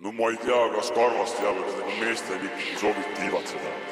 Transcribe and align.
no 0.00 0.12
ma 0.12 0.30
ei 0.30 0.36
tea, 0.36 0.62
kas 0.74 0.92
Karvas 0.94 1.32
teab, 1.34 1.56
et 1.58 1.66
nendega 1.74 1.94
meestel 1.98 2.44
ikkagi 2.46 2.78
Toška 2.80 2.94
kuradi 2.94 3.30
poolt. 3.30 3.88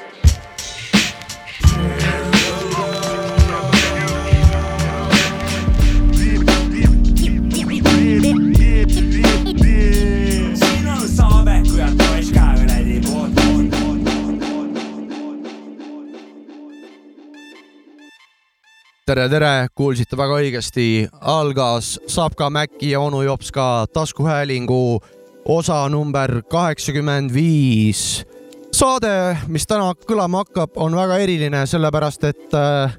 tere, 19.07 19.29
tere, 19.31 19.67
kuulsite 19.75 20.17
väga 20.19 20.39
õigesti, 20.41 21.07
algas 21.19 21.93
Sapka, 22.11 22.49
Mäkki 22.51 22.91
ja 22.91 22.99
onu 22.99 23.21
Jops 23.23 23.53
ka 23.55 23.85
taskuhäälingu 23.93 24.99
osa 25.47 25.89
number 25.89 26.41
kaheksakümmend 26.49 27.33
viis. 27.33 28.25
saade, 28.73 29.37
mis 29.47 29.65
täna 29.67 29.93
kõlama 30.07 30.43
hakkab, 30.43 30.75
on 30.75 30.95
väga 30.95 31.17
eriline, 31.23 31.63
sellepärast 31.65 32.23
et 32.27 32.53
äh, 32.57 32.93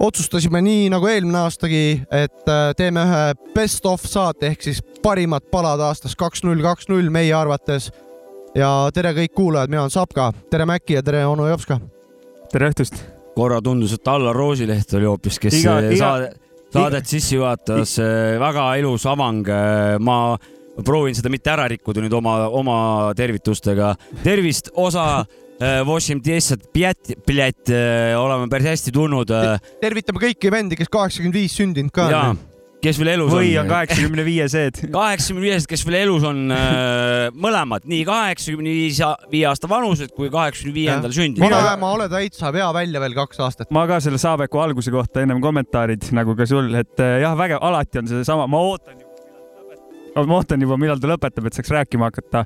otsustasime 0.00 0.62
nii 0.64 0.86
nagu 0.94 1.08
eelmine 1.10 1.40
aastagi, 1.42 2.00
et 2.14 2.48
äh, 2.48 2.70
teeme 2.78 3.02
ühe 3.04 3.22
best 3.56 3.86
of 3.86 4.06
saate 4.06 4.52
ehk 4.52 4.62
siis 4.64 4.80
parimad 5.02 5.48
palad 5.50 5.82
aastast 5.82 6.16
kaks 6.18 6.44
null 6.46 6.62
kaks 6.64 6.88
null 6.88 7.10
meie 7.10 7.34
arvates. 7.34 7.90
ja 8.54 8.88
tere 8.94 9.12
kõik 9.14 9.34
kuulajad, 9.34 9.70
mina 9.70 9.82
olen 9.82 9.90
Sapka, 9.92 10.32
tere 10.50 10.64
Mäkki 10.66 10.94
ja 10.96 11.02
tere 11.02 11.26
onu 11.26 11.48
Jops 11.48 11.66
ka. 11.66 11.80
tere 12.52 12.70
õhtust. 12.70 13.02
korra 13.34 13.60
tundus, 13.62 13.92
et 13.92 14.08
Allar 14.08 14.36
Roosileht 14.36 14.94
oli 14.94 15.04
hoopis, 15.10 15.38
kes 15.38 15.54
Iga- 15.54 15.80
iga, 15.82 15.90
iga- 15.90 15.98
saade, 15.98 16.30
saadet 16.72 17.06
sisse 17.06 17.34
juhatas, 17.36 17.98
väga 18.40 18.74
ilus 18.78 19.06
avang. 19.06 19.44
ma 20.00 20.38
proovin 20.84 21.16
seda 21.16 21.32
mitte 21.32 21.52
ära 21.52 21.68
rikkuda 21.70 22.02
nüüd 22.04 22.16
oma, 22.18 22.40
oma 22.54 22.78
tervitustega. 23.18 23.94
tervist, 24.24 24.72
osa 24.78 25.06
äh, 25.22 25.80
Vošim 25.86 26.22
Tiesat, 26.24 26.68
Pljat, 26.74 27.72
oleme 28.18 28.50
päris 28.50 28.74
hästi 28.74 28.94
tundnud. 28.94 29.32
tervitame 29.82 30.28
kõiki 30.28 30.52
vendi, 30.54 30.78
kes 30.78 30.92
kaheksakümmend 30.92 31.40
viis 31.40 31.56
sündinud 31.58 31.94
ka 31.94 32.06
ja 32.12 32.20
on. 32.30 32.38
kes 32.82 33.00
veel 33.00 33.10
elus 33.16 33.32
või 33.32 33.50
on 33.56 33.64
on. 33.64 33.72
kaheksakümne 33.72 34.26
viiesed. 34.26 34.82
kaheksakümne 34.98 35.44
viiesed, 35.48 35.66
kes 35.72 35.82
veel 35.88 35.98
elus 36.04 36.28
on, 36.28 36.44
mõlemad, 37.34 37.88
nii 37.90 38.04
kaheksakümne 38.06 38.76
viis, 38.78 39.02
viie 39.32 39.48
aasta 39.50 39.70
vanused 39.70 40.14
kui 40.14 40.30
kaheksakümne 40.30 40.76
viiendal 40.76 41.16
sündinud. 41.16 41.48
vanaema, 41.48 41.90
ole 41.98 42.08
täitsa, 42.12 42.54
vea 42.54 42.70
välja 42.76 43.02
veel 43.02 43.18
kaks 43.18 43.42
aastat. 43.48 43.74
ma 43.74 43.88
ka 43.90 43.98
selle 44.04 44.22
Saabeku 44.22 44.62
alguse 44.62 44.94
kohta 44.94 45.26
ennem 45.26 45.42
kommentaarid 45.42 46.12
nagu 46.14 46.38
ka 46.38 46.46
sul, 46.46 46.70
et 46.78 47.06
jah, 47.24 47.34
vägev, 47.38 47.62
alati 47.66 48.04
on 48.04 48.14
seesama, 48.14 48.46
ma 48.46 48.62
ootan 48.70 49.07
ma 50.26 50.40
ootan 50.40 50.62
juba, 50.62 50.78
millal 50.80 50.98
ta 50.98 51.10
lõpetab, 51.10 51.46
et 51.46 51.54
saaks 51.58 51.70
rääkima 51.70 52.10
hakata. 52.10 52.44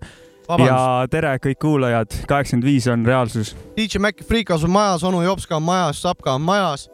ja 0.59 1.06
tere 1.11 1.37
kõik 1.39 1.61
kuulajad, 1.62 2.12
kaheksakümmend 2.28 2.67
viis 2.67 2.89
on 2.91 3.06
reaalsus. 3.06 3.55
DJ 3.77 4.03
Maci 4.03 4.27
Freekas 4.28 4.65
on 4.65 4.75
majas, 4.75 5.05
onu 5.05 5.23
Jopska 5.23 5.56
on 5.56 5.62
majas, 5.62 6.03
Sapka 6.03 6.34
on 6.34 6.43
majas. 6.43 6.91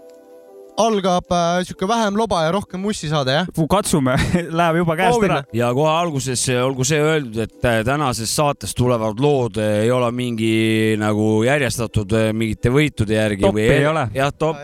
Algab 0.78 1.32
äh, 1.34 1.62
sihuke 1.66 1.88
vähem 1.88 2.16
loba 2.18 2.44
ja 2.46 2.52
rohkem 2.54 2.80
mussi 2.82 3.10
saade, 3.10 3.34
jah? 3.40 3.48
katsume, 3.70 4.14
läheb 4.60 4.80
juba 4.82 4.96
käest 4.98 5.16
Proovime. 5.16 5.40
ära. 5.40 5.56
ja 5.56 5.70
kohe 5.74 5.90
alguses 5.90 6.44
olgu 6.62 6.86
see 6.86 7.00
öeldud, 7.02 7.40
et 7.44 7.66
äh, 7.66 7.80
tänases 7.86 8.32
saates 8.36 8.74
tulevad 8.78 9.20
lood 9.22 9.58
äh, 9.62 9.82
ei 9.84 9.90
ole 9.94 10.10
mingi 10.14 10.94
nagu 11.00 11.42
järjestatud 11.46 12.14
äh, 12.18 12.30
mingite 12.32 12.72
võitude 12.74 13.18
järgi 13.18 13.46
Toppi 13.46 13.66
ei 13.66 13.86
ole. 13.90 14.06
jah, 14.14 14.32
top, 14.32 14.62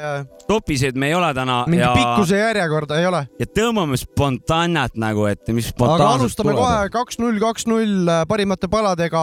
topiseid 0.48 0.98
me 1.00 1.10
ei 1.10 1.18
ole 1.18 1.32
täna 1.36 1.62
mingi 1.68 1.82
ja, 1.82 1.92
pikkuse 1.96 2.40
järjekorda 2.40 3.00
ei 3.02 3.10
ole. 3.10 3.24
ja 3.40 3.50
tõmbame 3.60 3.98
spontaannet 4.00 4.98
nagu, 5.00 5.26
et 5.30 5.46
mis 5.50 5.70
aga 5.70 5.76
spontaanselt 5.76 6.20
alustame 6.20 6.58
kohe 6.58 6.90
kaks 6.94 7.22
null, 7.22 7.40
kaks 7.42 7.70
null 7.70 8.10
parimate 8.30 8.70
paladega. 8.70 9.22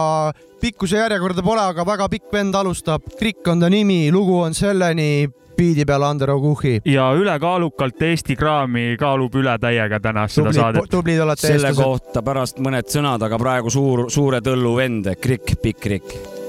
pikkuse 0.62 1.00
järjekorda 1.00 1.42
pole, 1.42 1.62
aga 1.72 1.82
väga 1.86 2.06
pikk 2.08 2.28
vend 2.32 2.54
alustab. 2.54 3.08
Krikk 3.18 3.48
on 3.50 3.64
ta 3.64 3.70
nimi, 3.72 4.12
lugu 4.14 4.36
on 4.44 4.54
selleni, 4.54 5.26
biidi 5.62 5.86
peal 5.88 6.06
Andero 6.06 6.38
Kuhhi. 6.42 6.80
ja 6.84 7.08
ülekaalukalt 7.18 8.02
Eesti 8.10 8.36
kraami 8.36 8.96
kaalub 9.00 9.34
üle 9.38 9.56
täiega 9.62 10.00
täna 10.02 10.26
seda 10.28 10.50
tublid, 10.50 10.60
saadet. 10.60 10.90
tublid 10.90 11.24
olete 11.24 11.46
selle 11.46 11.72
eestlased. 11.72 11.84
kohta 11.84 12.26
pärast 12.26 12.62
mõned 12.62 12.92
sõnad, 12.92 13.22
aga 13.22 13.40
praegu 13.40 13.72
suur, 13.72 14.06
suure 14.10 14.42
tõllu 14.44 14.76
vend, 14.82 15.12
Krikk, 15.22 15.58
Pikk 15.62 16.41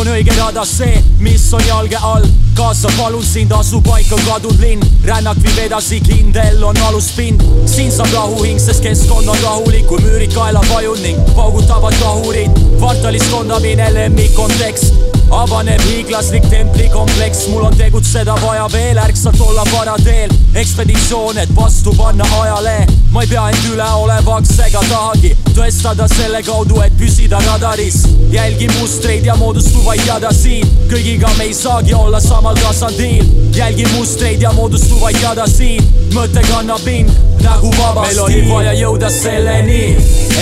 on 0.00 0.08
õige 0.14 0.32
rada 0.38 0.62
see, 0.64 1.00
mis 1.20 1.42
on 1.52 1.64
jalge 1.66 1.98
all. 2.00 2.24
kaasa 2.56 2.88
palun 2.96 3.24
sind, 3.24 3.52
asu 3.52 3.80
paika 3.84 4.16
kadunud 4.26 4.60
linn, 4.60 4.84
rännak 5.04 5.38
viib 5.44 5.58
edasi, 5.66 6.00
kindel 6.04 6.64
on 6.64 6.80
aluspind. 6.88 7.44
siin 7.68 7.92
saab 7.92 8.12
rahuhing, 8.14 8.60
sest 8.60 8.84
keskkond 8.84 9.28
on 9.28 9.44
rahulik, 9.44 9.86
kui 9.90 10.00
müürid 10.04 10.32
kaela 10.36 10.64
vajun 10.72 11.02
ning 11.04 11.20
paugutavad 11.36 11.96
kahurid. 12.00 12.64
kvartalis 12.78 13.28
kondamine 13.32 13.92
lemmik 13.94 14.38
on 14.38 14.52
tekst 14.58 15.09
avaneb 15.30 15.80
hiiglaslik 15.86 16.44
templikompleks, 16.50 17.46
mul 17.48 17.64
on 17.68 17.76
tegutseda 17.76 18.34
vaja 18.42 18.66
veel, 18.72 18.98
ärksalt 18.98 19.40
olla 19.40 19.64
varateel. 19.72 20.30
ekspeditsioon, 20.54 21.38
et 21.38 21.54
vastu 21.56 21.94
panna 21.96 22.24
ajale, 22.40 22.86
ma 23.12 23.22
ei 23.22 23.28
pea 23.30 23.46
end 23.52 23.68
üleolevaks 23.72 24.58
ega 24.66 24.82
tahagi 24.88 25.30
tõestada 25.54 26.08
selle 26.10 26.42
kaudu, 26.42 26.80
et 26.84 26.96
püsida 26.98 27.38
radaris. 27.46 28.02
jälgin 28.30 28.72
mustreid 28.80 29.26
ja 29.26 29.36
moodustuvaid 29.36 30.02
jadasid, 30.06 30.66
kõigiga 30.90 31.30
me 31.38 31.44
ei 31.44 31.54
saagi 31.54 31.94
olla 31.94 32.20
samal 32.20 32.56
tasandil. 32.62 33.26
jälgin 33.54 33.88
mustreid 33.96 34.42
ja 34.42 34.52
moodustuvaid 34.52 35.22
jadasid, 35.22 35.82
mõte 36.14 36.42
kannab 36.50 36.84
mind 36.84 37.29
nagu 37.44 37.70
vaba 37.78 38.06
meil 38.06 38.20
oli 38.24 38.40
vaja 38.48 38.72
jõuda 38.78 39.10
selleni, 39.10 39.96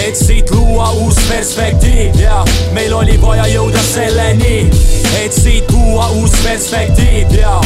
et 0.05 0.17
siit 0.17 0.51
luua 0.51 0.91
uus 1.03 1.19
perspektiiv. 1.29 2.19
Ja 2.21 2.45
meil 2.77 2.95
oli 2.95 3.19
vaja 3.21 3.47
jõuda 3.53 3.83
selleni, 3.83 4.69
et 5.23 5.33
siit 5.33 5.67
tuua 5.71 6.09
uus 6.19 6.35
perspektiiv. 6.45 7.35
Ja 7.39 7.61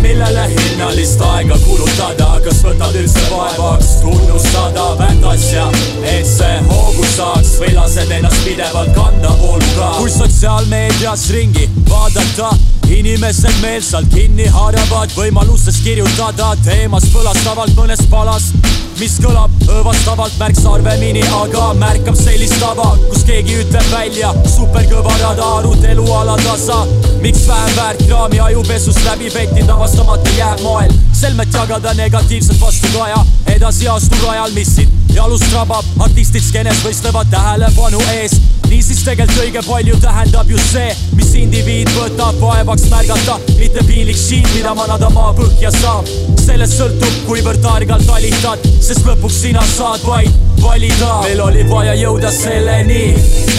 millele 0.00 0.46
hinnalist 0.48 1.20
aega 1.20 1.56
kulutada, 1.64 2.38
kas 2.44 2.62
võtad 2.64 2.96
üldse 2.98 3.24
vaevaks? 3.30 3.90
Tunnustada 4.02 4.86
vänt 4.98 5.24
asja, 5.28 5.66
et 6.02 6.26
see 6.28 6.60
hoogu 6.68 7.04
saaks 7.14 7.56
või 7.60 7.74
lased 7.76 8.12
ennast 8.18 8.44
pidevalt 8.46 8.94
kanda 8.96 9.34
vooluga. 9.40 9.94
kui 9.98 10.10
sotsiaalmeedias 10.10 11.28
ringi 11.30 11.68
vaadata, 11.90 12.54
inimesed 12.90 13.60
meelsalt 13.62 14.08
kinni 14.14 14.46
haaravad 14.52 15.12
võimalusest 15.16 15.82
kirjutada 15.84 16.54
teemast 16.64 17.12
põlastavalt 17.14 17.74
mõnes 17.78 18.02
palas, 18.10 18.50
mis 18.98 19.16
kõlab 19.22 19.52
õõvastavalt 19.66 20.36
märksa 20.38 20.74
harvemini, 20.74 21.22
aga 21.38 21.70
märkab 21.78 22.18
sellist 22.18 22.56
tava, 22.60 22.92
kus 23.08 23.24
keegi 23.28 23.60
ütleb 23.62 23.88
välja 23.92 24.32
superkõva 24.56 25.14
rada 25.22 25.50
arutelu 25.60 26.06
alatasa. 26.20 26.84
miks 27.22 27.46
vähem 27.48 27.76
väärt 27.76 28.02
kraami 28.06 28.40
ajupesust 28.40 29.04
läbi 29.04 29.30
pettinud 29.30 29.70
avastamata 29.70 30.30
jääb 30.38 30.60
moel, 30.62 30.92
selmet 31.12 31.54
jagada 31.54 31.94
negatiivset 31.94 32.60
vastukaja, 32.60 33.24
edasi 33.54 33.88
astu 33.88 34.16
rajal, 34.26 34.50
mis 34.52 34.76
sind 34.76 35.04
jalust 35.14 35.52
rabab, 35.54 35.84
artistid 36.02 36.42
skeenes 36.42 36.82
võistlevad 36.84 37.30
tähelepanu 37.30 38.00
eest. 38.16 38.42
niisiis 38.68 39.04
tegelikult 39.06 39.38
õige 39.44 39.62
palju 39.66 39.96
tähendab 40.02 40.48
just 40.50 40.72
see, 40.72 40.90
mis 41.34 41.42
indiviid 41.42 41.90
võtab 41.96 42.36
vaevaks 42.38 42.86
märgata, 42.92 43.38
mitte 43.58 43.82
piinlik 43.88 44.18
shit, 44.18 44.46
mida 44.54 44.74
manada 44.74 45.08
maa 45.10 45.32
põhja 45.34 45.70
saab. 45.74 46.06
sellest 46.44 46.76
sõltub, 46.78 47.14
kuivõrd 47.26 47.62
targalt 47.64 48.06
talitad, 48.06 48.60
sest 48.80 49.06
lõpuks 49.08 49.40
sina 49.42 49.62
saad 49.66 50.04
vaid 50.06 50.30
valida. 50.62 51.20
meil 51.24 51.40
oli 51.40 51.64
vaja 51.68 51.94
jõuda 51.94 52.30
selleni, 52.30 53.14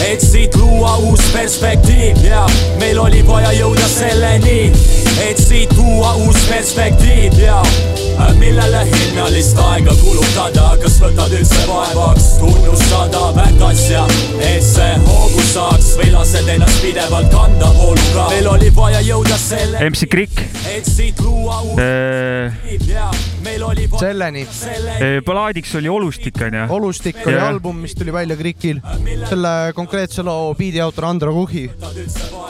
et 0.08 0.20
siit 0.20 0.56
luua 0.56 0.96
uus 0.96 1.20
perspektiiv 1.34 2.24
ja 2.24 2.46
meil 2.80 2.98
oli 2.98 3.22
vaja 3.26 3.52
jõuda 3.52 3.88
selleni, 3.88 4.72
et 5.28 5.38
siit 5.38 5.68
tuua 5.76 6.14
uus 6.24 6.46
perspektiiv 6.48 7.38
ja 7.42 7.60
millele 8.38 8.84
hinnalist 8.88 9.58
aega 9.60 9.94
kulutada, 10.00 10.70
kas 10.82 10.98
võtad 11.02 11.32
üldse 11.36 11.66
vaevaks 11.68 12.28
tunnustada 12.40 13.32
väärt 13.36 13.62
asja, 13.70 14.04
et 14.40 14.64
see 14.64 14.92
hoogu 15.08 15.44
saaks 15.52 15.94
või 16.00 16.12
lased 16.14 16.48
ennast 16.56 16.82
pidevalt 16.84 17.30
kanda. 17.32 17.65
Meil 18.30 18.48
oli 18.50 18.70
vaja 18.74 19.00
jõuda 19.04 19.36
selle, 19.40 19.80
MC 19.90 20.08
Krikk, 20.10 20.42
et 20.70 20.86
siit 20.88 21.20
luua 21.24 21.60
uus 21.64 21.76
oli 23.66 23.86
selleni. 23.98 24.44
ballaadiks 25.26 25.74
oli 25.78 25.88
Olustik 25.88 26.40
onju. 26.42 26.66
olustik 26.68 27.16
oli 27.26 27.34
Jah. 27.34 27.48
album, 27.48 27.76
mis 27.82 27.94
tuli 27.94 28.12
välja 28.12 28.36
Krikil. 28.36 28.80
selle 29.28 29.72
konkreetse 29.74 30.22
loo 30.22 30.54
biidi 30.54 30.80
autor 30.80 31.04
Andro 31.04 31.32
Kuhi. 31.32 31.70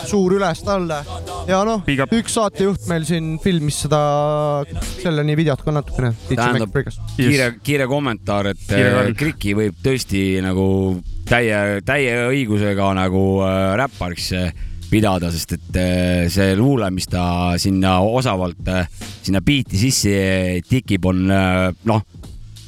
suur 0.06 0.36
üles-talle 0.36 1.00
ja 1.48 1.64
noh 1.64 1.82
üks 1.86 2.36
saatejuht 2.36 2.86
meil 2.88 3.04
siin 3.04 3.38
filmis 3.42 3.80
seda, 3.86 4.64
selleni 5.02 5.36
videot 5.36 5.62
ka 5.62 5.72
natukene. 5.74 6.12
Tähendab- 6.28 6.92
kiire, 7.16 7.54
kiire 7.62 7.86
kommentaar, 7.86 8.46
et 8.52 8.62
Kiire 8.68 9.08
äh. 9.08 9.14
Kriki 9.16 9.54
võib 9.54 9.74
tõesti 9.82 10.40
nagu 10.44 11.02
täie, 11.28 11.82
täie 11.86 12.16
õigusega 12.30 12.92
nagu 12.94 13.24
äh, 13.42 13.74
räppariks 13.80 14.32
äh, 14.36 14.52
pidada, 14.90 15.30
sest 15.34 15.56
et 15.56 15.78
äh, 15.80 16.26
see 16.32 16.54
luule, 16.58 16.88
mis 16.94 17.08
ta 17.10 17.56
sinna 17.60 17.98
osavalt 18.04 18.68
äh, 18.70 18.86
sinna 19.24 19.42
biiti 19.44 19.78
sisse 19.80 20.60
tikib, 20.66 21.08
on 21.10 21.24
äh, 21.32 21.70
noh, 21.88 22.04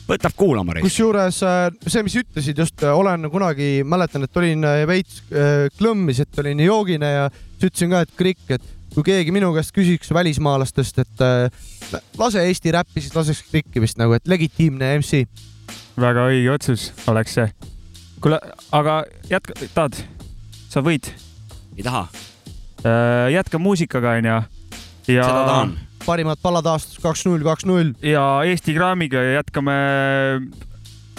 võtab 0.09 0.35
kuulama 0.39 0.77
reis. 0.77 0.87
kusjuures 0.87 1.43
see, 1.43 2.03
mis 2.07 2.17
ütlesid 2.23 2.59
just, 2.59 2.83
olen 2.89 3.29
kunagi, 3.33 3.85
mäletan, 3.85 4.25
et 4.25 4.41
olin 4.41 4.65
veits 4.89 5.21
klõmmis, 5.77 6.23
et 6.25 6.43
olin 6.43 6.65
joogine 6.65 7.13
ja 7.13 7.29
siis 7.35 7.69
ütlesin 7.69 7.93
ka, 7.93 8.03
et 8.07 8.17
Krikk, 8.17 8.57
et 8.57 8.75
kui 8.95 9.05
keegi 9.05 9.35
minu 9.37 9.53
käest 9.53 9.75
küsiks 9.77 10.09
välismaalastest, 10.17 11.05
et 11.05 12.03
lase 12.19 12.47
Eesti 12.49 12.73
räppi, 12.73 13.05
siis 13.05 13.15
laseks 13.15 13.45
Krikki 13.53 13.85
vist 13.85 14.01
nagu, 14.01 14.17
et 14.17 14.33
legitiimne 14.33 14.95
MC. 15.03 15.27
väga 16.01 16.29
õige 16.33 16.57
otsus 16.57 16.89
oleks 17.13 17.37
see. 17.37 17.53
kuule, 18.25 18.41
aga 18.73 19.03
jätka, 19.29 19.61
tahad? 19.77 20.01
sa 20.73 20.85
võid. 20.85 21.13
Ei 21.79 21.85
taha, 21.87 22.07
jätka 23.33 23.61
muusikaga 23.63 24.17
onju. 24.19 24.39
ja 25.09 25.27
seda 25.27 25.45
tahan. 25.47 25.77
parimad 26.05 26.41
pallad 26.43 26.67
aastast 26.67 26.99
kaks 27.03 27.25
null, 27.29 27.45
kaks 27.47 27.67
null. 27.69 27.93
ja 28.03 28.25
Eesti 28.49 28.75
Kraamiga 28.75 29.23
jätkame 29.39 29.77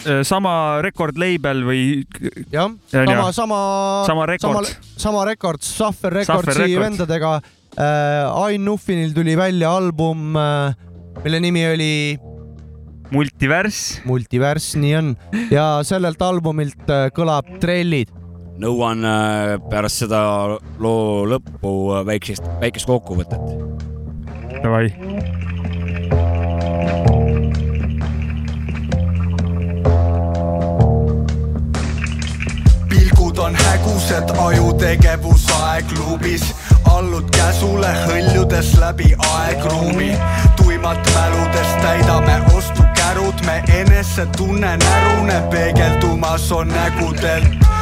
äh, 0.03 0.19
sama 0.27 0.81
record 0.85 1.19
label 1.19 1.63
või 1.67 2.03
jah, 2.51 2.73
sama 2.91 3.31
sama, 3.35 3.61
sama 4.09 4.27
rekord. 4.29 4.75
sama 4.97 5.23
rekord, 5.31 5.63
Suffer 5.63 6.19
Recordsi 6.21 6.57
Records. 6.59 6.83
vendadega 6.85 7.33
äh,. 7.39 8.43
Ain 8.43 8.65
Nuffinil 8.65 9.13
tuli 9.15 9.37
välja 9.39 9.71
album 9.71 10.35
äh,, 10.35 10.75
mille 11.23 11.39
nimi 11.39 11.63
oli 11.69 11.93
multivärss. 13.11 14.01
Multivärss, 14.05 14.75
nii 14.75 14.95
on. 14.99 15.15
ja 15.51 15.79
sellelt 15.87 16.21
albumilt 16.21 16.89
äh, 16.91 17.07
kõlab 17.15 17.47
Trellid. 17.61 18.18
Nõuan 18.59 19.05
äh, 19.07 19.55
pärast 19.71 20.03
seda 20.03 20.21
loo 20.83 21.25
lõppu 21.29 21.73
äh, 21.95 22.05
väiksest, 22.07 22.45
väikest 22.61 22.89
kokkuvõtet. 22.89 23.39
Davai. 24.59 24.89
pilgud 32.89 33.39
on 33.39 33.55
hägused, 33.55 34.35
ajutegevus 34.47 35.47
aegluubis, 35.61 36.43
allud 36.91 37.31
käsule 37.31 37.93
hõljudes 38.03 38.75
läbi 38.81 39.13
aegruumi. 39.31 40.11
tuimalt 40.59 41.11
mäludest 41.15 41.79
täidame 41.81 42.41
ostukärud, 42.57 43.45
me 43.45 43.63
enesetunne 43.79 44.77
närune 44.83 45.41
peegeldumas 45.51 46.51
on 46.51 46.67
nägudelt 46.67 47.78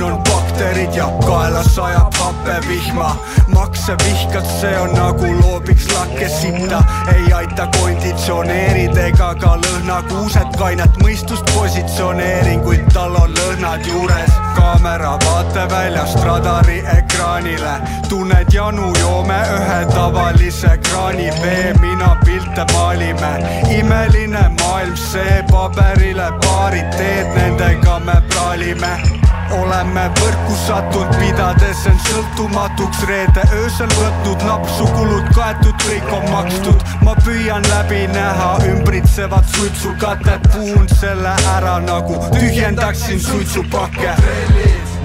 siin 0.00 0.12
on 0.12 0.22
bakterid 0.22 0.94
ja 0.94 1.06
kaela 1.26 1.62
sajab 1.62 2.14
hapevihma 2.14 3.16
makse 3.54 3.92
vihkad, 3.92 4.46
see 4.60 4.78
on 4.78 4.94
nagu 4.94 5.26
loobiks 5.40 5.88
lakkesitta 5.92 6.82
ei 7.14 7.32
aita 7.32 7.66
konditsioneerid 7.66 8.96
ega 8.96 9.34
ka 9.34 9.56
lõhnakuused. 9.60 10.56
Kainet 10.58 10.96
mõistust 11.02 11.44
positsioneeringuid, 11.54 12.88
tal 12.94 13.16
on 13.16 13.34
lõhnad 13.36 13.84
juures. 13.86 14.32
Kaamera 14.56 15.18
vaateväljast 15.24 16.24
radari 16.24 16.80
ekraanile. 16.96 17.76
Tunned 18.08 18.52
janu, 18.52 18.92
joome 19.00 19.40
ühe 19.58 19.80
tavalise 19.92 20.76
kraani. 20.88 21.30
Vee, 21.42 21.74
mina 21.80 22.16
pilte 22.24 22.64
maalime. 22.72 23.36
Imeline 23.78 24.48
maailm, 24.60 24.96
see 24.96 25.40
paberile 25.52 26.32
paarid 26.44 26.94
teed, 26.96 27.34
nendega 27.36 27.98
me 27.98 28.22
praalime 28.28 29.19
oleme 29.52 30.04
võrku 30.20 30.54
sattunud, 30.66 31.14
pidades 31.18 31.82
end 31.90 32.02
sõltumatuks 32.06 33.02
reede 33.08 33.44
öösel 33.56 33.90
võtnud 33.98 34.44
napsu, 34.46 34.86
kulud 34.94 35.28
kaetud, 35.34 35.76
kõik 35.86 36.12
on 36.16 36.26
makstud. 36.30 36.84
ma 37.04 37.14
püüan 37.24 37.66
läbi 37.70 38.06
näha 38.12 38.50
ümbritsevat 38.70 39.48
suitsukatet, 39.56 40.48
puhun 40.52 40.88
selle 41.00 41.34
ära 41.56 41.78
nagu 41.84 42.18
tühjendaksin 42.34 43.20
suitsupakke. 43.20 44.14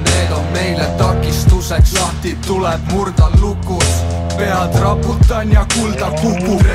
Need 0.06 0.32
on 0.32 0.46
meile 0.54 0.88
takistuseks, 0.98 1.94
lahti 2.00 2.38
tuleb 2.48 2.92
murda 2.92 3.30
lukus, 3.42 4.02
pead 4.38 4.80
raputan 4.82 5.52
ja 5.52 5.66
kulda 5.76 6.12
kukub. 6.22 6.66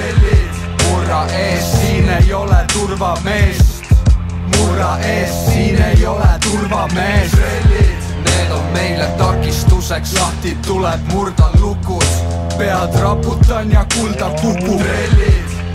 murra 0.84 1.24
ees, 1.38 1.72
siin 1.80 2.08
ei 2.08 2.32
ole 2.34 2.64
turvameest, 2.72 3.69
murra 4.56 4.98
ees, 4.98 5.46
siin 5.46 5.82
ei 5.82 6.06
ole 6.06 6.28
turvameest. 6.50 7.36
need 8.24 8.50
on 8.50 8.64
meile 8.72 9.06
takistuseks, 9.18 10.12
lahti 10.12 10.56
tuleb 10.66 11.00
murda 11.12 11.50
lukus, 11.60 12.10
pead 12.58 13.00
raputan 13.00 13.72
ja 13.72 13.86
kulda 13.94 14.30
kukub. 14.40 14.82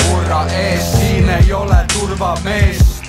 murra 0.07 0.45
ees, 0.47 0.91
siin 0.91 1.29
ei 1.29 1.53
ole 1.53 1.85
turvameest, 1.93 3.03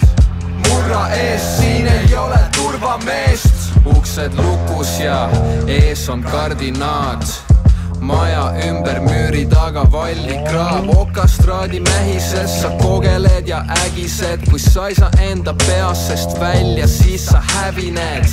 murra 0.68 1.08
ees, 1.08 1.56
siin 1.58 1.86
ei 1.86 2.16
ole 2.16 2.40
turvameest. 2.56 3.54
uksed 3.96 4.32
lukus 4.34 5.00
ja 5.00 5.28
ees 5.66 6.08
on 6.08 6.22
kardinaat 6.22 7.55
maja 8.00 8.54
ümber 8.68 8.98
müüri 8.98 9.48
taga 9.50 9.84
valli 9.92 10.36
kraab, 10.50 10.88
okastraadi 10.98 11.80
mähises 11.80 12.60
sa 12.62 12.70
kogeled 12.82 13.48
ja 13.48 13.64
ägised, 13.84 14.50
kui 14.50 14.58
sa 14.58 14.88
ei 14.88 14.94
saa 14.94 15.10
enda 15.30 15.54
peast 15.66 16.40
välja, 16.40 16.88
siis 16.88 17.26
sa 17.26 17.42
hävined. 17.54 18.26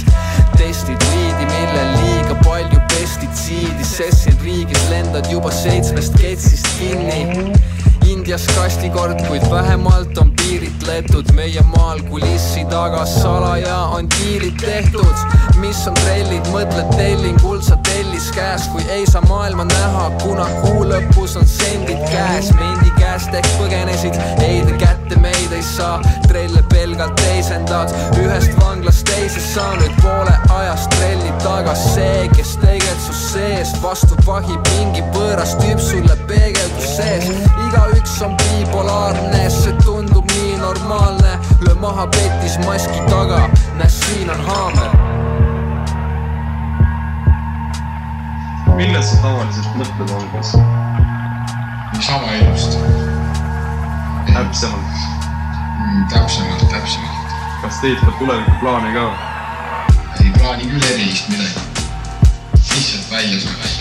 testid 0.58 1.02
liidi, 1.12 1.46
millel 1.46 1.90
liiga 1.98 2.36
palju 2.44 2.80
pestitsiidi, 2.94 3.84
sest 3.84 4.24
siin 4.24 4.38
riigis 4.44 4.90
lendad 4.90 5.32
juba 5.32 5.52
seitsmest 5.52 6.14
ketsist 6.22 6.68
kinni. 6.80 7.54
Indias 8.08 8.46
kastikord, 8.56 9.28
kuid 9.28 9.44
vähemalt 9.52 10.18
on 10.18 10.32
piiritletud. 10.36 11.32
Meie 11.34 11.64
maal 11.78 12.02
kulissi 12.10 12.66
taga 12.70 13.06
salaja 13.06 13.78
on 13.96 14.10
diilid 14.18 14.60
tehtud, 14.62 15.16
mis 15.64 15.88
on 15.88 15.98
trellid, 16.04 16.52
mõtled 16.54 16.96
tellingul 16.98 17.62
sa 17.64 17.80
tellis 17.88 17.93
käes, 18.36 18.68
kui 18.68 18.84
ei 18.90 19.06
saa 19.08 19.22
maailma 19.28 19.66
näha, 19.66 20.10
kuna 20.24 20.46
kuu 20.62 20.84
lõpus 20.90 21.38
on 21.40 21.48
sendid 21.48 22.02
käes, 22.12 22.52
mendi 22.58 22.92
käest 22.98 23.34
ehk 23.34 23.50
põgenesid, 23.60 24.18
ei 24.44 24.62
te 24.66 24.78
kätte 24.82 25.20
meid 25.22 25.54
ei 25.54 25.64
saa, 25.64 26.00
trelle 26.28 26.64
pelgalt 26.72 27.16
teisendad, 27.22 27.94
ühest 28.22 28.56
vanglast 28.60 29.06
teise 29.10 29.42
sa 29.44 29.70
nüüd 29.78 29.94
poole 30.02 30.34
ajast 30.58 30.90
trelli 30.98 31.34
taga, 31.44 31.76
see, 31.78 32.28
kes 32.36 32.56
tegelikult 32.62 33.04
su 33.04 33.14
sees 33.20 33.74
vastu 33.84 34.18
vahib 34.26 34.70
mingi 34.74 35.04
võõras 35.16 35.56
tüüp 35.62 35.82
sulle 35.82 36.18
peegeldus 36.30 36.98
sees, 36.98 37.30
igaüks 37.68 38.20
on 38.26 38.38
bipolaarne, 38.42 39.46
see 39.52 39.76
tundub 39.84 40.30
nii 40.38 40.60
normaalne, 40.62 41.40
löö 41.66 41.80
maha 41.84 42.08
petis 42.18 42.60
maski 42.68 43.02
taga, 43.12 43.46
näe 43.80 43.90
siin 44.02 44.32
on 44.34 44.46
haamer. 44.50 45.03
Millest 48.78 49.14
sa 49.14 49.18
tavaliselt 49.22 49.76
mõtled 49.78 50.12
algas? 50.18 50.54
sama 52.04 52.32
elust. 52.36 52.78
täpsemalt, 54.28 54.98
täpsemalt, 56.14 56.66
täpsemalt. 56.72 57.38
kas 57.62 57.80
teed 57.84 58.02
ka 58.02 58.12
tulevikuplaane 58.20 58.94
ka? 58.98 59.06
ei 60.24 60.34
plaani 60.40 60.68
küll 60.74 60.90
erilist 60.90 61.30
midagi. 61.30 61.60
lihtsalt 62.74 63.12
välja 63.12 63.40
saada. 63.46 63.72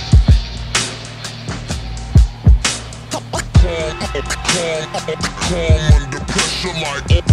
Ain 5.52 7.31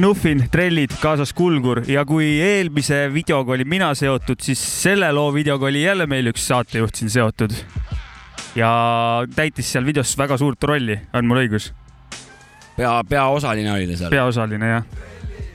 Nuffin, 0.00 0.44
trellid 0.52 0.92
kaasas 1.00 1.32
Kulgur 1.36 1.82
ja 1.90 2.04
kui 2.08 2.28
eelmise 2.42 3.06
videoga 3.12 3.56
olin 3.56 3.68
mina 3.68 3.90
seotud, 3.98 4.40
siis 4.42 4.60
selle 4.82 5.08
loo 5.12 5.32
videoga 5.34 5.66
oli 5.68 5.82
jälle 5.82 6.06
meil 6.10 6.30
üks 6.32 6.46
saatejuht 6.48 6.94
siin 7.00 7.10
seotud. 7.12 7.52
ja 8.56 8.70
täitis 9.36 9.72
seal 9.72 9.84
videos 9.84 10.14
väga 10.18 10.38
suurt 10.40 10.64
rolli, 10.64 10.96
on 11.12 11.26
mul 11.28 11.42
õigus? 11.44 11.72
pea, 12.76 12.92
peaosaline 13.08 13.72
oli 13.72 13.88
ta 13.90 13.98
seal. 14.00 14.12
peaosaline 14.12 14.70
jah. 14.70 14.84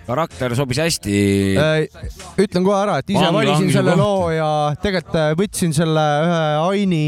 karakter 0.08 0.56
sobis 0.58 0.82
hästi. 0.82 1.14
Äh, 1.62 2.10
ütlen 2.42 2.66
kohe 2.66 2.82
ära, 2.82 2.98
et 3.00 3.10
ise 3.10 3.22
Vangi- 3.22 3.38
valisin 3.38 3.72
selle 3.74 3.96
loo 3.96 4.30
ja 4.34 4.50
tegelikult 4.82 5.22
äh, 5.22 5.32
võtsin 5.40 5.74
selle 5.78 6.06
ühe 6.26 6.44
Aini 6.66 7.06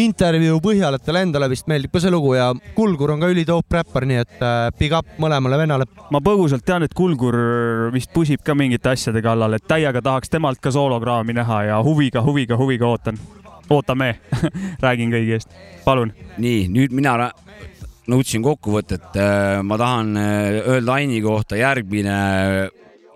intervjuu 0.00 0.60
põhjal, 0.62 0.96
et 0.96 1.04
talle 1.04 1.22
endale 1.26 1.48
vist 1.50 1.68
meeldib 1.70 1.92
ka 1.94 2.02
see 2.02 2.12
lugu 2.12 2.34
ja 2.36 2.50
Kulgur 2.76 3.14
on 3.14 3.22
ka 3.22 3.30
ülidoop 3.32 3.76
räppar, 3.78 4.06
nii 4.08 4.20
et 4.22 4.44
äh, 4.44 4.68
big 4.78 4.94
up 4.96 5.18
mõlemale 5.22 5.58
vennale. 5.60 5.88
ma 6.10 6.20
põgusalt 6.24 6.64
tean, 6.66 6.86
et 6.86 6.94
Kulgur 6.94 7.36
vist 7.94 8.12
pusib 8.14 8.44
ka 8.44 8.54
mingite 8.58 8.92
asjade 8.92 9.22
kallal, 9.24 9.56
et 9.56 9.66
täiega 9.68 10.02
tahaks 10.04 10.32
temalt 10.32 10.62
ka 10.62 10.72
soolokraami 10.74 11.36
näha 11.40 11.62
ja 11.70 11.82
huviga, 11.84 12.22
huviga, 12.22 12.56
huviga 12.56 12.86
ootan. 12.88 13.18
ootame, 13.70 14.14
räägin 14.84 15.12
kõigi 15.12 15.36
eest, 15.36 15.54
palun. 15.84 16.12
nii, 16.38 16.68
nüüd 16.72 16.94
mina 16.96 17.30
nõudsin 18.08 18.42
kokkuvõtet. 18.42 19.16
ma 19.62 19.78
tahan 19.78 20.16
äh, 20.16 20.60
öelda 20.74 20.98
Aini 20.98 21.22
kohta 21.22 21.56
järgmine 21.56 22.18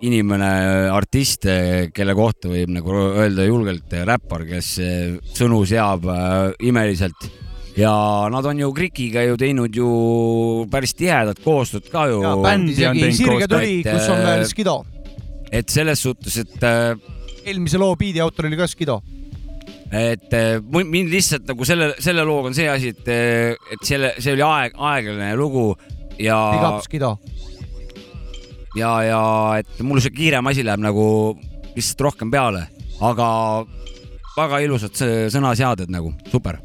inimene, 0.03 0.49
artist, 0.91 1.47
kelle 1.95 2.15
kohta 2.17 2.51
võib 2.51 2.73
nagu 2.75 2.97
öelda 3.21 3.45
julgelt 3.47 3.93
räppar, 4.07 4.43
kes 4.49 4.73
äh, 4.83 5.15
sõnu 5.35 5.63
seab 5.69 6.07
äh, 6.11 6.51
imeliselt 6.67 7.29
ja 7.77 7.93
nad 8.29 8.45
on 8.45 8.59
ju 8.59 8.69
Krikiga 8.75 9.23
ju 9.25 9.37
teinud 9.39 9.75
ju 9.75 9.87
päris 10.71 10.93
tihedat 10.97 11.39
koostööd 11.43 11.87
ka 11.91 12.05
ju. 12.11 12.19
bänd 12.43 12.73
isegi 12.73 13.09
Sirge 13.17 13.47
tuli, 13.49 13.79
kus 13.87 14.11
on 14.13 14.21
veel 14.21 14.43
äh, 14.43 14.49
Skido. 14.49 14.77
et 15.53 15.69
selles 15.69 16.03
suhtes, 16.03 16.37
et 16.43 16.67
eelmise 17.45 17.79
loo 17.81 17.95
biidi 17.99 18.21
autor 18.23 18.49
oli 18.49 18.59
ka 18.59 18.67
Skido. 18.69 18.99
et 19.93 20.33
eh, 20.33 20.59
mind 20.73 21.11
lihtsalt 21.13 21.47
nagu 21.47 21.65
selle, 21.69 21.91
selle 22.01 22.25
looga 22.25 22.49
on 22.49 22.55
see 22.57 22.69
asi, 22.69 22.93
et, 22.93 23.09
et 23.13 23.83
selle, 23.85 24.15
see 24.17 24.33
oli 24.35 24.45
aeg, 24.45 24.77
aeglane 24.77 25.35
lugu 25.37 25.67
ja 26.19 26.37
big 26.53 26.65
up 26.67 26.85
Skido. 26.85 27.15
ja, 28.77 28.91
ja 29.05 29.21
et 29.61 29.81
mul 29.85 30.01
see 30.03 30.13
kiirem 30.13 30.47
asi 30.49 30.65
läheb 30.65 30.83
nagu 30.83 31.05
lihtsalt 31.73 32.05
rohkem 32.07 32.31
peale, 32.33 32.65
aga 33.01 33.27
väga 34.35 34.61
ilusad 34.65 34.95
sõ- 34.97 35.27
sõnaseaded 35.33 35.91
nagu, 35.93 36.13
super. 36.31 36.59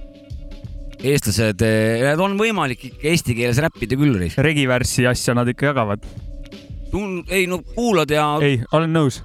eestlased, 0.99 1.63
need 1.63 2.21
on 2.21 2.35
võimalik 2.41 2.89
ikka 2.89 3.07
eesti 3.13 3.37
keeles 3.39 3.61
räppida 3.63 3.99
küll, 3.99 4.25
regivärssi 4.37 5.07
asja 5.07 5.35
nad 5.39 5.49
ikka 5.49 5.71
jagavad. 5.71 6.07
ei 7.29 7.47
no 7.47 7.61
kuulad 7.75 8.11
ja, 8.11 8.39
ei, 8.43 8.63
olen 8.73 8.93
nõus. 8.93 9.23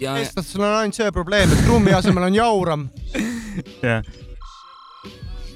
ja 0.00 0.16
eestlastel 0.18 0.64
on 0.64 0.74
ainult 0.80 0.98
see 0.98 1.12
probleem, 1.12 1.52
et 1.52 1.64
trummi 1.64 1.92
asemel 1.92 2.24
on 2.30 2.34
jauram. 2.34 2.88
jah, 3.82 4.02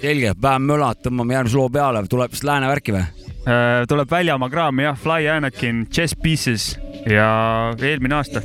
selge, 0.01 0.35
vähem 0.43 0.63
möla, 0.63 0.95
tõmbame 0.95 1.35
järgmise 1.35 1.57
loo 1.57 1.69
peale, 1.73 2.07
tuleb 2.07 2.31
vist 2.31 2.45
lääne 2.45 2.69
värki 2.71 2.95
või? 2.95 3.26
Äh, 3.47 3.85
tuleb 3.87 4.11
väljamaa 4.11 4.51
kraam 4.51 4.81
jah, 4.83 4.97
Fly 4.99 5.29
Anakin, 5.31 5.85
Chess 5.87 6.17
Pieces 6.23 6.73
ja 7.07 7.29
eelmine 7.79 8.19
aasta. 8.19 8.43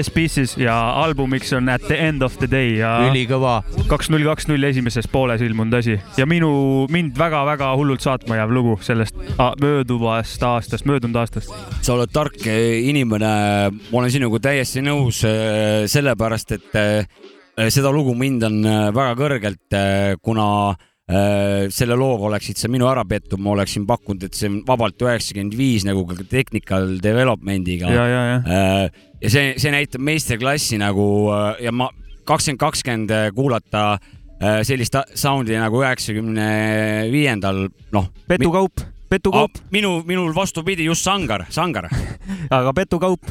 Chess 0.00 0.14
Pieces 0.16 0.54
ja 0.56 0.72
albumiks 0.96 1.52
on 1.52 1.68
At 1.68 1.82
the 1.84 1.96
end 2.08 2.22
of 2.24 2.38
the 2.40 2.46
day 2.48 2.78
ja 2.78 2.94
ülikõva. 3.04 3.58
kaks 3.90 4.08
null 4.08 4.24
kaks 4.24 4.46
null 4.48 4.64
esimeses 4.64 5.04
pooles 5.12 5.42
ilmunud 5.44 5.76
asi 5.76 5.98
ja 6.16 6.24
minu, 6.24 6.86
mind 6.88 7.18
väga-väga 7.20 7.68
hullult 7.76 8.00
saatma 8.00 8.38
jääv 8.38 8.54
lugu 8.56 8.78
sellest 8.80 9.18
mööduvast 9.60 10.40
aastast, 10.48 10.88
möödunud 10.88 11.20
aastast. 11.20 11.52
sa 11.84 11.98
oled 11.98 12.08
tark 12.16 12.40
eh, 12.48 12.80
inimene, 12.88 13.32
ma 13.90 14.00
olen 14.00 14.14
sinuga 14.14 14.40
täiesti 14.48 14.80
nõus, 14.86 15.20
sellepärast 15.92 16.56
et 16.56 16.80
eh, 16.80 17.04
seda 17.68 17.92
lugu 17.92 18.16
ma 18.16 18.24
hindan 18.24 18.56
eh, 18.64 18.86
väga 18.96 19.18
kõrgelt, 19.20 19.78
kuna 20.24 20.48
eh, 20.72 20.89
selle 21.74 21.96
looga 21.98 22.28
oleksid 22.28 22.60
sa 22.60 22.68
minu 22.70 22.86
ära 22.90 23.02
petnud, 23.08 23.40
ma 23.42 23.54
oleksin 23.56 23.86
pakkunud, 23.88 24.28
et 24.28 24.36
see 24.38 24.50
on 24.50 24.60
vabalt 24.68 25.00
üheksakümmend 25.02 25.56
viis 25.58 25.86
nagu 25.88 26.04
ka 26.06 26.18
technical 26.30 26.96
development'iga. 27.02 27.90
ja, 27.90 28.06
ja, 28.06 28.22
ja. 28.28 28.62
ja 29.24 29.32
see, 29.32 29.54
see 29.58 29.74
näitab 29.74 30.04
meistriklassi 30.06 30.78
nagu 30.80 31.06
äh, 31.34 31.64
ja 31.66 31.74
ma 31.74 31.90
kakskümmend 32.28 32.62
kakskümmend 32.62 33.14
kuulata 33.34 33.84
äh, 33.96 34.60
sellist 34.66 34.96
sound'i 35.18 35.58
nagu 35.58 35.82
üheksakümne 35.82 36.48
viiendal, 37.12 37.66
noh. 37.94 38.10
petukaup, 38.30 38.84
petukaup, 39.10 39.58
minu, 39.74 40.00
minul 40.06 40.32
vastupidi, 40.36 40.84
just 40.86 41.02
sangar, 41.06 41.46
sangar. 41.50 41.88
aga 42.56 42.72
petukaup, 42.76 43.26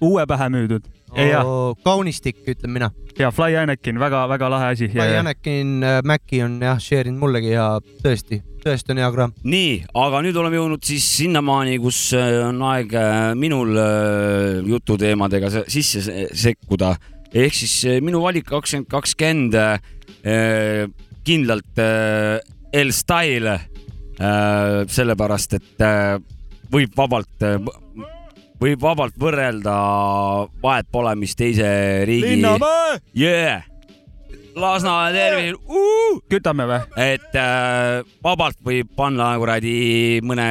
uue 0.00 0.26
pähe 0.30 0.48
müüdud. 0.54 0.84
ja, 1.14 1.42
kaunistik, 1.84 2.40
ütlen 2.50 2.72
mina. 2.74 2.88
ja 3.18 3.30
Fly 3.30 3.54
Anakin 3.56 3.98
väga,, 4.02 4.24
väga-väga 4.28 4.48
lahe 4.50 4.70
asi. 4.74 4.88
Anakin 5.18 5.82
äh, 5.86 6.00
Maci 6.04 6.40
on 6.42 6.56
jah, 6.62 6.78
share 6.82 7.06
inud 7.10 7.20
mullegi 7.22 7.52
ja 7.52 7.66
tõesti, 8.02 8.40
tõesti 8.64 8.90
on 8.94 8.98
hea 9.02 9.10
kraam. 9.14 9.34
nii, 9.46 9.84
aga 9.94 10.22
nüüd 10.26 10.38
oleme 10.42 10.58
jõudnud 10.58 10.82
siis 10.86 11.06
sinnamaani, 11.20 11.76
kus 11.82 12.00
äh, 12.18 12.40
on 12.48 12.62
aeg 12.70 12.94
äh, 12.98 13.34
minul 13.38 13.74
äh, 13.78 14.62
jututeemadega 14.66 15.50
se- 15.54 15.64
sisse 15.70 16.02
se- 16.02 16.28
sekkuda. 16.46 16.96
ehk 17.34 17.54
siis 17.54 17.76
minu 18.02 18.22
valik 18.22 18.46
kakskümmend 18.50 18.90
kakskümmend 18.90 19.54
äh, 19.54 20.88
kindlalt 21.26 21.78
äh, 21.78 22.40
L-Style 22.82 23.60
sellepärast 24.88 25.56
et 25.58 25.84
äh, 25.84 26.16
võib 26.72 26.94
vabalt 26.96 27.42
äh, 27.46 27.58
võib 28.60 28.80
vabalt 28.80 29.16
võrrelda, 29.20 29.74
vahet 30.62 30.88
pole, 30.92 31.14
mis 31.20 31.34
teise 31.36 31.68
riigi. 32.08 32.36
Linnamäe, 32.36 33.00
Yeah! 33.18 33.66
Lasnamäe 34.54 35.12
tervis 35.14 35.54
uh!, 35.66 36.18
kütame 36.30 36.66
või? 36.68 36.80
et 37.02 37.38
äh, 37.38 38.04
vabalt 38.22 38.60
võib 38.64 38.92
panna 38.96 39.32
kuradi 39.40 40.20
mõne 40.22 40.46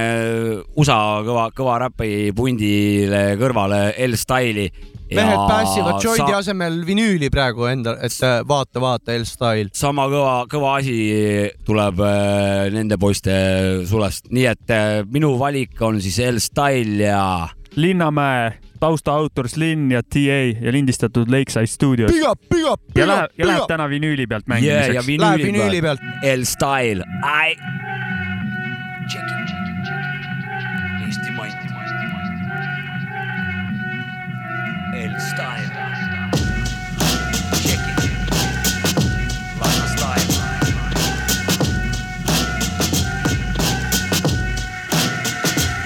USA 0.76 0.98
kõva, 1.24 1.46
kõva 1.56 1.78
räpi 1.86 2.34
pundile 2.36 3.24
kõrvale 3.40 3.94
L-Style'i. 4.08 4.68
mehed 5.14 5.44
päässivad 5.48 6.04
joindi 6.04 6.36
asemel 6.36 6.82
vinüüli 6.88 7.30
praegu 7.32 7.70
enda, 7.70 7.96
et 8.04 8.18
äh, 8.26 8.42
vaata, 8.48 8.82
vaata 8.84 9.16
L-Style. 9.16 9.72
sama 9.74 10.10
kõva, 10.12 10.36
kõva 10.52 10.76
asi 10.82 10.98
tuleb 11.64 12.04
äh, 12.04 12.68
nende 12.76 13.00
poiste 13.00 13.34
sulest, 13.88 14.28
nii 14.36 14.48
et 14.52 14.74
äh, 14.74 15.00
minu 15.08 15.38
valik 15.40 15.80
on 15.82 16.02
siis 16.04 16.20
L-Style 16.28 17.08
ja 17.08 17.24
Linnamäe, 17.76 18.52
taustaautor 18.84 19.48
Slin 19.48 19.92
ja 19.92 20.02
TA 20.04 20.40
ja 20.62 20.72
lindistatud 20.72 21.32
Lakeside 21.32 21.68
stuudios. 21.68 22.12
Big 22.12 22.24
up, 22.30 22.40
big 22.50 22.66
up, 22.68 22.82
ja 22.82 22.94
big 22.94 23.08
läheb 23.08 23.24
up,, 23.24 23.40
ja 23.40 23.48
läheb 23.48 23.62
up. 23.62 23.68
täna 23.68 23.90
vinüüli 23.90 24.28
pealt 24.28 24.44
yeah, 24.50 24.60
ja 24.60 24.60
mängimiseks. 24.60 25.08
Läheb 25.24 25.42
vinüüli 25.42 25.54
vinüüli 25.54 25.82
peal 25.82 25.98
pealt. 25.98 26.02
L-Style, 26.40 27.04
ai. 27.24 27.56
Eesti 31.08 31.32
it. 37.72 37.84
Lasna 39.60 39.88
Style. 39.88 40.28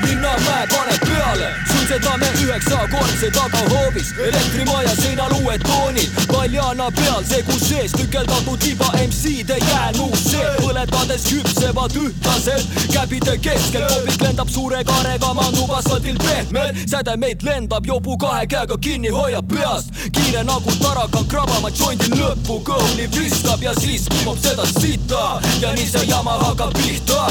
Linnamäe 0.07 0.67
paneb 0.73 1.01
peale, 1.05 1.66
suitsetame 1.87 2.27
üheksakordse 2.43 3.31
tagahoovis, 3.31 4.13
elektrimaja 4.27 4.95
seinal 5.01 5.31
uued 5.31 5.61
toonid, 5.63 6.09
paljana 6.27 6.91
peal 6.91 7.23
segu 7.23 7.59
sees, 7.59 7.91
tükeldatud 7.91 8.59
tiba 8.59 8.89
MC-de 9.05 9.57
jäänus 9.57 10.23
see, 10.31 10.49
põletades 10.59 11.27
küpsevad 11.29 11.95
ühtlaselt, 11.95 12.67
käbide 12.91 13.37
keskel, 13.39 13.85
kopik 13.87 14.21
lendab 14.21 14.51
suure 14.51 14.83
kaarega, 14.83 15.31
maandub 15.37 15.71
asfaldil 15.77 16.19
pehmelt, 16.25 16.81
sädemeid 16.91 17.45
lendab, 17.47 17.87
jobu 17.87 18.17
kahe 18.17 18.43
käega 18.51 18.77
kinni 18.83 19.13
hoiab 19.13 19.47
peast, 19.53 19.95
kiire 20.11 20.43
nagu 20.43 20.75
tarakan 20.81 21.29
krabama 21.31 21.71
jondi 21.71 22.11
lõppu, 22.17 22.59
kõhuli 22.67 23.07
viskab 23.15 23.63
ja 23.63 23.75
siis 23.79 24.09
kimub 24.11 24.39
seda 24.43 24.67
sita. 24.73 25.23
Ja 25.61 25.71
nii 25.77 25.87
see 25.87 26.03
jama 26.09 26.35
hakkab 26.41 26.75
pihta, 26.75 27.23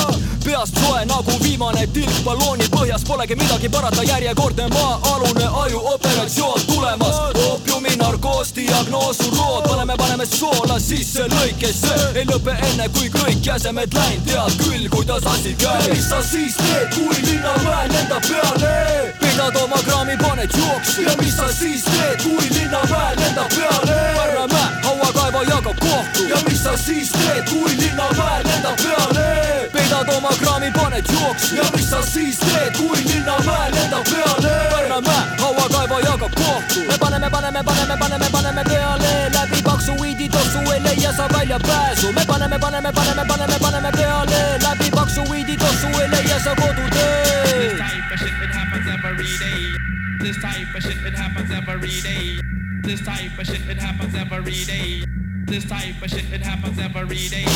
peast 0.46 0.80
soe 0.80 1.04
nagu 1.04 1.36
viimane 1.44 1.86
tilk. 1.92 2.22
Ballooni 2.24 2.66
põhjas, 2.72 3.04
polegi 3.06 3.36
midagi 3.38 3.68
parata, 3.68 4.02
järjekordne 4.46 4.68
maa-alune 4.68 5.44
ajuoperatsioon 5.62 6.60
tulemas, 6.66 7.16
oopiumi 7.46 7.96
narkoos, 7.96 8.54
diagnoosu 8.54 9.30
rood, 9.30 9.68
paneme, 9.68 9.94
paneme 9.96 10.26
soola 10.26 10.78
sisse 10.78 11.26
lõikesse, 11.26 11.94
ei 12.14 12.24
lõpe 12.26 12.54
enne, 12.68 12.88
kui 12.88 13.10
kõik 13.10 13.42
jäsemed 13.42 13.94
läinud, 13.94 14.26
tead 14.26 14.56
küll, 14.62 14.88
kuidas 14.88 15.26
asi 15.26 15.54
käib. 15.58 15.90
mis 15.90 16.08
sa 16.08 16.22
siis 16.22 16.54
teed, 16.54 16.94
kui 16.94 17.16
Linnamäe 17.26 17.88
lendab 17.90 18.22
peale? 18.28 19.12
pidad 19.20 19.56
oma 19.64 19.82
kraami, 19.82 20.16
paned 20.22 20.58
jooksu 20.58 21.02
ja 21.02 21.16
mis 21.20 21.36
sa 21.36 21.48
siis 21.52 21.82
teed, 21.84 22.22
kui 22.22 22.50
Linnamäe 22.50 23.14
lendab 23.16 23.50
peale? 23.56 24.00
Pärnamäe, 24.16 24.68
hauakaeva 24.84 25.42
jagab 25.42 25.78
kohtu 25.80 26.28
ja 26.28 26.42
mis 26.48 26.62
sa 26.62 26.76
siis 26.76 27.10
teed, 27.10 27.48
kui 27.50 27.76
Linnamäe 27.82 28.42
lendab 28.44 28.76
peale? 28.82 29.25
Peidad 30.16 30.24
oma 30.24 30.28
kraami, 30.36 30.70
paned 30.72 31.04
jooksu 31.12 31.56
ja 31.56 31.64
mis 31.74 31.90
sa 31.90 32.02
siis 32.02 32.38
teed, 32.38 32.76
kui 32.76 33.04
Linnamäe 33.04 33.70
lendab 33.72 34.04
peale? 34.04 34.52
Pärnamäe, 34.70 35.36
hauakaeva 35.40 36.00
jagab 36.00 36.34
kohtu. 36.34 36.80
me 36.88 36.98
paneme, 36.98 37.30
paneme, 37.30 37.62
paneme, 37.64 37.96
paneme, 37.98 38.28
paneme 38.32 38.64
peale 38.64 39.30
läbi 39.34 39.62
paksu 39.62 39.92
weedi 40.00 40.28
tossu 40.28 40.58
ei 40.72 40.82
leia 40.82 41.12
sa 41.12 41.28
väljapääsu. 41.28 42.12
me 42.12 42.24
paneme, 42.26 42.58
paneme, 42.58 42.92
paneme, 42.92 43.24
paneme, 43.28 43.58
paneme 43.60 43.92
peale 43.92 44.58
läbi 44.62 44.90
paksu 44.90 45.24
weedi 45.30 45.56
tossu 45.56 45.86
ei 45.86 46.10
leia 46.10 46.40
sa 46.40 46.54
koduteed. 46.54 47.76
This 50.18 50.36
type 50.36 50.74
of 50.74 50.82
shit, 50.82 51.06
it 51.06 51.14
happens 51.14 51.50
every 51.50 51.90
day. 52.02 52.40
This 52.82 53.00
type 53.00 53.38
of 53.38 53.46
shit, 53.46 53.68
it 53.68 53.78
happens 53.78 54.14
every 54.14 54.64
day. 54.64 55.25
This 55.46 55.64
type 55.64 56.02
of 56.02 56.10
shit, 56.10 56.24
it 56.32 56.42
happens 56.42 56.76
every 56.78 57.28
day. 57.28 57.46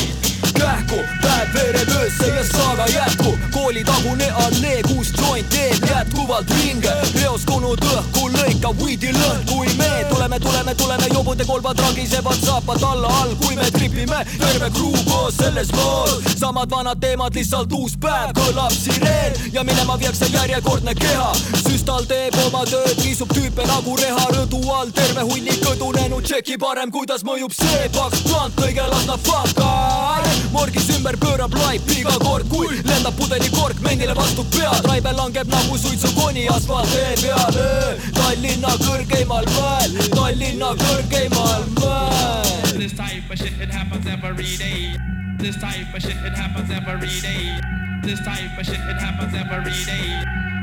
kähku, 0.61 0.99
päev 1.23 1.55
veereb 1.55 1.89
öösse 1.89 2.27
ja 2.27 2.45
saaga 2.45 2.87
jätkub, 2.87 3.39
koolitagune 3.53 4.31
allee, 4.31 4.83
kus 4.83 5.13
joint 5.19 5.49
teeb 5.49 5.85
jätkuvalt 5.91 6.51
ringe, 6.51 6.93
reos 7.15 7.45
kunud 7.49 7.81
õhku 7.85 8.29
lõikab 8.35 8.83
weedi 8.85 9.13
lõhn, 9.15 9.45
kui 9.49 9.73
me 9.79 9.91
tuleme, 10.11 10.41
tuleme, 10.41 10.75
tuleme, 10.75 11.09
jobude 11.15 11.47
kolbad 11.49 11.81
ragisevad 11.81 12.45
saapad 12.45 12.85
alla 12.91 13.13
all, 13.23 13.35
kui 13.43 13.57
me 13.57 13.71
tripime, 13.71 14.21
terve 14.37 14.71
kruu 14.77 15.05
koos 15.09 15.39
selles 15.41 15.73
loos, 15.73 16.29
samad 16.37 16.71
vanad 16.71 17.01
teemad, 17.01 17.35
lihtsalt 17.35 17.73
uus 17.73 17.97
päev, 18.01 18.35
kõlab 18.37 18.75
sireen. 18.75 19.39
Ja 19.53 19.65
minema 19.65 19.97
viiakse 19.99 20.29
järjekordne 20.35 20.95
keha, 20.95 21.31
süstal 21.65 22.05
teeb 22.11 22.37
oma 22.47 22.67
tööd, 22.69 23.01
riisub 23.01 23.33
tüüpe 23.35 23.67
nagu 23.71 23.97
reha. 23.97 24.29
Rõdu 24.37 24.61
all, 24.75 24.93
terve 24.95 25.25
hunnik 25.27 25.59
kõdunenud, 25.65 26.23
tšeki 26.27 26.59
parem, 26.61 26.93
kuidas 26.95 27.25
mõjub 27.27 27.55
see 27.57 27.80
paks 27.95 28.23
plant, 28.29 28.55
kõige 28.59 28.85
las 28.91 29.07
nad 29.09 29.21
fakad 29.25 30.11
morgis 30.53 30.89
ümber 30.97 31.17
pöörab 31.17 31.55
laip 31.55 31.91
iga 31.95 32.13
kord, 32.21 32.49
kui 32.51 32.81
lendab 32.85 33.15
pudelikork 33.19 33.81
mendile 33.85 34.15
vastu 34.19 34.45
pead, 34.55 34.85
raibe 34.89 35.13
langeb 35.17 35.49
nagu 35.51 35.79
suitsukoni 35.79 36.47
asfalttee 36.53 37.15
peale. 37.23 37.69
Tallinna 38.19 38.75
kõrgeimal 38.85 39.49
mäel, 39.57 39.97
Tallinna 40.15 40.75
kõrgeimal 40.83 41.65
mäel. 41.79 42.53
This 42.77 42.93
type 42.93 43.31
of 43.31 43.39
shit, 43.39 43.57
it 43.61 43.73
happens 43.73 44.07
every 44.07 44.57
day. 44.59 44.97
This 45.39 45.57
type 45.57 45.95
of 45.95 46.03
shit, 46.03 46.17
it 46.17 46.37
happens 46.37 46.71
every 46.71 47.09
day. 47.23 47.59
This 48.03 48.21
type 48.21 48.59
of 48.59 48.67
shit, 48.67 48.81
it 48.81 49.01
happens 49.01 49.35
every 49.35 49.73
day. 49.87 50.07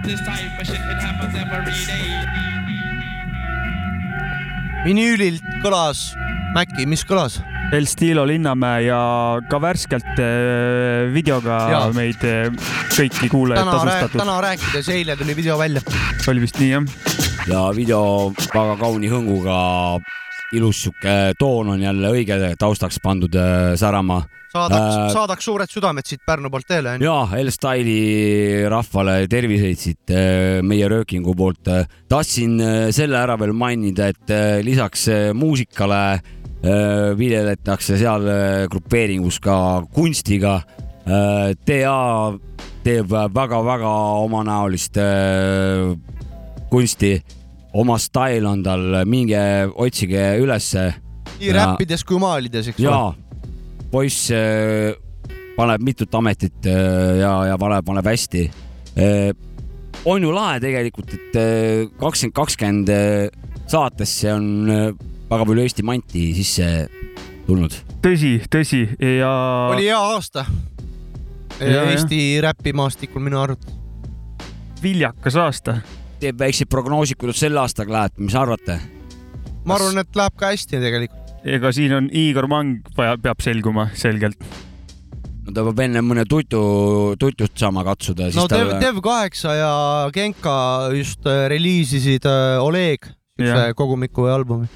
This 0.03 0.19
type 0.21 0.59
of 0.59 0.67
shit, 0.67 0.81
it 0.93 0.99
happens 1.01 1.35
every 1.35 1.73
day. 1.87 2.76
Vinüülilt 4.85 5.43
kõlas, 5.63 6.11
Mäkki, 6.55 6.85
mis 6.89 7.03
kõlas? 7.05 7.39
El 7.75 7.85
Stilo 7.89 8.23
Linnamäe 8.25 8.85
ja 8.85 8.99
ka 9.51 9.59
värskelt 9.59 10.21
äh, 10.23 11.09
videoga 11.11 11.57
Jaa. 11.73 11.89
meid 11.95 12.23
äh, 12.23 12.47
kõiki 12.95 13.27
kuulajaid 13.31 13.67
tasustatud. 13.67 14.21
täna 14.21 14.37
rääkides, 14.45 14.89
eile 14.95 15.17
tuli 15.19 15.35
video 15.35 15.57
välja. 15.59 15.83
oli 16.31 16.45
vist 16.45 16.61
nii 16.61 16.69
jah? 16.71 16.87
ja 17.51 17.65
video 17.75 18.31
väga 18.53 18.77
kauni 18.79 19.11
hõnguga, 19.11 19.57
ilus 20.55 20.83
sihuke 20.85 21.13
toon 21.39 21.73
on 21.75 21.81
jälle 21.81 22.11
õige 22.13 22.37
taustaks 22.59 22.99
pandud 23.03 23.35
äh, 23.35 23.73
särama. 23.79 24.21
saadaks 24.51 24.95
Äh,, 24.95 25.09
saadaks 25.13 25.45
suured 25.45 25.71
südamed 25.71 26.07
siit 26.07 26.23
Pärnu 26.25 26.49
poolt 26.49 26.67
teele 26.67 26.95
onju. 26.95 27.03
ja 27.05 27.43
L-Style'i 27.43 28.63
rahvale 28.71 29.19
terviseid 29.29 29.81
siit 29.81 30.13
äh, 30.13 30.61
meie 30.63 30.87
röökingu 30.89 31.35
poolt. 31.35 31.67
tahtsin 32.09 32.57
äh, 32.61 32.79
selle 32.95 33.19
ära 33.19 33.37
veel 33.39 33.53
mainida, 33.53 34.07
et 34.07 34.35
lisaks 34.63 35.07
muusikale 35.33 36.19
viljeletakse 37.17 37.99
seal 37.99 38.23
grupeeringus 38.67 39.37
ka 39.39 39.85
kunstiga. 39.93 40.55
TA 41.05 41.99
teeb 42.83 43.13
väga-väga 43.13 43.91
omanäolist 44.25 44.97
kunsti, 46.71 47.11
oma 47.73 47.97
stail 47.99 48.45
on 48.47 48.63
tal, 48.63 49.01
minge 49.05 49.39
otsige 49.75 50.37
ülesse. 50.41 50.93
nii 51.39 51.51
räppides 51.53 52.05
kui 52.07 52.19
maalides, 52.21 52.71
eks 52.71 52.79
jaa, 52.81 53.11
poiss 53.91 54.31
äh, 54.31 54.93
paneb 55.57 55.83
mitut 55.83 56.15
ametit 56.15 56.65
äh, 56.65 57.19
ja, 57.21 57.33
ja 57.51 57.57
paneb, 57.57 57.85
paneb 57.85 58.07
hästi. 58.07 58.49
on 60.05 60.23
ju 60.23 60.31
lahe 60.33 60.59
tegelikult, 60.63 61.11
et 61.13 61.35
kakskümmend 61.99 62.33
kakskümmend 62.33 62.89
saatesse 63.67 64.33
on 64.33 64.47
äh, 64.71 64.93
väga 65.29 65.45
palju 65.45 65.65
Eesti 65.65 65.83
manti 65.85 66.23
sisse 66.37 66.87
tulnud. 67.47 67.75
tõsi, 68.03 68.37
tõsi 68.51 68.83
ja. 69.19 69.31
oli 69.73 69.87
hea 69.89 69.99
aasta. 69.99 70.45
Ja, 71.57 71.87
Eesti 71.91 72.37
räpimaastikul 72.43 73.23
minu 73.23 73.39
arvates. 73.41 73.73
viljakas 74.83 75.35
aasta. 75.41 75.79
Teeb 76.21 76.39
väikseid 76.39 76.69
prognoosi, 76.71 77.17
kuidas 77.19 77.41
selle 77.43 77.61
aastaga 77.61 77.93
läheb, 77.93 78.21
mis 78.23 78.37
arvate? 78.37 78.79
ma 79.67 79.75
arvan, 79.75 79.99
et 80.01 80.15
läheb 80.15 80.37
ka 80.39 80.53
hästi 80.53 80.79
tegelikult. 80.79 81.35
ega 81.57 81.73
siin 81.75 81.93
on 81.97 82.09
Igor 82.15 82.47
Mang 82.51 82.87
vaja, 82.97 83.17
peab 83.21 83.43
selguma 83.43 83.89
selgelt. 83.97 84.39
no 85.45 85.53
ta 85.53 85.65
peab 85.69 85.83
enne 85.85 86.03
mõne 86.05 86.25
tutu, 86.29 86.61
tutust 87.19 87.57
saama 87.59 87.85
katsuda. 87.87 88.31
no 88.37 88.47
Dev, 88.51 88.73
Dev8 88.83 89.45
ja 89.59 89.71
Genka 90.15 90.57
just 90.95 91.27
äh, 91.27 91.45
reliisisid 91.51 92.27
äh, 92.29 92.57
Oleg, 92.63 93.09
kogumiku 93.75 94.27
või 94.27 94.35
albumi. 94.39 94.69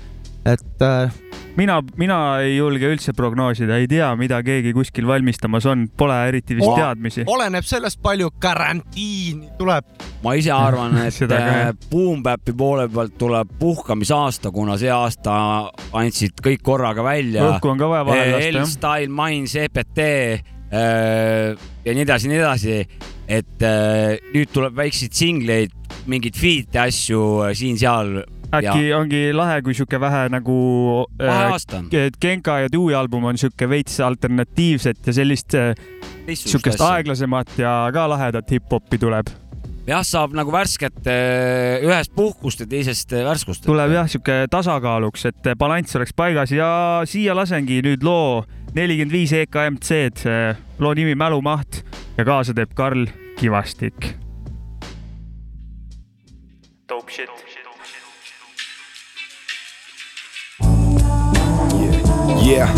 et 0.45 0.85
äh, 0.85 1.30
mina, 1.57 1.79
mina 1.99 2.17
ei 2.43 2.55
julge 2.57 2.87
üldse 2.93 3.13
prognoosida, 3.17 3.77
ei 3.81 3.87
tea, 3.91 4.07
mida 4.19 4.39
keegi 4.45 4.71
kuskil 4.75 5.07
valmistamas 5.09 5.65
on, 5.69 5.87
pole 5.97 6.15
eriti 6.29 6.55
vist 6.57 6.67
O- 6.69 6.75
teadmisi. 6.79 7.25
oleneb 7.27 7.65
sellest, 7.67 7.99
palju 8.03 8.29
karantiini 8.41 9.49
tuleb. 9.59 9.85
ma 10.23 10.33
ise 10.37 10.51
arvan, 10.55 10.97
et 11.07 11.21
äh, 11.31 11.71
Boom 11.91 12.23
Bapi 12.23 12.53
poole 12.57 12.87
pealt 12.93 13.17
tuleb 13.19 13.51
puhkamisaasta, 13.59 14.51
kuna 14.51 14.77
see 14.81 14.91
aasta 14.93 15.35
andsid 15.97 16.39
kõik 16.43 16.63
korraga 16.63 17.03
välja. 17.05 17.45
õhku 17.51 17.71
on 17.73 17.81
ka 17.81 17.89
vaja 17.91 18.05
vahele 18.07 18.31
lasta, 18.37 18.47
jah. 18.47 18.61
L-Style, 18.65 19.11
Minds, 19.21 19.55
EPT 19.55 20.01
äh, 20.71 21.55
ja 21.85 21.93
nii 21.97 22.05
edasi, 22.07 22.29
nii 22.31 22.39
edasi. 22.41 22.77
et 23.31 23.63
äh, 23.63 24.17
nüüd 24.33 24.51
tuleb 24.53 24.75
väikseid 24.75 25.13
singleid, 25.15 25.71
mingeid 26.11 26.35
feat'e 26.39 26.79
asju 26.87 27.21
siin-seal. 27.55 28.21
Äkki 28.55 28.91
ongi 28.95 29.21
lahe, 29.35 29.61
kui 29.65 29.75
sihuke 29.77 29.99
vähe 30.01 30.25
nagu 30.31 30.55
äh, 31.21 32.09
Genka 32.21 32.59
ja 32.63 32.71
Dewey 32.71 32.95
album 32.97 33.29
on 33.29 33.39
sihuke 33.39 33.69
veits 33.69 33.99
alternatiivset 34.03 35.07
ja 35.07 35.13
sellist 35.15 35.55
äh, 35.55 35.71
siukest 36.33 36.81
aeglasemat 36.83 37.55
ja 37.59 37.75
ka 37.93 38.07
lahedat 38.11 38.51
hip-hopi 38.51 38.99
tuleb. 39.01 39.31
jah, 39.87 40.03
saab 40.05 40.35
nagu 40.37 40.51
värsket 40.53 41.07
äh, 41.09 41.83
ühest 41.85 42.13
puhkust 42.15 42.63
ja 42.63 42.69
teisest 42.69 43.13
äh, 43.13 43.25
värskust. 43.27 43.65
tuleb 43.65 43.95
jah, 43.95 44.09
sihuke 44.11 44.45
tasakaaluks, 44.51 45.25
et 45.31 45.53
balanss 45.57 45.95
oleks 45.99 46.15
paigas 46.15 46.51
ja 46.55 46.71
siia 47.05 47.35
lasengi 47.37 47.81
nüüd 47.85 48.03
loo 48.03 48.43
nelikümmend 48.75 49.15
viis 49.15 49.33
EKMC-d, 49.35 50.35
loo 50.79 50.93
nimi 50.95 51.15
Mälumaht 51.15 51.83
ja 52.17 52.27
kaasa 52.27 52.55
teeb 52.55 52.75
Karl 52.75 53.07
Kivastik. 53.39 54.15
Dope 56.87 57.11
shit. 57.11 57.50
Yeah. 62.41 62.69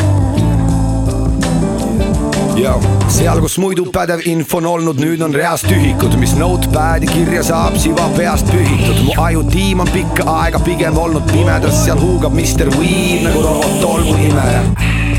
Yo. 2.57 2.79
seal, 3.07 3.39
kus 3.41 3.55
muidu 3.57 3.85
pädev 3.91 4.21
info 4.27 4.59
on 4.59 4.67
olnud, 4.69 4.99
nüüd 5.01 5.23
on 5.23 5.33
reas 5.33 5.63
tühikud, 5.65 6.17
mis 6.21 6.35
notepad'i 6.37 7.07
kirja 7.09 7.45
saab, 7.47 7.77
siva 7.81 8.09
peast 8.17 8.51
pühitud. 8.51 8.99
mu 9.07 9.15
ajutiim 9.23 9.85
on 9.85 9.93
pikka 9.93 10.27
aega 10.35 10.59
pigem 10.67 10.99
olnud 10.99 11.25
pimedas, 11.31 11.79
seal 11.85 12.01
huugab 12.01 12.35
Mr 12.35 12.75
Weed 12.75 13.23
nagu 13.29 13.47
robot 13.47 13.79
tolmuimeja 13.81 14.67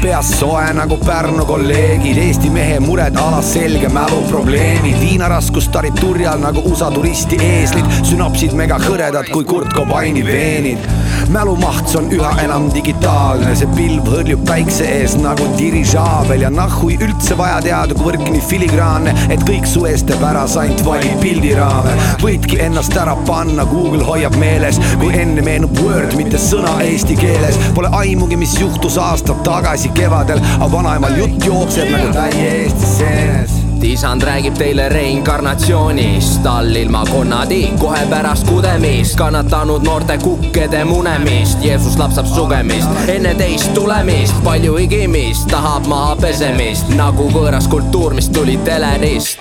peas 0.05 0.29
soe 0.39 0.73
nagu 0.77 0.99
Pärnu 1.01 1.47
kolleegid, 1.49 2.19
Eesti 2.21 2.51
mehe 2.53 2.77
mured 2.81 3.17
alas 3.17 3.55
selge 3.55 3.89
mäluprobleemid, 3.89 4.99
viinaraskust 5.01 5.71
tarid 5.73 5.97
turjal 5.97 6.43
nagu 6.43 6.61
USA 6.69 6.91
turisti 6.93 7.39
eeslid, 7.41 7.89
sünapsid 8.05 8.53
mega 8.59 8.77
hõredad 8.83 9.31
kui 9.33 9.47
Kurt 9.49 9.73
Cobaini 9.73 10.21
veenid. 10.27 10.85
mälumaht, 11.33 11.95
on 11.97 12.11
üha 12.13 12.33
enam 12.43 12.67
digitaalne, 12.75 13.55
see 13.57 13.69
pilv 13.77 14.11
hõrjub 14.13 14.43
päikse 14.45 14.85
ees 14.99 15.15
nagu 15.17 15.47
dirižaabel 15.57 16.45
ja 16.45 16.51
nahhui 16.53 16.99
üldse 17.01 17.39
vaja 17.39 17.63
teada, 17.65 17.97
kui 17.97 18.11
võrk 18.11 18.29
nii 18.29 18.45
filigraanne, 18.51 19.15
et 19.33 19.47
kõik 19.49 19.65
su 19.71 19.87
eest 19.89 20.05
teeb 20.11 20.23
ära, 20.29 20.45
sa 20.47 20.67
ainult 20.67 20.85
valid 20.85 21.17
pildiraame. 21.25 21.97
võidki 22.21 22.61
ennast 22.67 22.97
ära 23.01 23.17
panna, 23.25 23.65
Google 23.73 24.05
hoiab 24.05 24.37
meeles, 24.37 24.81
kui 25.01 25.17
enne 25.17 25.41
meenub 25.49 25.81
Word, 25.81 26.13
mitte 26.21 26.37
sõna 26.37 26.77
eesti 26.85 27.17
keeles. 27.17 27.57
Pole 27.75 27.89
aimugi, 28.05 28.37
mis 28.37 28.59
juhtus 28.61 29.01
aastad 29.01 29.41
tagasi 29.49 29.94
kevadel, 29.99 30.43
aga 30.59 30.73
vanaemal 30.77 31.19
jutt 31.19 31.47
jookseb 31.47 31.93
nagu 31.95 32.11
täie 32.17 32.51
Eesti 32.65 32.97
seenes 32.99 33.64
isand 33.85 34.23
räägib 34.23 34.55
teile 34.55 34.89
reinkarnatsioonist, 34.89 36.47
all 36.47 36.77
ilma 36.77 37.05
konnadi, 37.11 37.73
kohe 37.79 38.07
pärast 38.11 38.47
kudemist, 38.47 39.17
kannatanud 39.17 39.85
noorte 39.85 40.19
kukkede 40.19 40.85
munemist, 40.85 41.59
Jeesus 41.65 41.99
lapsab 41.99 42.27
sugemist, 42.27 42.89
enne 43.09 43.35
teist 43.35 43.75
tulemist, 43.75 44.35
palju 44.45 44.77
higimist, 44.77 45.49
tahab 45.51 45.87
maha 45.91 46.17
pesemist, 46.17 46.89
nagu 46.97 47.29
võõras 47.35 47.69
kultuur, 47.69 48.15
mis 48.15 48.29
tuli 48.29 48.57
telerist. 48.65 49.39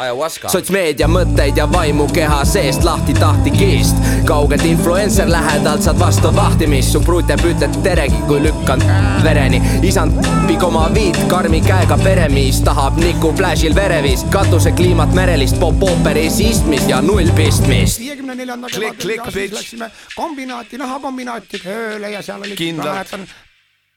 sotsmeedia 0.48 1.08
mõtteid 1.08 1.58
ja 1.58 1.68
vaimu 1.72 2.08
keha 2.14 2.44
seest 2.46 2.84
lahti 2.84 3.14
tahtikist, 3.14 3.98
kaugelt 4.26 4.66
influencer 4.66 5.32
lähedalt 5.32 5.82
saad 5.82 6.00
vastu 6.00 6.36
vahtimist, 6.36 6.92
su 6.92 7.02
pruut 7.02 7.30
jääb 7.30 7.46
ütled 7.54 7.80
teregi, 7.84 8.20
kui 8.28 8.44
lükkan 8.44 8.84
vereni, 9.24 9.62
isand 9.82 10.20
pig 10.48 10.64
oma 10.64 10.90
viit 10.94 11.18
karmi 11.32 11.62
käega 11.62 11.98
peremees, 12.04 12.62
tahab 12.66 13.00
niku 13.00 13.34
flash'il 13.38 13.76
verevis, 13.76 14.26
katuse 14.34 14.72
kliimat 14.74 15.12
merelist, 15.14 15.60
pop-ooperi 15.62 16.24
istmist 16.26 16.88
ja 16.90 16.98
null 17.06 17.30
pistmist. 17.38 18.00
viiekümne 18.02 18.34
neljanda 18.36 18.68
bitch. 18.74 19.06
läksime 19.54 19.90
kombinaati, 20.16 20.80
nahakombinaati 20.82 21.60
tööle 21.62 22.10
ja 22.16 22.22
seal 22.26 22.42
oli 22.42 22.56
Kindlalt. 22.58 23.14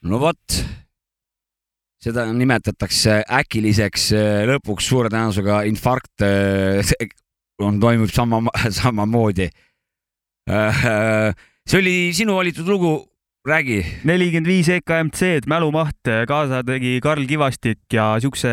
no 0.05 0.19
vot, 0.21 0.59
seda 1.97 2.27
nimetatakse 2.29 3.23
äkiliseks 3.39 4.05
äh, 4.13 4.43
lõpuks 4.51 4.91
suure 4.91 5.09
tõenäosusega 5.09 5.63
infarkt 5.71 6.21
äh, 6.21 6.93
on, 7.57 7.79
toimub 7.81 8.13
sama, 8.13 8.43
samamoodi. 8.81 9.49
see 11.65 11.79
oli 11.81 11.97
sinu 12.13 12.37
valitud 12.37 12.69
lugu, 12.69 12.93
räägi. 13.47 13.79
nelikümmend 14.03 14.47
viis 14.49 14.69
EKMC-d, 14.69 15.47
Mälumaht, 15.49 16.09
kaasa 16.27 16.61
tegi 16.67 16.97
Karl 17.03 17.25
Kivastik 17.27 17.85
ja 17.93 18.15
siukse 18.21 18.51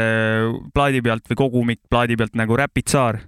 plaadi 0.74 1.02
pealt 1.04 1.30
või 1.30 1.38
kogumikplaadi 1.42 2.18
pealt 2.20 2.36
nagu 2.38 2.56
Rapid 2.58 2.90
Saar. 2.92 3.20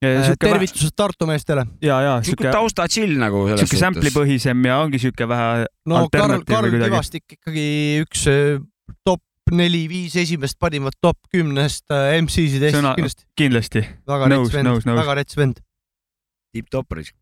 tervitused 0.00 0.96
Tartu 0.96 1.26
meestele. 1.28 1.66
ja, 1.82 2.00
ja 2.00 2.12
sihuke 2.22 2.46
siuke, 2.46 2.52
tausta 2.56 2.88
chill 2.88 3.18
nagu 3.20 3.44
siuke 3.52 3.76
sample'i 3.76 4.12
põhisem 4.14 4.64
ja 4.66 4.80
ongi 4.80 4.98
siuke 4.98 5.28
vähe 5.28 5.66
no 5.86 6.06
Karl, 6.12 6.42
Karl. 6.48 6.70
Kivastik 6.70 7.36
ikkagi 7.36 7.66
üks 8.06 8.26
äh, 8.32 8.60
top 9.04 9.22
neli-viis 9.52 10.16
esimest 10.16 10.58
parimat 10.58 10.96
top 11.02 11.18
kümnest 11.30 11.84
MC-sid 11.90 12.62
Eestis 12.62 12.80
kindlasti. 12.80 13.26
kindlasti. 13.36 13.86
väga 14.08 14.30
rets, 14.32 14.54
vend 14.54 14.94
väga 14.94 15.18
rets 15.20 15.36
vend. 15.36 15.60
tipp-topperis. 16.54 17.12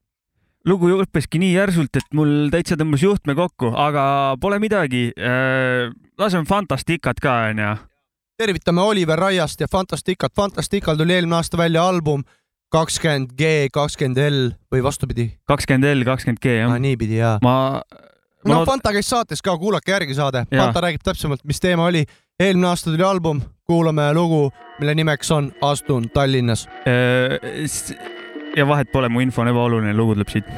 Lugu 0.66 0.90
lõppeski 0.90 1.38
nii 1.38 1.52
järsult, 1.54 1.94
et 1.96 2.08
mul 2.14 2.48
täitsa 2.52 2.76
tõmbas 2.78 3.04
juhtme 3.04 3.36
kokku, 3.38 3.70
aga 3.76 4.36
pole 4.40 4.58
midagi. 4.58 5.12
laseme 6.18 6.44
Fantasticat 6.48 7.20
ka, 7.20 7.36
onju. 7.52 7.76
tervitame 8.38 8.80
Oliver 8.80 9.18
Raiast 9.18 9.60
ja 9.60 9.66
Fantasticat. 9.70 10.32
Fantastical 10.36 10.96
tuli 10.96 11.14
eelmine 11.14 11.36
aasta 11.36 11.58
välja 11.58 11.82
album 11.88 12.22
kakskümmend 12.72 13.32
G, 13.38 13.68
kakskümmend 13.72 14.18
L 14.18 14.50
või 14.72 14.82
vastupidi. 14.84 15.30
kakskümmend 15.48 15.88
L, 15.94 16.04
kakskümmend 16.04 16.40
G, 16.42 16.58
jah. 16.60 16.78
niipidi 16.78 17.18
jaa. 17.20 17.38
ma, 17.42 17.80
ma 18.44 18.54
no 18.54 18.64
Fanta 18.68 18.92
käis 18.92 19.08
saates 19.08 19.42
ka, 19.42 19.56
kuulake 19.58 19.92
järgi 19.92 20.14
saade. 20.18 20.44
Fanta 20.52 20.82
räägib 20.84 21.04
täpsemalt, 21.04 21.44
mis 21.44 21.60
teema 21.60 21.88
oli. 21.88 22.04
eelmine 22.40 22.68
aasta 22.68 22.90
tuli 22.90 23.02
album, 23.02 23.40
kuulame 23.66 24.12
lugu, 24.14 24.50
mille 24.80 24.94
nimeks 24.94 25.30
on 25.30 25.52
Astun 25.62 26.10
Tallinnas. 26.10 26.68
Ja 28.58 28.64
vahet 28.66 28.88
pole, 28.90 29.06
mu 29.08 29.20
info 29.22 29.44
on 29.44 29.52
ebaoluline, 29.52 29.92
lugu 29.94 30.16
tuleb 30.16 30.32
siit. 30.32 30.48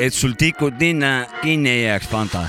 et 0.00 0.14
sul 0.16 0.32
tikud 0.40 0.80
ninna 0.80 1.26
kinni 1.42 1.68
ei 1.70 1.82
jääks, 1.84 2.08
Fanta. 2.08 2.46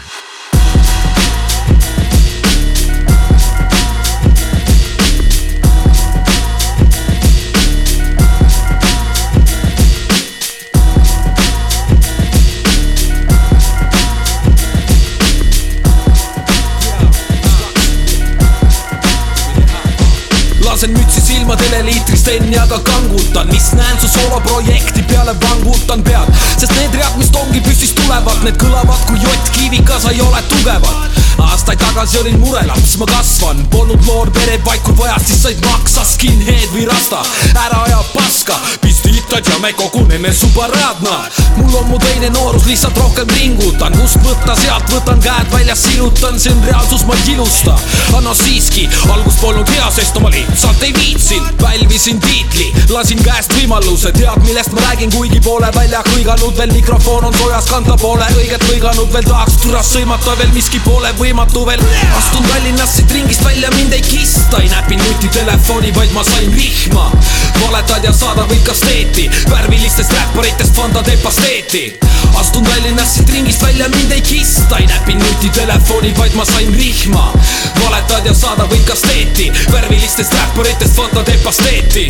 Mütsi 21.54 21.64
silmadele 21.64 21.86
liitrist 21.86 22.28
enne 22.28 22.58
aga 22.58 22.80
kangutan, 22.80 23.48
mis 23.48 23.72
näen 23.74 24.00
su 24.02 24.08
sooloprojekti 24.08 25.04
peale 25.04 25.36
vangutan 25.42 26.04
pead, 26.04 26.30
sest 26.58 26.74
need 26.76 26.96
read, 26.96 27.18
mis 27.18 27.30
tongi 27.30 27.62
püstist 27.62 27.96
tulevad, 27.96 28.44
need 28.44 28.58
kõlavad 28.58 29.06
kui 29.08 29.20
jott 29.22 29.52
kiviga, 29.58 30.00
sa 30.00 30.12
ei 30.12 30.22
ole 30.22 30.42
tugevad. 30.50 31.20
aastaid 31.44 31.80
tagasi 31.82 32.18
olin 32.18 32.40
murelaps, 32.40 32.98
ma 32.98 33.06
kasvan, 33.06 33.66
polnud 33.70 34.02
noor 34.06 34.30
pere 34.32 34.60
vaid 34.66 34.82
kui 34.86 34.96
vajas, 34.98 35.26
siis 35.28 35.42
said 35.44 35.66
maksa 35.66 36.06
skinhead 36.06 36.70
või 36.74 36.86
rasta, 36.88 37.24
ära 37.66 37.82
aja 37.86 38.00
paska, 38.14 38.58
pistitad 38.82 39.46
ja 39.50 39.60
me 39.60 39.74
koguneme 39.74 40.34
subaradna. 40.34 41.30
mul 41.58 41.76
on 41.76 41.88
mu 41.90 42.00
teine 42.00 42.30
noorus, 42.30 42.66
lihtsalt 42.66 42.98
rohkem 42.98 43.28
ringutan, 43.38 43.98
kust 44.00 44.22
võtta, 44.24 44.56
sealt 44.62 44.90
võtan 44.94 45.20
käed 45.22 45.52
välja, 45.52 45.76
sirutan, 45.76 46.40
see 46.40 46.54
on 46.54 46.64
reaalsus, 46.64 47.06
ma 47.06 47.16
ei 47.16 47.34
ilusta. 47.34 47.76
anna 48.18 48.34
siiski, 48.34 48.90
algus 49.10 49.36
polnud 49.42 49.70
hea, 49.70 49.92
sest 49.92 50.20
ma 50.22 50.30
lihtsalt 50.30 50.84
ei 50.84 50.94
viitsinud, 50.94 51.43
pälvisin 51.62 52.20
tiitli, 52.24 52.72
lasin 52.90 53.22
käest 53.24 53.54
võimaluse, 53.58 54.12
tead, 54.16 54.42
millest 54.48 54.72
ma 54.74 54.88
räägin, 54.88 55.12
kuigi 55.14 55.42
pole 55.44 55.70
välja 55.76 56.04
hõiganud 56.10 56.58
veel, 56.58 56.74
mikrofon 56.74 57.30
on 57.30 57.38
soojas, 57.38 57.70
kanda 57.72 57.98
pole 58.02 58.28
õiget 58.38 58.64
lõiganud 58.70 59.14
veel, 59.14 59.28
tahaks 59.28 59.60
türast 59.66 59.98
sõimata 59.98 60.38
veel, 60.40 60.54
miski 60.56 60.80
pole 60.88 61.14
võimatu 61.20 61.66
veel. 61.68 61.84
astun 62.18 62.46
Tallinnast 62.54 62.96
siit 62.96 63.12
ringist 63.12 63.44
välja, 63.46 63.70
mind 63.76 63.94
ei 63.94 64.02
kista, 64.02 64.62
ei 64.62 64.70
näpi 64.70 64.96
nutitelefoni, 64.96 65.92
vaid 65.96 66.14
ma 66.14 66.24
sain 66.24 66.56
vihma. 66.56 67.12
valetad 67.60 68.04
ja 68.04 68.14
saadad 68.14 68.48
võid 68.52 68.64
kasteeti, 68.64 69.30
värvilistest 69.50 70.14
räpparitest 70.14 70.76
Fanta 70.76 71.04
teeb 71.04 71.22
pasteeti. 71.24 72.13
Astun 72.44 72.64
Tallinnast 72.64 73.16
siit 73.16 73.30
ringist 73.30 73.62
välja, 73.64 73.88
mind 73.90 74.12
ei 74.12 74.22
kista, 74.22 74.78
ei 74.78 74.86
näpi 74.86 75.14
nutitelefoni, 75.14 76.14
vaid 76.18 76.34
ma 76.36 76.46
sain 76.46 76.74
rihma. 76.76 77.34
valetad 77.80 78.26
ja 78.26 78.34
saada 78.34 78.66
võid 78.68 78.84
kasteeti, 78.88 79.52
värvilistest 79.72 80.34
räpparitest 80.34 80.96
fantade 80.96 81.38
pasteeti. 81.44 82.06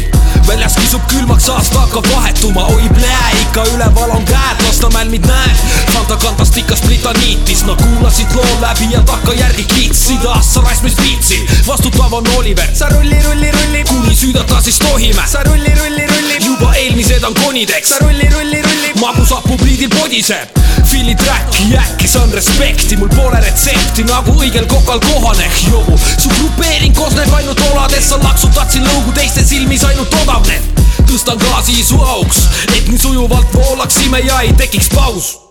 väljas 0.47 0.75
kisub 0.75 1.05
külmaks, 1.07 1.49
aasta 1.49 1.79
hakkab 1.79 2.07
vahetuma, 2.15 2.65
oi 2.65 2.89
plää, 2.95 3.29
ikka 3.41 3.65
üleval 3.75 4.15
on 4.17 4.25
käed, 4.25 4.63
Lasnamäel 4.65 5.09
mind 5.09 5.27
näed. 5.29 5.61
Fanta 5.93 6.17
kantast 6.17 6.57
ikka 6.57 6.75
splitaniitis, 6.75 7.63
no 7.65 7.75
kuulasid 7.75 8.33
loo 8.35 8.57
läbi 8.61 8.89
ja 8.91 9.01
takkajärgi 9.01 9.63
kiitsid, 9.75 10.25
ah 10.25 10.41
sa 10.41 10.61
raisk 10.65 10.83
mis 10.83 10.97
viitsid. 10.97 11.45
vastutav 11.67 12.13
on 12.13 12.27
Oliver, 12.37 12.69
sa 12.73 12.89
rulli, 12.89 13.21
rulli, 13.27 13.51
rulli, 13.51 13.83
kuni 13.89 14.15
süüdata 14.15 14.61
siis 14.61 14.79
tohime. 14.79 15.21
sa 15.31 15.43
rulli, 15.43 15.75
rulli, 15.77 16.07
rulli, 16.07 16.45
juba 16.45 16.73
eelmised 16.73 17.23
on 17.23 17.33
konideks. 17.33 17.89
sa 17.89 17.99
rulli, 18.01 18.29
rulli, 18.33 18.61
rulli, 18.61 18.93
magusapu 18.99 19.57
pliidil 19.57 19.89
podiseb. 20.23 20.59
Feel'i 20.85 21.15
track'i 21.15 21.75
äkki 21.75 22.07
saan 22.07 22.31
respekti, 22.31 22.95
mul 22.97 23.09
pole 23.15 23.39
retsepti 23.43 24.03
nagu 24.07 24.35
õigel 24.39 24.65
kokal 24.71 24.99
kohane, 24.99 25.49
jobu. 25.71 25.99
su 26.17 26.29
grupeering 26.29 26.95
koosneb 26.95 27.33
ainult 27.33 27.59
oladest, 27.71 28.09
sa 28.09 28.19
laksutad 28.23 28.71
siin 28.71 28.87
lõugu 28.87 29.13
teiste 29.13 29.43
silmis 29.45 29.83
ainult 29.83 30.13
odavneb. 30.23 30.81
tõstan 31.03 31.37
gaasi 31.37 31.83
su 31.83 31.99
auks, 32.01 32.47
et 32.71 32.87
nii 32.87 32.99
sujuvalt 32.99 33.53
voolaksime 33.53 34.23
ja 34.23 34.41
ei 34.41 34.53
tekiks 34.53 34.93
paus 34.95 35.42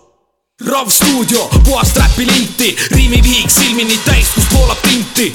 Rav 0.67 0.89
stuudio, 0.89 1.49
puhast 1.63 1.97
räpilinti, 1.97 2.75
riimivihik 2.91 3.49
silmini 3.51 3.97
täis, 4.05 4.29
kust 4.31 4.53
voolab 4.53 4.79
tinti. 4.87 5.27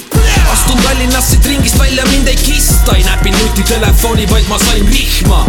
astun 0.51 0.81
Tallinnast 0.81 1.29
siit 1.29 1.45
ringist 1.45 1.79
välja, 1.79 2.05
mind 2.09 2.27
ei 2.27 2.35
kista, 2.35 2.95
ei 2.97 3.03
näpi 3.03 3.31
nutitelefoni, 3.31 4.25
vaid 4.29 4.49
ma 4.49 4.57
sain 4.57 4.87
rihma. 4.87 5.45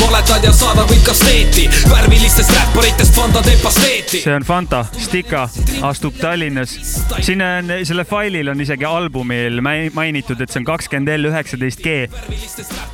valetad 0.00 0.44
ja 0.44 0.52
saada 0.52 0.86
võid 0.86 1.02
kasteeti, 1.06 1.66
värvilistest 1.90 2.54
räpparitest 2.54 3.14
fantade 3.14 3.56
pasteeti. 3.62 4.22
see 4.22 4.34
on 4.34 4.46
Fanta, 4.46 4.84
Stika 4.98 5.48
astub 5.82 6.14
Tallinnas. 6.20 6.78
siin 7.20 7.42
on, 7.42 7.72
selle 7.82 8.04
failil 8.04 8.48
on 8.48 8.60
isegi 8.60 8.84
albumil 8.84 9.60
mainitud, 9.94 10.40
et 10.40 10.50
see 10.50 10.62
on 10.62 10.68
kakskümmend 10.70 11.10
L 11.18 11.32
üheksateist 11.32 11.82
G. 11.82 12.06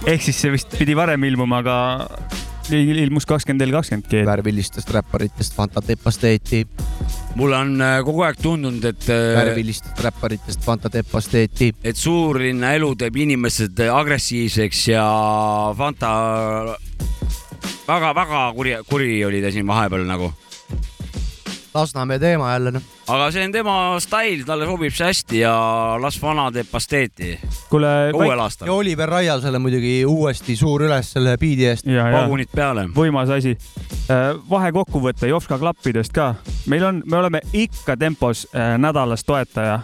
ehk 0.07 0.23
siis 0.23 0.41
see 0.41 0.57
vist 0.57 0.79
pidi 0.79 0.97
varem 0.97 1.25
ilmuma, 1.25 1.61
aga 1.61 1.77
ilmus 2.73 3.27
kakskümmend 3.27 3.67
L 3.67 3.75
kakskümmend 3.75 4.09
G. 4.11 4.25
värvilistest 4.27 4.91
räpparitest 4.95 5.55
Fanta 5.57 5.83
Tepasteeti, 5.85 6.65
mulle 7.39 7.57
on 7.57 7.75
äh, 7.85 7.97
kogu 8.07 8.25
aeg 8.27 8.41
tundunud, 8.43 8.85
et, 8.85 9.09
värvilistest 9.09 10.05
räpparitest 10.05 10.65
Fanta 10.65 10.91
Tepasteeti. 10.91 11.73
et 11.85 11.97
suurlinna 11.97 12.75
elu 12.79 12.95
teeb 13.01 13.17
inimesed 13.25 13.83
agressiivseks 13.91 14.87
ja 14.93 15.07
Fanta 15.79 16.13
väga-väga 17.89 18.45
kuri, 18.55 18.77
kuri 18.89 19.25
oli 19.25 19.43
ta 19.43 19.51
siin 19.51 19.67
vahepeal 19.67 20.07
nagu. 20.09 20.33
Lasnamäe 21.75 22.19
teema 22.19 22.53
jälle 22.53 22.71
noh. 22.71 22.83
aga 23.09 23.31
see 23.31 23.45
on 23.47 23.53
tema 23.53 23.75
stail, 24.03 24.43
talle 24.47 24.67
sobib 24.67 24.95
see 24.95 25.07
hästi 25.07 25.43
ja 25.45 25.53
las 26.03 26.19
vana 26.23 26.49
teeb 26.55 26.67
pasteeti. 26.71 27.33
kuule, 27.71 27.89
uuel 28.15 28.43
aastal 28.43 28.67
ja. 28.69 28.75
Oliver 28.75 29.09
Raiasele 29.09 29.59
muidugi 29.63 30.01
uuesti 30.07 30.57
suur 30.57 30.83
üles 30.89 31.13
selle 31.15 31.37
biidi 31.39 31.69
eest. 31.71 31.87
vagunid 31.87 32.51
peale. 32.55 32.89
võimas 32.97 33.31
asi. 33.37 33.57
vahekokkuvõte 34.51 35.31
Jopska 35.31 35.59
klappidest 35.59 36.13
ka. 36.13 36.35
meil 36.67 36.85
on, 36.85 37.03
me 37.07 37.17
oleme 37.17 37.43
ikka 37.53 37.97
tempos 37.97 38.47
äh, 38.55 38.75
nädalas 38.79 39.25
toetaja. 39.25 39.81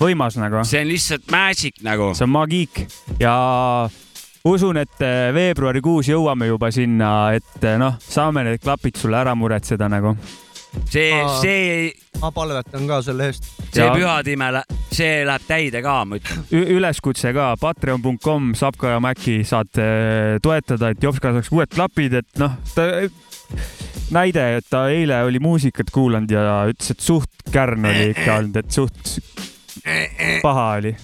võimas 0.00 0.38
nagu. 0.38 0.62
see 0.64 0.84
on 0.84 0.92
lihtsalt 0.94 1.26
magic 1.30 1.82
nagu. 1.82 2.14
see 2.14 2.28
on 2.28 2.36
magiik 2.36 2.86
ja 3.20 3.34
usun, 4.44 4.78
et 4.80 5.02
äh, 5.04 5.30
veebruarikuus 5.34 6.08
jõuame 6.08 6.48
juba 6.48 6.70
sinna, 6.74 7.32
et 7.36 7.64
äh, 7.64 7.76
noh, 7.80 7.98
saame 8.00 8.44
need 8.46 8.62
klapid 8.62 9.00
sulle 9.00 9.20
ära 9.20 9.34
muretseda 9.36 9.88
nagu. 9.90 10.14
see, 10.90 11.10
see, 11.40 11.90
ma 12.20 12.30
palvetan 12.34 12.86
ka 12.90 13.00
selle 13.04 13.30
eest. 13.30 13.48
see 13.70 13.88
pühatime, 13.94 14.50
see 14.90 15.24
läheb 15.28 15.46
täide 15.48 15.82
ka, 15.84 15.96
ma 16.08 16.20
ütlen. 16.20 16.44
üleskutse 16.50 17.34
ka 17.36 17.52
patreon.com, 17.60 18.52
Sapka 18.58 18.94
ja 18.96 19.02
Mäki 19.02 19.40
saate 19.48 19.86
toetada, 20.42 20.92
et 20.94 21.02
Jopska 21.02 21.34
saaks 21.36 21.52
uued 21.54 21.74
klapid, 21.74 22.20
et 22.22 22.42
noh, 22.42 22.56
ta 22.74 22.88
näide, 24.14 24.46
et 24.58 24.66
ta 24.70 24.86
eile 24.92 25.22
oli 25.26 25.42
muusikat 25.42 25.92
kuulanud 25.94 26.30
ja 26.32 26.62
ütles, 26.70 26.94
et 26.94 27.04
suht 27.04 27.50
kärn 27.54 27.86
oli 27.90 28.10
ikka 28.14 28.40
olnud, 28.40 28.60
et 28.62 28.74
suht 28.74 29.14
paha 30.42 30.66
oli. 30.80 30.94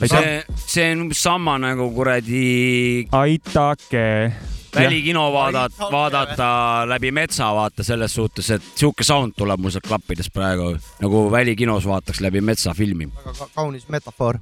see, 0.00 0.36
see 0.56 0.92
on 0.92 1.06
umbes 1.06 1.22
sama 1.22 1.58
nagu 1.60 1.90
kuradi 1.96 3.06
aitake. 3.16 4.06
Välikino 4.74 5.32
vaadata, 5.32 5.88
vaadata 5.92 6.48
läbi 6.88 7.10
metsa, 7.12 7.50
vaata 7.54 7.84
selles 7.86 8.14
suhtes, 8.14 8.50
et 8.56 8.70
sihuke 8.74 9.04
sound 9.06 9.34
tuleb 9.38 9.60
mul 9.60 9.74
sealt 9.74 9.88
klappidest 9.88 10.32
praegu 10.34 10.72
nagu 11.02 11.26
välikinos 11.32 11.86
vaataks 11.88 12.20
läbi 12.20 12.40
metsafilmi. 12.40 13.10
väga 13.16 13.34
ka 13.38 13.48
kaunis 13.54 13.88
metafoor. 13.88 14.38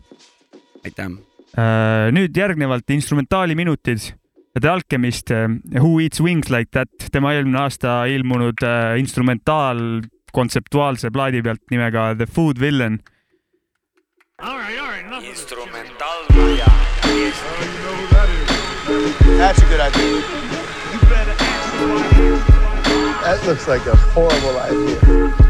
aitäh. 0.84 1.10
Äh, 1.58 2.12
nüüd 2.12 2.36
järgnevalt 2.36 2.90
instrumentaaliminutid. 2.90 4.14
The 4.60 4.68
Alchemist, 4.68 5.30
Who 5.80 6.00
Eats 6.00 6.20
Wings 6.20 6.50
Like 6.50 6.70
That, 6.72 6.90
tema 7.12 7.32
eelmine 7.32 7.60
aasta 7.60 8.04
ilmunud 8.10 8.62
äh, 8.62 8.98
instrumentaal 8.98 10.02
kontseptuaalse 10.32 11.10
plaadi 11.10 11.42
pealt 11.42 11.62
nimega 11.70 12.14
The 12.16 12.26
Food 12.26 12.60
Villain. 12.60 12.98
That's 18.98 19.62
a 19.62 19.66
good 19.66 19.78
idea. 19.78 20.20
That 23.22 23.40
looks 23.46 23.68
like 23.68 23.86
a 23.86 23.94
horrible 23.94 24.58
idea. 24.58 25.47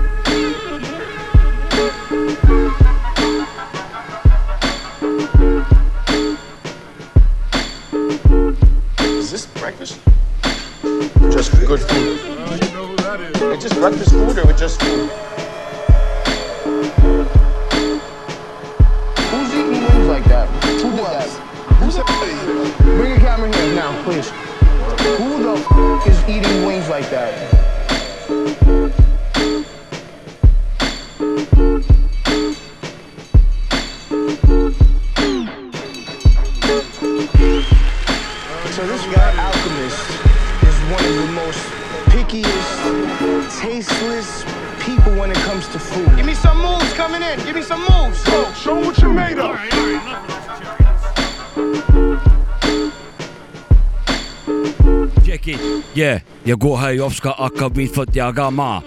Kohe 57.09 57.15
Jopska 57.15 57.35
hakkab 57.39 57.79
infot 57.81 58.11
jagama. 58.13 58.83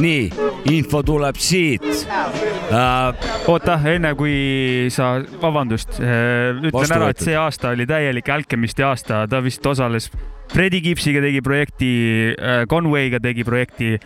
nii, 0.00 0.30
info 0.70 1.02
tuleb 1.02 1.36
siit 1.36 1.82
uh,. 1.82 3.10
oota, 3.50 3.74
enne 3.90 4.14
kui 4.14 4.86
sa, 4.88 5.18
vabandust, 5.42 5.98
ütlen 5.98 6.70
Vastu 6.72 6.94
ära, 6.94 7.08
et 7.10 7.24
see 7.26 7.34
aasta 7.36 7.72
oli 7.74 7.88
täielik 7.90 8.30
Alchemisti 8.30 8.86
aasta, 8.86 9.24
ta 9.28 9.42
vist 9.42 9.66
osales 9.66 10.08
Freddie 10.52 10.80
Gibbsiga 10.80 11.20
tegi 11.20 11.42
projekti, 11.42 11.90
Conway'ga 12.70 13.20
tegi 13.20 13.44
projekti, 13.44 13.98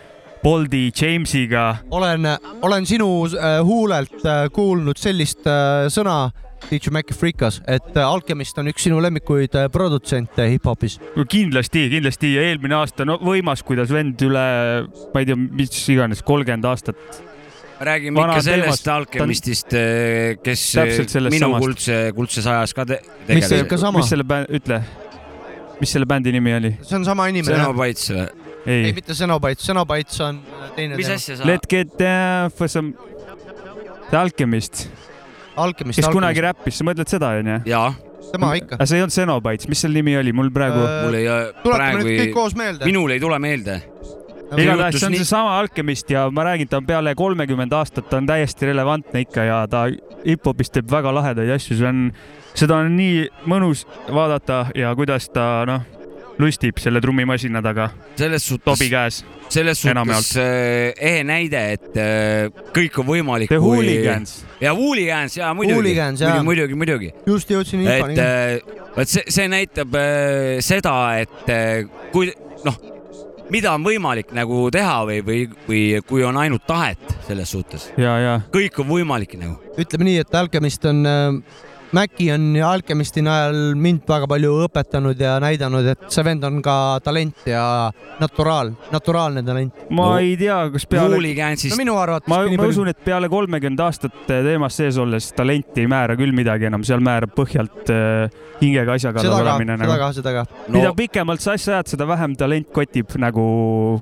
Boldi, 0.42 0.88
Jamesiga. 0.90 1.76
olen, 1.90 2.26
olen 2.62 2.86
sinu 2.86 3.26
äh, 3.26 3.60
huulelt 3.64 4.24
äh, 4.24 4.48
kuulnud 4.52 4.96
sellist 4.96 5.46
äh, 5.46 5.86
sõna, 5.92 6.32
DJ 6.70 6.90
Mac 6.94 7.12
Freekas, 7.12 7.60
et 7.68 7.96
äh, 7.96 8.02
Alchemist 8.02 8.58
on 8.60 8.70
üks 8.70 8.86
sinu 8.86 9.00
lemmikuid 9.02 9.54
äh, 9.58 9.68
produtsente 9.72 10.46
hip-hopis. 10.48 10.96
kindlasti, 11.30 11.86
kindlasti 11.92 12.32
ja 12.34 12.46
eelmine 12.48 12.78
aasta, 12.78 13.06
no 13.08 13.18
võimas, 13.22 13.62
kuidas 13.66 13.92
vend 13.92 14.20
üle, 14.24 14.44
ma 15.12 15.22
ei 15.22 15.28
tea, 15.28 15.36
mis 15.36 15.84
iganes, 15.92 16.24
kolmkümmend 16.26 16.66
aastat. 16.70 17.20
räägime 17.84 18.20
Vana 18.20 18.36
ikka 18.36 18.44
sellest 18.46 18.88
alkemistist, 18.88 19.74
kes 20.42 20.66
Täpselt 20.78 21.10
sellest 21.12 21.34
minu 21.34 21.48
samast. 21.48 21.64
kuldse, 21.66 21.98
kuldses 22.16 22.46
ajas 22.46 22.74
ka 22.74 22.86
te 22.88 23.00
mis 23.28 23.48
see, 23.48 23.64
tegeles. 23.64 23.90
mis 23.98 24.08
selle 24.14 24.24
bändi, 24.24 24.60
ütle, 24.60 24.80
mis 25.80 25.92
selle 25.96 26.08
bändi 26.08 26.32
nimi 26.32 26.54
oli? 26.54 26.74
see 26.82 26.96
on 27.00 27.04
sama 27.04 27.28
inimene. 27.32 27.58
Xenobites 27.60 28.10
või? 28.14 28.28
ei, 28.66 28.84
ei, 28.88 28.92
mitte 28.96 29.14
Xenobites, 29.14 29.66
Xenobites 29.66 30.20
on 30.24 30.40
äh, 30.40 30.70
teine 30.78 30.96
mis 30.96 31.10
asja 31.12 31.36
sa? 31.38 31.48
Let 31.48 31.68
get 31.68 31.98
down 31.98 32.54
for 32.54 32.70
some, 32.70 32.94
The 34.10 34.18
Alchemist, 34.20 34.86
Alchemist, 35.56 36.00
kes 36.00 36.10
kunagi 36.12 36.42
räppis, 36.44 36.78
sa 36.80 36.86
mõtled 36.86 37.10
seda 37.10 37.30
onju? 37.38 37.60
jaa, 37.68 37.92
tema 38.32 38.52
ikka. 38.58 38.78
aga 38.78 38.86
see 38.90 38.98
ei 38.98 39.04
olnud 39.04 39.14
Xenobites, 39.14 39.68
mis 39.70 39.84
selle 39.84 40.00
nimi 40.00 40.16
oli, 40.18 40.34
mul 40.36 40.50
praegu 40.54 40.82
Äh, 40.82 41.00
mul 41.06 41.18
ei, 41.18 41.28
tuletame 41.28 41.78
praegu 41.78 42.00
nüüd 42.00 42.10
kõik 42.10 42.26
ei, 42.26 42.34
koos 42.34 42.56
meelde. 42.58 42.88
minul 42.88 43.14
ei 43.14 43.22
tule 43.22 43.38
meelde. 43.42 43.80
igatahes 44.54 45.00
see 45.00 45.08
on 45.08 45.18
seesama 45.18 45.58
Alchemist 45.60 46.10
ja 46.10 46.26
ma 46.30 46.46
räägin, 46.50 46.70
ta 46.70 46.78
on 46.82 46.86
peale 46.86 47.14
kolmekümmend 47.18 47.74
aastat, 47.74 48.08
ta 48.10 48.20
on 48.20 48.28
täiesti 48.30 48.70
relevantne 48.70 49.24
ikka 49.24 49.48
ja 49.48 49.62
ta 49.70 49.86
hip-hopis 50.24 50.74
teeb 50.74 50.90
väga 50.90 51.14
lahedaid 51.14 51.54
asju, 51.56 51.78
see 51.78 51.90
on, 51.90 52.06
seda 52.54 52.80
on 52.82 52.94
nii 52.98 53.26
mõnus 53.50 53.86
vaadata 54.12 54.66
ja 54.78 54.94
kuidas 54.98 55.30
ta 55.34 55.64
noh, 55.68 55.86
lustib 56.38 56.78
selle 56.82 57.00
trummimasina 57.00 57.62
taga. 57.62 57.90
selles 58.16 58.46
suhtes, 58.46 58.64
tobi 58.64 58.88
käes. 58.90 59.24
selles 59.48 59.80
suhtes 59.80 60.36
äh, 60.40 60.92
ehe 60.98 61.24
näide, 61.26 61.64
et 61.76 61.98
äh, 62.00 62.64
kõik 62.74 62.98
on 63.02 63.08
võimalik. 63.08 63.52
The 63.52 63.60
Hooligans. 63.62 64.38
ja 64.60 64.74
Hooligans 64.74 65.36
ja 65.36 65.52
muidugi, 65.54 65.94
muidugi, 66.00 66.42
muidugi, 66.48 66.80
muidugi. 66.80 67.12
just 67.26 67.50
jõudsin 67.50 67.84
infoni 67.84 68.18
et. 68.18 68.24
äh, 68.24 68.88
vot 68.96 69.10
see, 69.10 69.26
see 69.28 69.50
näitab 69.50 70.00
seda, 70.64 70.96
et 71.22 71.54
kui 72.14 72.32
noh, 72.64 72.82
mida 73.52 73.74
on 73.76 73.84
võimalik 73.84 74.32
nagu 74.36 74.68
teha 74.72 74.96
või, 75.08 75.20
või, 75.26 75.44
või 75.68 75.82
kui 76.08 76.24
on 76.26 76.38
ainult 76.40 76.64
tahet 76.66 77.16
selles 77.28 77.52
suhtes. 77.54 77.90
ja, 78.00 78.16
ja 78.22 78.34
kõik 78.54 78.80
on 78.82 78.90
võimalik 78.90 79.36
nagu. 79.40 79.58
ütleme 79.78 80.10
nii, 80.10 80.18
et 80.24 80.34
Alchemist 80.40 80.84
on 80.90 81.04
äh, 81.08 81.62
Maci 81.94 82.26
on 82.32 82.56
Alchemisti 82.66 83.22
najal 83.22 83.76
mind 83.78 84.02
väga 84.08 84.26
palju 84.30 84.54
õpetanud 84.64 85.20
ja 85.20 85.36
näidanud, 85.42 85.86
et 85.92 86.08
see 86.10 86.24
vend 86.26 86.42
on 86.46 86.58
ka 86.64 86.74
talent 87.04 87.46
ja 87.46 87.62
naturaal, 88.18 88.72
naturaalne 88.90 89.44
talent. 89.46 89.84
ma 89.94 90.08
no, 90.08 90.18
ei 90.18 90.34
tea, 90.40 90.56
kas 90.74 90.88
peale. 90.90 91.20
no 91.20 91.78
minu 91.78 91.94
arvates 92.00 92.30
ma, 92.32 92.40
ma 92.42 92.58
palju- 92.58 92.72
usun, 92.74 92.90
et 92.90 92.98
peale 93.04 93.30
kolmekümmend 93.30 93.84
aastat 93.86 94.26
teemas 94.26 94.80
sees 94.80 94.98
olles 94.98 95.30
talenti 95.38 95.84
ei 95.84 95.90
määra 95.90 96.18
küll 96.18 96.34
midagi 96.34 96.66
enam, 96.70 96.82
seal 96.86 97.04
määrab 97.04 97.34
põhjalt 97.36 97.94
äh, 97.94 98.42
hingega 98.62 98.98
asja 98.98 99.14
kallal 99.14 99.38
ka, 99.38 99.42
olemine 99.44 99.78
seda 99.78 99.98
ka, 100.02 100.12
seda 100.18 100.36
ka. 100.40 100.46
no.. 100.66 100.78
mida 100.80 100.94
pikemalt 100.98 101.46
sa 101.46 101.54
asja 101.54 101.78
ajad, 101.78 101.94
seda 101.94 102.10
vähem 102.10 102.34
talent 102.38 102.70
kotib 102.74 103.14
nagu 103.22 103.44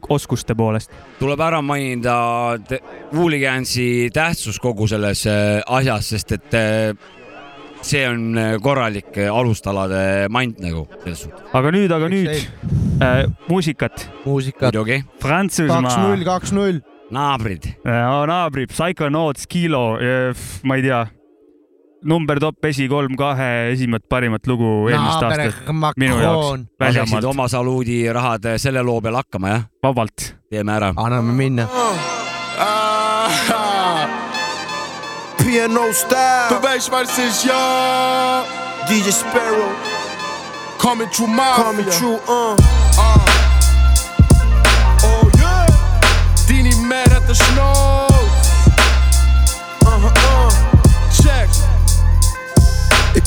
oskuste 0.09 0.57
poolest. 0.57 0.92
tuleb 1.20 1.44
ära 1.44 1.61
mainida 1.61 2.16
Hooligansi 3.12 4.09
tähtsus 4.14 4.57
kogu 4.62 4.88
selles 4.88 5.26
äh, 5.28 5.61
asjas, 5.66 6.14
sest 6.14 6.40
et 6.40 6.57
äh, 6.57 7.20
see 7.82 8.04
on 8.08 8.38
äh, 8.38 8.56
korralik 8.62 9.16
äh, 9.18 9.30
alustalade 9.32 10.28
mant 10.32 10.60
nagu 10.62 10.86
selles 11.02 11.24
suhtes. 11.26 11.48
aga 11.52 11.72
nüüd, 11.74 11.94
aga 11.94 12.10
nüüd 12.12 12.32
äh, 12.32 13.24
muusikat. 13.48 14.08
muusikat. 14.26 14.70
muidugi. 14.70 15.02
Prantsusmaa. 15.22 15.82
kaks-null, 15.88 16.26
kaks-null. 16.28 16.84
naabrid. 17.12 17.72
naabrid, 17.84 18.72
Psychonauts, 18.72 19.46
Kilo, 19.50 19.98
ma 20.64 20.78
ei 20.78 20.86
tea, 20.86 21.02
number 22.04 22.38
top 22.42 22.64
esikolm 22.70 23.16
kahe 23.18 23.72
esimemat 23.72 24.06
parimat 24.10 24.46
lugu 24.50 24.70
eelmist 24.90 25.26
aastat 25.28 25.98
minu 26.00 26.18
jaoks 26.22 26.66
laseksid 26.82 27.28
oma 27.30 27.48
saluudi 27.52 28.02
rahad 28.12 28.52
äh, 28.52 28.58
selle 28.62 28.82
loo 28.86 29.00
peale 29.00 29.22
hakkama, 29.22 29.54
jah? 29.54 29.66
vabalt. 29.82 30.32
teeme 30.50 30.78
ära. 30.78 30.92
anname 30.96 31.36
minna. 31.38 31.68
P&O 35.42 35.92
style. 35.92 36.48
Bewijsbasis, 36.48 37.42
ja. 37.42 38.42
DJ 38.87 39.11
Sparrow. 39.11 39.70
Coming 40.78 41.11
true, 41.11 41.26
my 41.28 41.52
Coming 41.57 41.90
true, 41.90 42.18
uh. 42.28 42.57
uh. 42.98 43.16
Oh 45.05 45.31
yeah. 45.38 45.66
Die 46.46 46.62
niet 46.62 46.81
meer 46.81 47.12
uit 47.12 47.26
de 47.26 47.35
snow. 47.35 47.81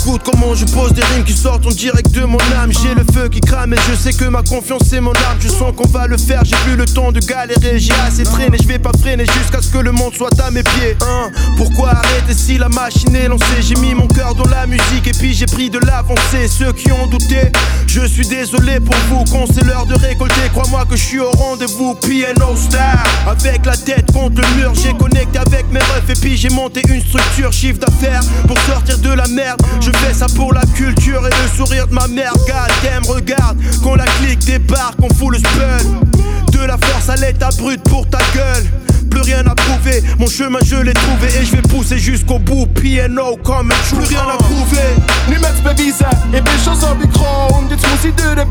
Écoute 0.08 0.22
comment 0.24 0.54
je 0.54 0.66
pose 0.66 0.94
des 0.94 1.02
rimes 1.02 1.24
qui 1.24 1.34
sortent 1.34 1.66
en 1.66 1.72
direct 1.72 2.12
de 2.12 2.26
mon 2.26 2.38
âme. 2.62 2.72
J'ai 2.72 2.94
le 2.94 3.04
feu 3.12 3.28
qui 3.28 3.42
crame 3.42 3.74
et 3.74 3.78
je 3.90 3.96
sais 3.96 4.14
que 4.14 4.26
ma 4.26 4.44
confiance 4.44 4.84
c'est 4.88 5.02
mon 5.02 5.14
arme. 5.14 5.40
Je 5.40 5.48
sens 5.48 5.74
qu'on 5.76 5.88
va 5.88 6.06
le 6.06 6.16
faire, 6.16 6.46
j'ai 6.46 6.56
plus 6.58 6.76
le 6.76 6.86
temps 6.86 7.12
de 7.12 7.20
galérer. 7.20 7.80
J'ai 7.80 7.92
assez 8.08 8.22
traîné, 8.22 8.56
je 8.62 8.68
vais 8.68 8.78
pas 8.78 8.92
freiner 9.02 9.26
jusqu'à 9.26 9.64
ce 9.64 9.70
que 9.70 9.80
le 9.80 9.92
monde 9.92 10.14
soit 10.14 10.40
à 10.40 10.52
mes 10.52 10.62
pieds. 10.62 10.96
Hein. 11.02 11.32
Pourquoi 11.58 11.90
arrêter 11.90 12.36
si 12.36 12.60
la 12.60 12.70
machine 12.70 13.16
est 13.16 13.28
lancée? 13.28 13.62
J'ai 13.62 13.74
mis 13.78 13.96
mon 13.96 14.06
cœur 14.06 14.36
dans 14.36 14.48
la 14.48 14.68
musique 14.68 15.08
et 15.08 15.12
puis 15.12 15.34
j'ai 15.34 15.48
pris 15.48 15.72
de 15.72 15.80
l'avancée. 15.80 16.50
Ceux 16.50 16.72
qui 16.74 16.92
ont 16.92 17.08
douté, 17.08 17.52
je 17.88 18.06
suis 18.06 18.28
désolé 18.28 18.80
pour 18.80 18.96
vous. 19.10 19.24
Quand 19.32 19.52
c'est 19.52 19.66
l'heure 19.66 19.88
de 19.88 19.96
récolter, 19.96 20.50
crois-moi 20.54 20.86
que 20.86 20.96
je 20.96 21.04
suis 21.04 21.20
au 21.20 21.32
rendez-vous. 21.32 21.96
P&O 21.96 22.56
star, 22.56 23.04
avec 23.26 23.66
la 23.66 23.76
tête 23.76 24.12
contre 24.12 24.40
le 24.40 24.62
mur. 24.62 24.72
J'ai 24.76 24.94
connecté 24.94 25.40
avec 25.40 25.66
mes 25.72 25.80
refs 25.80 26.12
et 26.12 26.14
puis 26.22 26.38
j'ai 26.38 26.50
monté 26.50 26.84
une 26.90 27.02
structure. 27.02 27.52
Chiffre 27.52 27.80
d'affaires 27.80 28.22
pour 28.48 28.60
sortir 28.60 29.00
de 29.00 29.10
la 29.10 29.28
merde. 29.30 29.60
Je 29.82 29.95
fais 29.96 30.14
ça 30.14 30.26
pour 30.36 30.54
la 30.54 30.66
culture 30.76 31.26
et 31.26 31.30
le 31.30 31.58
sourire 31.58 31.88
de 31.88 31.94
ma 31.94 32.08
mère 32.08 32.34
God 32.34 32.72
damn, 32.84 33.04
regarde, 33.06 33.58
quand 33.84 33.96
la 33.96 34.06
clique 34.06 34.40
débarque 34.46 34.98
on 35.02 35.14
fout 35.14 35.32
le 35.32 35.40
spell. 35.40 35.86
De 36.52 36.60
la 36.66 36.78
force 36.78 37.10
à 37.10 37.16
l'état 37.16 37.50
brut 37.58 37.82
pour 37.84 38.08
ta 38.10 38.20
gueule. 38.34 38.66
Plus 39.10 39.22
rien 39.22 39.46
à 39.48 39.56
prouver, 39.56 40.04
mon 40.20 40.28
chemin 40.28 40.60
je 40.64 40.76
l'ai 40.76 40.94
trouvé. 40.94 41.28
Et 41.40 41.46
je 41.46 41.56
vais 41.56 41.62
pousser 41.62 41.98
jusqu'au 41.98 42.40
bout. 42.40 42.66
P&O 42.68 43.38
comme 43.44 43.72
un 43.72 43.76
true, 43.90 43.98
plus 43.98 44.16
rien 44.16 44.28
à 44.28 44.38
prouver. 44.38 44.96
Nu 45.30 45.40
met 45.40 45.64
bewijzen, 45.64 46.18
ik 46.32 46.44
ben 46.44 46.60
zo 46.64 46.72
op 46.72 46.98
die 47.02 47.12
grond, 47.12 47.70
dit 47.70 47.88
moet 47.88 48.02
hij 48.02 48.14
deuren 48.16 48.50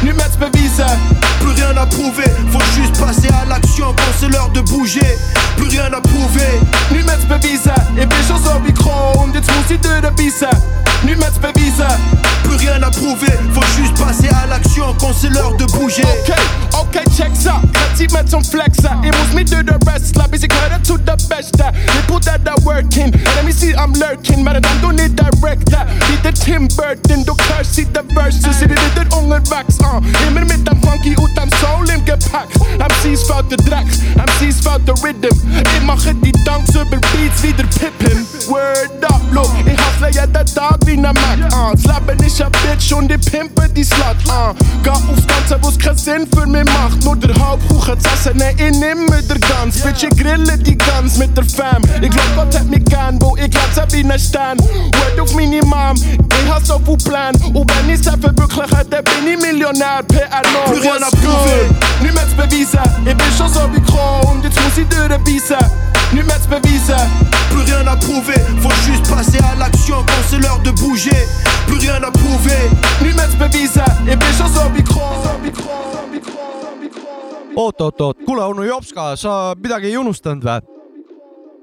bieden. 0.00 0.04
Nu 0.04 0.14
met 0.14 0.38
bewijzen, 0.38 0.98
plus 1.38 1.54
rien 1.54 1.76
à 1.76 1.86
prouver. 1.86 2.30
Faut 2.50 2.62
juste 2.76 2.98
passer 2.98 3.30
à 3.32 3.44
l'action 3.46 3.94
quand 3.94 4.12
c'est 4.18 4.28
l'heure 4.28 4.50
de 4.50 4.60
bouger. 4.60 5.18
Plus 5.56 5.68
rien 5.68 5.92
à 5.92 6.00
prouver. 6.00 6.60
Nu 6.90 7.04
met 7.04 7.28
bewijzen, 7.28 7.86
ik 7.94 8.08
ben 8.08 8.24
zo 8.26 8.34
op 8.34 8.64
die 8.64 8.74
grond, 8.74 9.32
dit 9.32 9.46
moet 9.46 9.68
hij 9.68 9.78
deuren 9.80 10.14
bieden. 10.14 10.62
Nu 11.04 11.16
met 11.16 11.32
bewijzen, 11.40 11.98
plus 12.42 12.60
rien 12.60 12.82
à 12.82 12.90
prouver. 12.90 13.38
Faut 13.52 13.66
juste 13.76 13.94
passer 14.04 14.30
à 14.34 14.46
l'action 14.46 14.94
quand 14.98 15.14
c'est 15.20 15.32
l'heure 15.32 15.56
de 15.56 15.64
bouger. 15.64 16.06
Oké, 16.20 16.40
oké, 16.80 17.02
check 17.16 17.30
ça. 17.44 17.60
Gaat 17.72 17.98
ie 17.98 18.12
met 18.12 18.30
zo'n 18.30 18.44
flexen. 18.44 18.98
Ik 19.02 19.16
moest 19.16 19.32
me 19.34 19.44
door 19.44 19.64
de 19.64 19.76
wrestler, 19.78 20.28
bis 20.28 20.40
ik 20.40 20.52
hoorde 20.52 20.80
to 20.80 20.96
the 21.04 21.14
beste. 21.28 21.64
Je 21.92 22.02
put 22.06 22.22
that 22.22 22.44
that 22.44 22.62
work 22.62 22.94
in. 22.94 23.12
And 23.12 23.34
let 23.34 23.44
me 23.44 23.52
see 23.52 23.70
I'm 23.70 23.92
lurking, 23.92 24.42
maar 24.44 24.60
dan 24.60 24.70
doe 24.80 24.92
niet 24.92 25.16
direct. 25.16 25.70
Niet 26.10 26.22
de 26.22 26.32
Tim 26.32 26.66
Burton, 26.76 27.24
door 27.24 27.36
curse 27.36 27.72
ziet 27.72 27.94
de 27.94 28.02
verses. 28.14 28.58
Zit 28.58 28.68
dit 28.68 28.78
het 28.94 29.14
onderwax, 29.14 29.76
uh. 29.88 30.26
Immer 30.26 30.46
met 30.46 30.60
een 30.64 30.78
funky 30.80 31.08
uit 31.08 31.38
aan 31.38 31.48
soul 31.60 31.88
in 31.88 32.00
gepakt. 32.04 32.56
MC's 32.78 33.24
fout 33.24 33.50
de 33.50 33.56
drag, 33.56 33.84
MC's 34.16 34.60
fout 34.60 34.86
de 34.86 34.92
rhythm. 35.02 35.34
Ik 35.76 35.82
mag 35.82 36.04
het 36.04 36.20
niet 36.20 36.44
dank, 36.44 36.66
super 36.72 36.98
beats 36.98 37.40
wieder 37.40 37.66
pippen. 37.80 38.26
Word 38.48 38.90
up, 39.02 39.20
look, 39.30 39.50
ich 39.64 39.78
hustle 39.84 40.12
ja 40.12 40.26
der 40.26 40.44
Tag 40.44 40.76
wie 40.84 40.96
ne 40.96 41.12
Mac, 41.12 41.52
uh. 41.52 41.70
Slappen 41.82 42.24
ich 42.24 42.42
a 42.42 42.48
Bitch 42.48 42.92
und 42.92 43.08
die 43.08 43.18
pimpe 43.30 43.68
die 43.72 43.84
Slut, 43.84 44.16
uh. 44.26 44.54
Ga 44.82 44.92
aufs 44.92 45.26
Ganze, 45.26 45.58
wo's 45.62 45.78
keinen 45.78 45.98
Sinn 45.98 46.26
für 46.34 46.46
mich 46.46 46.64
macht. 46.64 47.04
Nur 47.04 47.16
der 47.16 47.34
Hauptkuchen 47.34 48.00
zu 48.00 48.08
essen, 48.08 48.36
ne, 48.36 48.52
ich 48.52 48.78
mit 49.10 49.28
der 49.28 49.38
Gans. 49.38 49.80
Bitch, 49.80 50.04
ich 50.04 50.16
grille 50.16 50.58
die 50.58 50.76
Gans 50.76 51.16
mit 51.18 51.36
der 51.36 51.44
Fam. 51.44 51.82
Ich 52.00 52.10
glaub, 52.10 52.34
Gott 52.36 52.54
hat 52.54 52.66
mich 52.66 52.84
gern, 52.84 53.20
wo 53.20 53.36
ich 53.36 53.50
glänze 53.50 53.84
wie 53.90 54.04
ne 54.04 54.18
Stern. 54.18 54.58
Word 54.58 55.20
auf 55.20 55.34
meine 55.34 55.62
Mom, 55.62 55.96
ich 55.96 56.50
hab 56.50 56.64
so 56.64 56.78
viel 56.84 56.96
Plan. 56.98 57.34
Und 57.54 57.70
wenn 57.70 57.90
ich 57.94 58.00
es 58.00 58.06
verwirkliche, 58.06 58.84
dann 58.90 59.04
bin 59.04 59.32
ich 59.32 59.40
Millionär. 59.40 59.77
PRO, 59.78 60.72
Plus 60.72 60.80
rien 60.80 60.96
à 60.96 61.08
what's 61.08 61.20
good? 61.20 61.76
Nu 62.02 62.12
met's 62.12 62.34
bewijzen, 62.34 62.80
ich 63.06 63.16
bin 63.16 63.32
schon 63.36 63.48
so 63.48 63.60
wie 63.72 63.80
Kron, 63.80 64.42
jetzt 64.42 64.58
muss 64.62 64.78
ich 64.78 64.88
durchbeissen. 64.88 65.64
Nu 66.12 66.22
met's 66.24 66.46
bewijzen, 66.46 67.06
plus 67.50 67.64
rien 67.66 67.86
à 67.86 67.96
prouver. 67.96 68.40
Faut 68.62 68.74
juste 68.86 69.08
passer 69.08 69.38
à 69.38 69.54
l'action 69.56 69.96
quand 70.06 70.22
c'est 70.28 70.38
l'heure 70.38 70.60
de 70.64 70.70
bouger. 70.72 71.22
Plus 71.66 71.78
rien 71.78 72.02
à 72.02 72.10
prouver. 72.10 72.70
Nu 73.02 73.12
met's 73.14 73.36
bewijzen, 73.36 73.84
ich 74.06 74.18
bin 74.18 74.32
schon 74.36 74.48
so 74.52 74.62
wie 74.74 74.82
Kron, 74.82 75.14
so 75.22 75.30
wie 75.42 75.50
Kron, 75.50 75.84
so 75.92 76.00
wie 76.12 76.20
Kron, 76.20 76.52
so 76.62 76.68
wie 76.80 76.88
Kron. 76.88 77.56
oot, 77.56 77.80
oot, 77.80 78.00
oot, 78.00 78.16
kuule 78.24 78.42
onu 78.44 78.64
Jopska, 78.64 79.16
sa 79.16 79.54
midagi 79.62 79.86
ei 79.86 79.96
unustanud 79.96 80.44
või? 80.44 80.60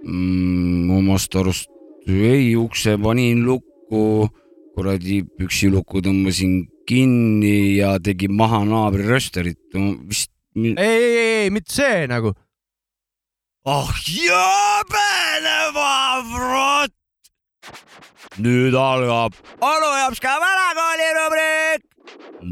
mm,. 0.04 0.92
omast 0.98 1.36
arust 1.36 1.70
ei, 2.08 2.56
ukse 2.56 2.98
panin 3.02 3.44
lukku, 3.46 4.30
kuradi 4.76 5.24
püksiluku 5.38 6.02
tõmbasin 6.06 6.66
kinni 6.88 7.78
ja 7.80 7.96
tegin 8.04 8.34
maha 8.38 8.64
naabri 8.68 9.06
rösterit, 9.08 9.60
vist. 10.10 10.32
ei, 10.56 10.76
ei, 10.78 11.18
ei, 11.18 11.50
mitte 11.54 11.74
see 11.74 12.06
nagu. 12.10 12.34
ah 13.66 13.90
jõbene 14.06 15.58
vavrot. 15.76 16.94
nüüd 18.38 18.76
algab 18.78 19.34
onu 19.62 19.92
Jopska 20.04 20.38
vanakooli 20.44 21.10
rubriik. 21.20 21.84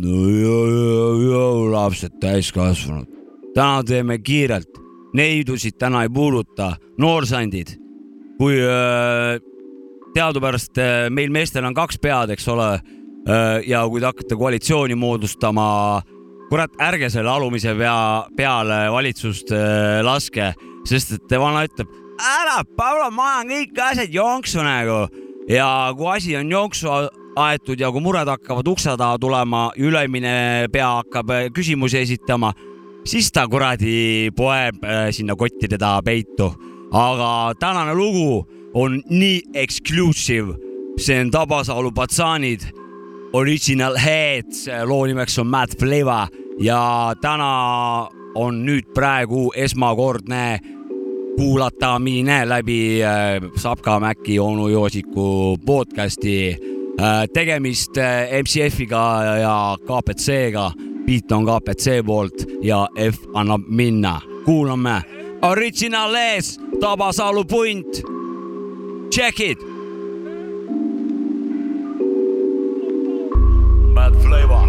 no 0.01 0.17
ja, 0.29 0.57
ja, 0.73 1.05
ja 1.29 1.45
lapsed 1.75 2.17
täiskasvanud, 2.21 3.07
täna 3.53 3.83
teeme 3.87 4.17
kiirelt, 4.19 4.81
neidusid 5.13 5.77
täna 5.77 6.03
ei 6.03 6.09
puuduta, 6.09 6.73
noorsandid. 6.97 7.77
kui 8.37 8.57
äh, 8.57 9.37
teadupärast 10.13 10.77
äh, 10.77 11.07
meil 11.09 11.31
meestel 11.31 11.65
on 11.65 11.77
kaks 11.77 11.99
pead, 12.01 12.33
eks 12.33 12.47
ole 12.49 12.73
ja 13.65 13.85
kui 13.87 14.01
te 14.01 14.09
hakkate 14.09 14.35
koalitsiooni 14.35 14.95
moodustama, 14.99 15.65
kurat, 16.53 16.73
ärge 16.85 17.09
selle 17.09 17.31
alumise 17.33 17.73
pea 17.77 17.97
peale 18.37 18.75
valitsust 18.93 19.49
äh, 19.55 20.01
laske, 20.05 20.51
sest 20.85 21.15
et 21.15 21.35
vana 21.41 21.63
ütleb, 21.65 21.89
ära, 22.21 22.59
Pavlo, 22.77 23.07
ma 23.15 23.39
ajan 23.39 23.49
kõik 23.49 23.79
asjad 23.87 24.13
jonksu 24.13 24.61
nagu. 24.61 24.99
Ja 25.49 25.67
kui 25.97 26.11
asi 26.13 26.35
on 26.37 26.51
jonksu 26.51 26.91
aetud 27.41 27.81
ja 27.81 27.89
kui 27.91 28.03
mured 28.05 28.29
hakkavad 28.29 28.69
ukse 28.69 28.93
taha 28.99 29.17
tulema, 29.17 29.63
ülemine 29.81 30.69
pea 30.71 30.91
hakkab 30.99 31.33
äh, 31.33 31.47
küsimusi 31.55 32.03
esitama, 32.03 32.53
siis 33.07 33.31
ta 33.33 33.47
kuradi 33.49 34.29
poeb 34.37 34.85
äh, 34.85 35.07
sinna 35.11 35.35
kottide 35.35 35.81
taha 35.81 36.03
peitu. 36.05 36.53
aga 36.93 37.55
tänane 37.59 37.95
lugu 37.97 38.45
on 38.77 39.01
nii 39.09 39.41
exclusive, 39.57 40.53
see 40.97 41.17
on 41.21 41.31
Tabasalu 41.31 41.89
patsaanid, 41.91 42.61
Original 43.33 43.97
Heads, 43.97 44.67
loo 44.85 45.05
nimeks 45.05 45.39
on 45.39 45.47
Mad 45.47 45.69
Flavor 45.79 46.27
ja 46.61 47.13
täna 47.21 48.09
on 48.35 48.59
nüüd 48.65 48.91
praegu 48.93 49.47
esmakordne 49.57 50.59
kuulatamine 51.37 52.43
läbi 52.49 53.01
äh, 53.01 53.41
Sapka 53.57 53.99
Mäki 53.99 54.39
onu 54.39 54.67
Joosiku 54.67 55.57
podcasti 55.65 56.57
äh,. 57.01 57.27
tegemist 57.33 57.97
äh, 57.97 58.29
MCF-iga 58.43 59.23
ja 59.41 59.77
KPC-ga, 59.81 60.71
beat 61.05 61.31
on 61.31 61.45
KPC 61.45 62.05
poolt 62.05 62.45
ja 62.61 62.87
F 63.11 63.17
annab 63.33 63.61
minna. 63.67 64.21
kuulame 64.45 65.01
Original 65.41 66.13
Heads, 66.13 66.59
Tabasalu 66.81 67.43
punt. 67.45 68.03
Check 69.11 69.39
it. 69.39 69.72
Mad 74.33 74.62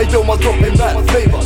Hey 0.00 0.08
yo, 0.12 0.22
ma 0.24 0.34
tropin 0.34 0.72
mad 0.78 0.96
flavor. 1.10 1.44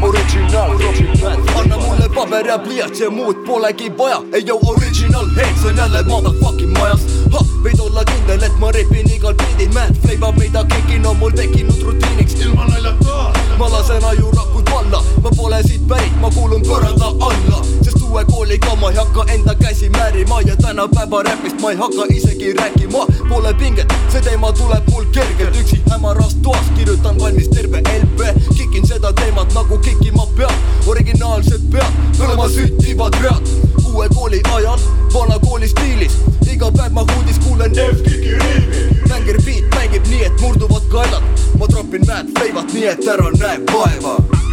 Original. 0.00 0.78
Flavor 0.78 1.60
anna 1.60 1.76
mulle 1.76 2.08
paber 2.14 2.46
ja 2.46 2.58
pliiats 2.58 3.00
ja 3.00 3.10
muud 3.10 3.44
polegi 3.46 3.92
vaja 3.98 4.22
ei 4.32 4.46
yo 4.46 4.58
original. 4.62 5.28
Heads 5.36 5.64
on 5.64 5.76
jälle 5.76 6.02
motherfucking 6.08 6.78
majas 6.78 7.04
ha, 7.32 7.44
võid 7.62 7.80
olla 7.80 8.04
kindel, 8.04 8.42
et 8.42 8.58
ma 8.58 8.72
repin 8.72 9.10
igal 9.12 9.34
beat'il 9.34 9.72
Mad 9.76 10.00
flavor, 10.00 10.32
mida 10.38 10.64
kickin 10.64 11.06
on 11.06 11.16
mul 11.20 11.36
tekkinud 11.36 11.82
rutiiniks 11.82 12.40
ilma 12.40 12.64
naljata 12.72 13.32
ma 13.58 13.68
lasen 13.68 14.04
ajurakud 14.04 14.70
valla, 14.72 15.04
ma 15.22 15.30
pole 15.36 15.60
siit 15.66 15.84
pärit, 15.88 16.16
ma 16.24 16.30
kuulun 16.32 16.64
põranda 16.64 17.12
alla 17.20 17.60
sest 17.82 18.01
uue 18.12 18.24
kooliga 18.24 18.76
ma 18.76 18.90
ei 18.90 18.96
hakka 18.96 19.24
enda 19.32 19.54
käsi 19.54 19.88
määrima 19.88 20.40
ja 20.40 20.56
tänapäeva 20.56 21.22
räpist 21.22 21.60
ma 21.60 21.70
ei 21.70 21.76
hakka 21.76 22.04
isegi 22.08 22.52
rääkima. 22.52 23.06
Pole 23.28 23.54
pinget, 23.54 23.92
see 24.12 24.20
teema 24.20 24.52
tuleb 24.52 24.88
mul 24.90 25.04
kergelt. 25.04 25.56
Üksi 25.56 25.80
hämaras 25.90 26.34
toas 26.42 26.66
kirjutan 26.76 27.20
valmis 27.20 27.48
terve 27.48 27.80
LP 27.80 28.20
kikin 28.56 28.86
seda 28.86 29.12
teemat 29.12 29.54
nagu 29.54 29.78
kikima 29.78 30.26
peab 30.36 30.52
originaalsed 30.86 31.64
pead, 31.72 31.96
kõlama 32.18 32.48
süttivad 32.48 33.16
read. 33.22 33.48
Uue 33.92 34.08
kooli 34.08 34.42
ajal, 34.54 34.78
vana 35.14 35.38
kooli 35.38 35.68
stiilis. 35.68 36.20
Iga 36.52 36.72
päev 36.76 36.92
ma 36.92 37.06
huudis 37.14 37.38
kuulen 37.38 37.72
F-kiki 37.72 38.36
riimi. 38.44 38.86
Mängir 39.08 39.40
beat 39.44 39.74
mängib 39.76 40.06
nii, 40.12 40.24
et 40.28 40.40
murduvad 40.40 40.88
kaelad. 40.92 41.44
Ma 41.58 41.66
tropin 41.66 42.06
mad 42.06 42.32
flavat 42.38 42.72
nii, 42.72 42.88
et 42.92 43.08
ära 43.08 43.32
näe 43.40 43.60
vaeva 43.72 44.51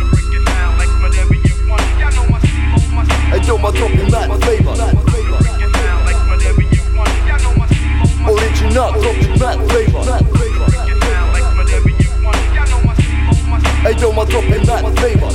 Hey 3.29 3.41
yo, 3.45 3.57
ma 3.57 3.71
tropin 3.71 4.09
mad 4.11 4.43
flavor 4.43 4.75
Original 8.27 8.91
tropin 9.01 9.39
mad 9.39 9.59
flavor 9.69 10.03
Hey 13.83 13.95
yo, 14.01 14.11
ma 14.11 14.25
tropin 14.25 14.65
mad 14.65 14.99
flavor 14.99 15.31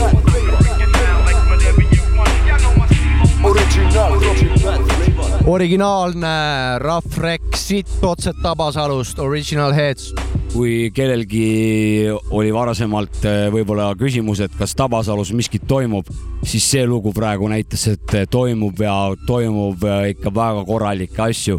Original 3.44 4.20
tropin 4.20 4.64
mad 4.64 4.80
flavor 4.80 5.04
originaalne 5.46 6.78
Rough 6.78 7.18
Rex 7.18 7.42
siit 7.68 7.88
otse 8.02 8.32
Tabasalust, 8.42 9.18
Original 9.18 9.72
Heads. 9.72 10.14
Kui 10.54 10.90
kellelgi 10.94 12.06
oli 12.30 12.52
varasemalt 12.54 13.24
äh, 13.26 13.46
võib-olla 13.50 13.88
küsimus, 13.98 14.38
et 14.44 14.52
kas 14.54 14.76
Tabasalus 14.78 15.32
miskit 15.34 15.64
toimub, 15.66 16.06
siis 16.46 16.66
see 16.70 16.84
lugu 16.86 17.10
praegu 17.14 17.48
näitas, 17.50 17.88
et 17.90 18.14
toimub 18.30 18.78
ja 18.84 18.94
toimub 19.26 19.82
äh, 19.82 20.12
ikka 20.14 20.30
väga 20.34 20.62
korralikke 20.68 21.24
asju. 21.26 21.58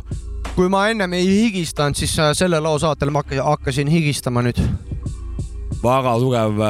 kui 0.55 0.69
ma 0.71 0.85
ennem 0.87 1.13
ei 1.17 1.27
higistanud, 1.27 1.99
siis 1.99 2.15
selle 2.39 2.61
loo 2.63 2.79
saatel 2.79 3.11
ma 3.11 3.25
hakkasin, 3.27 3.91
higistama 3.91 4.45
nüüd. 4.45 4.63
väga 5.83 6.15
tugev 6.23 6.63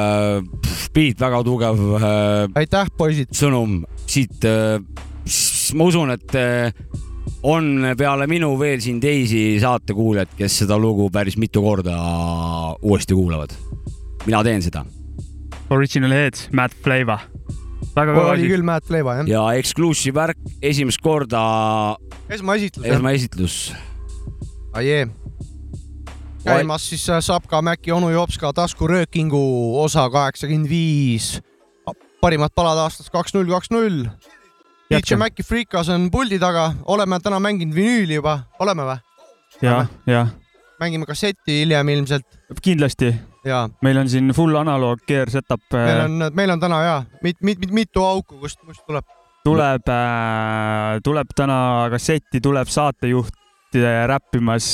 beat, 0.94 1.20
väga 1.22 1.42
tugev 1.46 1.84
äh, 2.00 2.58
aitäh, 2.58 2.90
poisid. 2.98 3.30
sõnum 3.30 3.84
siit 4.06 4.42
ma 5.78 5.86
usun, 5.86 6.10
et 6.10 6.34
on 7.42 7.94
peale 7.98 8.26
minu 8.30 8.52
veel 8.58 8.80
siin 8.82 9.00
teisi 9.00 9.56
saatekuulajaid, 9.62 10.34
kes 10.38 10.60
seda 10.62 10.78
lugu 10.78 11.08
päris 11.12 11.36
mitu 11.40 11.62
korda 11.62 11.96
uuesti 12.82 13.14
kuulavad. 13.14 13.54
mina 14.26 14.42
teen 14.44 14.62
seda. 14.62 14.84
Original 15.70 16.10
Heads, 16.10 16.48
Mad 16.52 16.74
Flavor. 16.82 17.26
väga 17.96 18.12
kõva 18.12 18.32
oli 18.32 18.46
asi. 18.46 18.50
küll 18.54 18.66
Mad 18.66 18.86
Flavor 18.86 19.22
jah. 19.22 19.28
ja 19.28 19.44
exclusive 19.58 20.14
värk 20.14 20.38
esimest 20.62 21.00
korda, 21.02 21.96
esmaesitlus 22.28 22.86
esmaesitlus. 22.86 23.74
Ajee. 24.76 25.06
käimas 26.44 26.88
siis 26.88 27.08
äh, 27.10 27.20
Sapka, 27.20 27.62
Mäki, 27.62 27.92
onu 27.92 28.10
Jopska 28.10 28.52
taskuröökingu 28.52 29.82
osa 29.82 30.10
kaheksakümmend 30.10 30.68
viis. 30.70 31.40
parimad 32.20 32.50
palad 32.54 32.78
aastast 32.78 33.10
kaks 33.10 33.34
null 33.34 33.50
kaks 33.50 33.70
null. 33.70 34.06
DJ. 34.90 35.16
Maci 35.18 35.42
Freekas 35.42 35.88
on 35.90 36.10
puldi 36.14 36.38
taga, 36.38 36.68
oleme 36.92 37.18
täna 37.22 37.40
mänginud 37.42 37.74
vinüüli 37.74 38.20
juba, 38.20 38.38
oleme 38.62 38.84
või? 38.86 39.00
jah, 39.64 39.88
jah, 40.06 40.30
mängime 40.78 41.08
kasseti 41.08 41.62
hiljem 41.62 41.88
ilmselt. 41.96 42.26
kindlasti. 42.62 43.10
Meil 43.82 43.98
on 43.98 44.08
siin 44.10 44.30
full 44.34 44.54
analoog 44.58 45.02
gear 45.06 45.30
setup. 45.30 45.62
meil 45.74 46.04
on, 46.04 46.30
meil 46.34 46.54
on 46.54 46.62
täna 46.62 46.80
jaa, 46.84 47.00
mit-, 47.22 47.42
mit-, 47.42 47.58
mit-, 47.62 47.74
mitu 47.82 48.04
auku, 48.04 48.38
kust, 48.42 48.62
kust 48.62 48.86
tuleb. 48.86 49.06
tuleb 49.46 49.90
äh,, 49.90 51.00
tuleb 51.02 51.34
täna 51.34 51.58
kassetti, 51.90 52.40
tuleb 52.42 52.70
saatejuht 52.70 53.78
äh, 53.78 54.04
räppimas, 54.10 54.68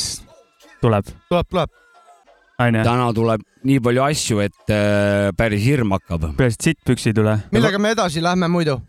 tuleb. 0.85 1.09
tuleb, 1.29 1.49
tuleb. 1.49 1.82
Täna 2.71 3.11
tuleb 3.15 3.43
nii 3.65 3.81
palju 3.83 4.03
asju, 4.05 4.41
et 4.45 4.73
äh, 4.75 5.31
päris 5.37 5.63
hirm 5.65 5.95
hakkab. 5.97 6.33
peaasi, 6.39 6.59
et 6.59 6.69
sittpüks 6.71 7.07
ei 7.11 7.17
tule. 7.17 7.37
millega 7.53 7.79
me 7.79 7.93
edasi 7.97 8.23
lähme 8.23 8.49
muidu? 8.49 8.81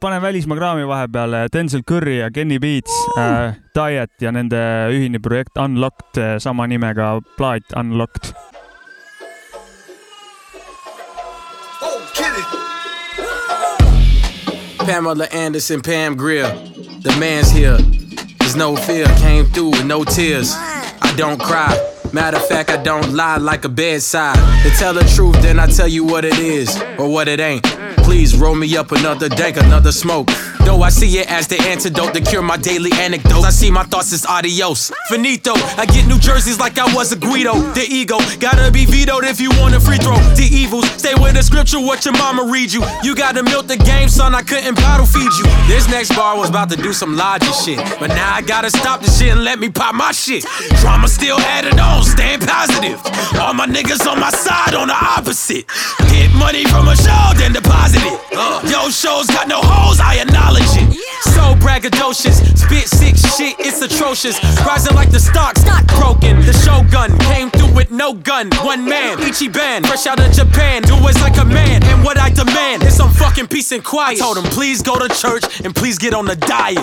pane 0.00 0.18
välismaa 0.22 0.56
kraami 0.58 0.86
vahepeale 0.88 1.46
Denzel 1.52 1.82
Curry 1.86 2.16
ja 2.18 2.30
Kenny 2.30 2.58
Beats 2.58 2.90
äh,, 3.18 3.54
Diet 3.74 4.10
ja 4.20 4.32
nende 4.32 4.58
ühine 4.90 5.20
projekt 5.22 5.58
Unlocked, 5.58 6.18
sama 6.42 6.66
nimega 6.66 7.20
plaat 7.36 7.76
Unlocked. 7.78 8.34
Pamela 14.86 15.26
Anderson, 15.32 15.80
Pam 15.80 16.16
Grier. 16.16 16.46
The 17.02 17.16
man's 17.18 17.50
here. 17.50 17.76
There's 18.38 18.54
no 18.54 18.76
fear. 18.76 19.06
Came 19.18 19.44
through 19.46 19.70
with 19.70 19.84
no 19.84 20.04
tears. 20.04 20.52
I 20.54 21.12
don't 21.16 21.40
cry. 21.40 21.95
Matter 22.12 22.36
of 22.38 22.46
fact, 22.48 22.70
I 22.70 22.82
don't 22.82 23.12
lie 23.14 23.36
like 23.36 23.64
a 23.64 23.68
bedside. 23.68 24.36
To 24.62 24.70
tell 24.78 24.94
the 24.94 25.04
truth, 25.14 25.40
then 25.42 25.58
I 25.58 25.66
tell 25.66 25.88
you 25.88 26.04
what 26.04 26.24
it 26.24 26.38
is 26.38 26.80
or 26.98 27.08
what 27.08 27.28
it 27.28 27.40
ain't. 27.40 27.66
Please 28.06 28.36
roll 28.36 28.54
me 28.54 28.76
up 28.76 28.92
another 28.92 29.28
dank, 29.28 29.56
another 29.56 29.90
smoke. 29.90 30.28
Though 30.64 30.82
I 30.82 30.90
see 30.90 31.18
it 31.18 31.28
as 31.28 31.48
the 31.48 31.60
antidote 31.62 32.14
to 32.14 32.20
cure 32.20 32.40
my 32.40 32.56
daily 32.56 32.92
anecdotes. 32.94 33.44
I 33.44 33.50
see 33.50 33.70
my 33.70 33.82
thoughts 33.82 34.12
as 34.12 34.24
adios. 34.24 34.92
Finito. 35.08 35.54
I 35.76 35.86
get 35.86 36.06
New 36.06 36.18
Jerseys 36.18 36.60
like 36.60 36.78
I 36.78 36.86
was 36.94 37.10
a 37.10 37.16
Guido. 37.16 37.54
The 37.74 37.82
ego 37.82 38.18
gotta 38.38 38.70
be 38.70 38.86
vetoed 38.86 39.24
if 39.24 39.40
you 39.40 39.50
want 39.58 39.74
a 39.74 39.80
free 39.80 39.98
throw. 39.98 40.14
The 40.38 40.48
evils 40.50 40.88
stay 40.92 41.14
with 41.14 41.34
the 41.34 41.42
scripture. 41.42 41.80
What 41.80 42.04
your 42.04 42.14
mama 42.14 42.44
read 42.50 42.72
you. 42.72 42.82
You 43.02 43.16
gotta 43.16 43.42
milk 43.42 43.66
the 43.66 43.76
game, 43.76 44.08
son. 44.08 44.36
I 44.36 44.42
couldn't 44.42 44.76
bottle 44.76 45.06
feed 45.06 45.32
you. 45.38 45.46
This 45.66 45.88
next 45.88 46.14
bar 46.14 46.38
was 46.38 46.48
about 46.48 46.70
to 46.70 46.76
do 46.76 46.92
some 46.92 47.16
logic 47.16 47.54
shit, 47.54 47.78
but 47.98 48.08
now 48.08 48.34
I 48.34 48.40
gotta 48.40 48.70
stop 48.70 49.02
the 49.02 49.10
shit 49.10 49.32
and 49.32 49.42
let 49.42 49.58
me 49.58 49.68
pop 49.68 49.96
my 49.96 50.12
shit. 50.12 50.44
Drama 50.78 51.08
still 51.08 51.40
added 51.40 51.78
on, 51.80 52.04
staying 52.04 52.40
positive. 52.40 53.02
All 53.40 53.52
my 53.52 53.66
niggas 53.66 54.06
on 54.06 54.20
my 54.20 54.30
side 54.30 54.74
on 54.74 54.88
the 54.88 54.94
opposite. 54.94 55.66
Get 56.10 56.32
money 56.34 56.64
from 56.66 56.86
a 56.86 56.96
show, 56.96 57.34
then 57.34 57.52
deposit 57.52 57.95
it. 57.96 58.20
Uh, 58.36 58.60
yo, 58.64 58.90
shows 58.90 59.26
got 59.26 59.48
no 59.48 59.60
holes, 59.62 60.00
I 60.00 60.20
acknowledge 60.20 60.68
it. 60.76 60.96
So 61.34 61.54
braggadocious, 61.60 62.56
spit 62.56 62.88
sick 62.88 63.16
shit, 63.16 63.56
it's 63.58 63.82
atrocious. 63.82 64.42
Rising 64.64 64.94
like 64.94 65.10
the 65.10 65.20
stock, 65.20 65.56
stock 65.58 65.86
broken. 65.98 66.40
The 66.44 66.52
shogun 66.52 67.16
came 67.30 67.50
through 67.50 67.74
with 67.74 67.90
no 67.90 68.14
gun. 68.14 68.50
One 68.62 68.84
man, 68.84 69.18
Ichiban, 69.18 69.86
fresh 69.86 70.06
out 70.06 70.20
of 70.20 70.32
Japan. 70.32 70.82
Do 70.82 70.94
it 70.94 71.20
like 71.20 71.38
a 71.38 71.44
man, 71.44 71.82
and 71.84 72.04
what 72.04 72.18
I 72.18 72.30
demand 72.30 72.82
is 72.84 72.96
some 72.96 73.10
fucking 73.10 73.48
peace 73.48 73.72
and 73.72 73.84
quiet. 73.84 74.16
I 74.16 74.20
told 74.20 74.38
him, 74.38 74.44
please 74.44 74.82
go 74.82 74.98
to 74.98 75.08
church 75.14 75.60
and 75.64 75.74
please 75.74 75.98
get 75.98 76.14
on 76.14 76.24
the 76.26 76.36
diet. 76.36 76.78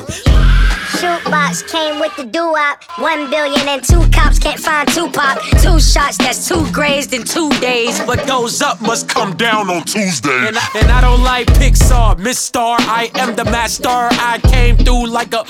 Shootbox 0.94 1.68
came 1.72 2.00
with 2.00 2.16
the 2.16 2.24
doo-wop. 2.24 2.84
One 3.00 3.30
billion 3.30 3.68
and 3.68 3.84
two 3.84 4.08
cops 4.12 4.38
can't 4.38 4.60
find 4.60 4.88
Tupac. 4.88 5.42
Two 5.60 5.80
shots, 5.80 6.18
that's 6.18 6.48
two 6.48 6.70
grazed 6.72 7.14
in 7.14 7.24
two 7.24 7.50
days. 7.60 8.00
What 8.02 8.26
goes 8.28 8.62
up 8.62 8.80
must 8.80 9.10
come 9.10 9.36
down 9.36 9.70
on 9.70 9.84
Tuesday. 9.84 10.48
And 10.48 10.58
I, 10.58 10.68
and 10.76 10.92
I 10.92 11.02
don't 11.04 11.22
like 11.22 11.48
Pixar, 11.60 12.18
Miss 12.18 12.40
Star. 12.40 12.78
I 12.80 13.12
am 13.16 13.36
the 13.36 13.44
master. 13.46 14.08
I 14.32 14.40
came 14.54 14.78
through 14.78 15.08
like 15.08 15.34
a 15.34 15.44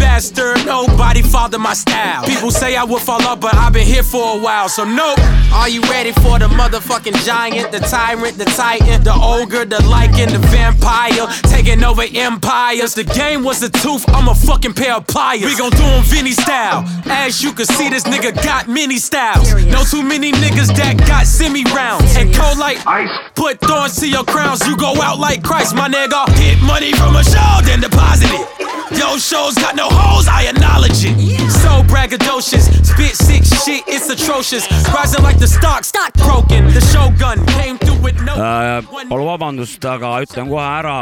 bastard. 0.00 0.58
Nobody 0.66 1.22
followed 1.22 1.58
my 1.58 1.72
style. 1.72 2.24
People 2.26 2.50
say 2.50 2.76
I 2.76 2.84
would 2.84 3.00
fall 3.00 3.22
off, 3.22 3.40
but 3.40 3.54
I've 3.54 3.72
been 3.72 3.86
here 3.86 4.02
for 4.02 4.36
a 4.36 4.38
while. 4.38 4.68
So 4.68 4.84
nope. 4.84 5.18
Are 5.52 5.68
you 5.68 5.80
ready 5.82 6.12
for 6.12 6.38
the 6.38 6.48
motherfucking 6.48 7.16
giant, 7.24 7.72
the 7.72 7.78
tyrant, 7.78 8.36
the 8.36 8.44
titan, 8.44 9.02
the 9.04 9.14
ogre, 9.14 9.64
the 9.64 9.80
lichen, 9.86 10.28
the 10.36 10.42
vampire, 10.52 11.26
taking 11.44 11.82
over 11.82 12.04
empires? 12.14 12.94
The 12.94 13.04
game 13.04 13.42
was 13.42 13.62
a 13.62 13.70
tooth. 13.70 14.04
I'm 14.08 14.28
a 14.28 14.34
fucking 14.34 14.74
pair 14.74 14.94
of 14.96 15.06
pliers. 15.06 15.44
We 15.44 15.56
gon' 15.56 15.70
do 15.70 15.78
do 15.78 15.84
'em 15.84 16.02
Vinny 16.02 16.32
style. 16.32 16.84
As 17.06 17.42
you 17.42 17.52
can 17.52 17.66
see, 17.66 17.88
this 17.88 18.04
nigga 18.04 18.32
got 18.42 18.68
many 18.68 18.98
styles. 18.98 19.48
No 19.64 19.84
too 19.84 20.02
many 20.02 20.32
niggas 20.32 20.70
that 20.76 20.94
got 21.06 21.26
semi 21.26 21.64
rounds. 21.76 22.16
And 22.16 22.34
cold 22.34 22.58
like 22.58 22.78
ice. 22.86 23.10
Put 23.34 23.60
thorns 23.60 23.96
to 24.00 24.06
your 24.08 24.24
crowns. 24.24 24.66
You 24.66 24.73
go 24.76 25.00
out 25.02 25.18
like 25.18 25.42
Christ, 25.42 25.74
my 25.74 25.88
nigga. 25.88 26.26
Get 26.36 26.60
money 26.62 26.92
from 26.92 27.16
a 27.16 27.24
show, 27.24 27.60
then 27.64 27.80
deposit 27.80 28.30
it. 28.30 28.64
Yo, 28.98 29.16
shows 29.18 29.54
got 29.54 29.74
no 29.74 29.88
holes, 29.88 30.28
I 30.28 30.44
acknowledge 30.48 31.04
it. 31.04 31.16
So 31.62 31.82
braggadocious, 31.90 32.68
spit 32.84 33.16
sick 33.16 33.44
shit, 33.44 33.82
it's 33.88 34.08
atrocious. 34.08 34.70
Rising 34.92 35.22
like 35.22 35.38
the 35.38 35.48
stock, 35.48 35.84
stock 35.84 36.12
broken. 36.14 36.66
The 36.72 36.80
shogun 36.92 37.44
came 37.46 37.78
through 37.78 38.00
with 38.02 38.20
no. 38.22 38.34
Äh, 38.34 38.82
palun 39.08 39.26
vabandust, 39.26 39.84
aga 39.84 40.20
ütlen 40.22 40.52
kohe 40.52 40.66
ära, 40.78 40.98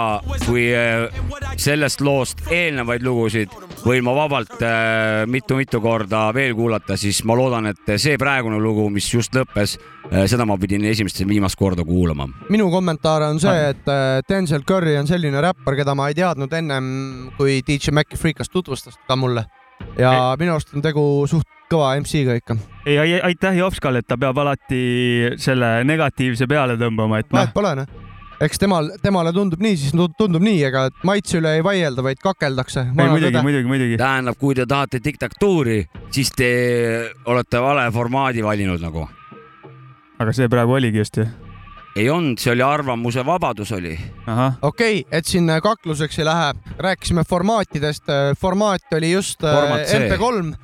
kui 0.46 0.68
äh, 0.72 1.10
sellest 1.60 2.00
loost 2.00 2.46
eelnevaid 2.50 3.04
lugusid 3.04 3.52
võin 3.82 4.04
ma 4.06 4.14
vabalt 4.14 4.62
äh, 4.62 5.24
mitu-mitu 5.30 5.82
korda 5.82 6.28
veel 6.34 6.54
kuulata, 6.58 6.96
siis 6.96 7.22
ma 7.26 7.36
loodan, 7.38 7.72
et 7.72 7.94
see 7.98 8.14
praegune 8.20 8.60
lugu, 8.62 8.86
mis 8.94 9.08
just 9.10 9.34
lõppes, 9.36 9.76
seda 10.28 10.44
ma 10.48 10.56
pidin 10.60 10.84
esimest 10.84 11.20
ja 11.20 11.26
viimast 11.28 11.56
korda 11.56 11.84
kuulama. 11.88 12.28
minu 12.52 12.68
kommentaar 12.70 13.22
on 13.30 13.40
see, 13.40 13.70
et 13.72 13.88
äh, 13.88 14.20
Denzel 14.28 14.62
Curry 14.68 14.96
on 15.00 15.06
selline 15.08 15.40
räppar, 15.40 15.76
keda 15.78 15.94
ma 15.98 16.08
ei 16.10 16.14
teadnud 16.18 16.52
ennem, 16.52 16.86
kui 17.38 17.60
DJ 17.66 17.94
Maci 17.96 18.18
Freekas 18.20 18.50
tutvustas 18.52 18.98
ta 19.08 19.16
mulle. 19.16 19.46
ja 19.98 20.34
minu 20.38 20.52
arust 20.56 20.74
on 20.76 20.82
tegu 20.84 21.02
suht 21.30 21.48
kõva 21.72 21.94
MC-ga 22.00 22.36
ikka. 22.38 22.56
ei, 22.86 22.98
ei, 22.98 23.20
aitäh 23.32 23.56
Jopskale, 23.56 24.02
et 24.02 24.06
ta 24.06 24.18
peab 24.20 24.38
alati 24.38 24.82
selle 25.40 25.78
negatiivse 25.88 26.46
peale 26.50 26.76
tõmbama, 26.80 27.22
et 27.22 27.32
noh 27.32 27.40
vahet, 27.40 27.54
pole 27.56 27.72
noh. 27.80 27.86
eks 28.42 28.60
temal, 28.60 28.90
temale 29.02 29.32
tundub 29.32 29.62
nii, 29.64 29.76
siis 29.80 29.96
tu- 29.96 30.10
tundub 30.18 30.44
nii, 30.44 30.60
ega 30.68 30.84
maitse 31.08 31.38
üle 31.40 31.56
ei 31.56 31.64
vaielda, 31.64 32.04
vaid 32.04 32.20
kakeldakse. 32.20 32.84
muidugi, 32.92 33.64
muidugi. 33.70 33.96
tähendab, 33.96 34.36
kui 34.38 34.54
te 34.54 34.66
tahate 34.66 35.00
diktatuuri, 35.00 35.80
siis 36.10 36.30
te 36.36 36.52
olete 37.24 37.64
vale 37.64 37.88
formaadi 37.90 38.44
valinud 38.44 38.80
nagu. 38.84 39.08
Aga 40.22 40.34
see 40.36 40.50
praegu 40.50 40.76
oligi 40.78 41.02
just 41.02 41.18
ju. 41.18 41.26
ei 41.96 42.08
olnud, 42.10 42.40
see 42.40 42.52
oli 42.54 42.62
arvamuse 42.64 43.24
vabadus 43.26 43.72
oli. 43.76 43.92
okei 44.62 45.00
okay,, 45.00 45.02
et 45.10 45.26
siin 45.28 45.50
kakluseks 45.62 46.18
ei 46.18 46.28
lähe, 46.28 46.52
rääkisime 46.78 47.24
formaatidest, 47.28 48.12
formaat 48.40 48.96
oli 48.96 49.12
just 49.12 49.44
äh, 49.44 49.54
Formaat 49.54 49.86
C. 49.86 49.98
MP3 49.98 50.54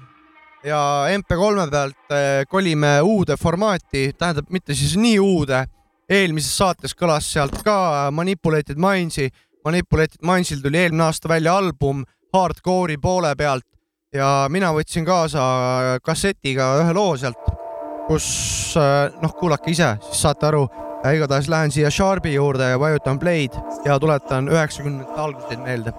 ja 0.65 0.81
MP3-e 1.17 1.67
pealt 1.71 2.13
äh, 2.13 2.47
kolime 2.49 3.01
uude 3.03 3.37
formaati, 3.37 4.13
tähendab 4.19 4.49
mitte 4.51 4.75
siis 4.75 4.97
nii 4.97 5.19
uude, 5.19 5.65
eelmises 6.09 6.57
saates 6.57 6.97
kõlas 6.97 7.29
sealt 7.33 7.61
ka 7.65 8.09
Manipulated 8.15 8.81
Minds'i, 8.81 9.29
Manipulated 9.65 10.23
Mindsil 10.25 10.63
tuli 10.65 10.81
eelmine 10.81 11.09
aasta 11.09 11.29
välja 11.29 11.57
album 11.59 12.05
hardcore'i 12.33 12.97
poole 13.03 13.35
pealt. 13.37 13.67
Ja 14.15 14.47
mina 14.49 14.71
võtsin 14.73 15.05
kaasa 15.05 15.43
kassetiga 16.01 16.71
ühe 16.81 16.95
loo 16.97 17.17
sealt, 17.21 17.51
kus 18.09 18.27
äh, 18.81 19.13
noh, 19.23 19.35
kuulake 19.37 19.71
ise, 19.71 19.95
siis 20.09 20.23
saate 20.25 20.49
aru 20.49 20.67
igatahes 21.13 21.49
lähen 21.49 21.71
siia 21.71 21.91
Sharpi 21.91 22.35
juurde 22.35 22.71
ja 22.71 22.81
vajutan 22.81 23.19
play'd 23.19 23.55
ja 23.85 23.99
tuletan 24.01 24.49
üheksakümnendate 24.49 25.21
alguseid 25.21 25.61
meelde. 25.63 25.93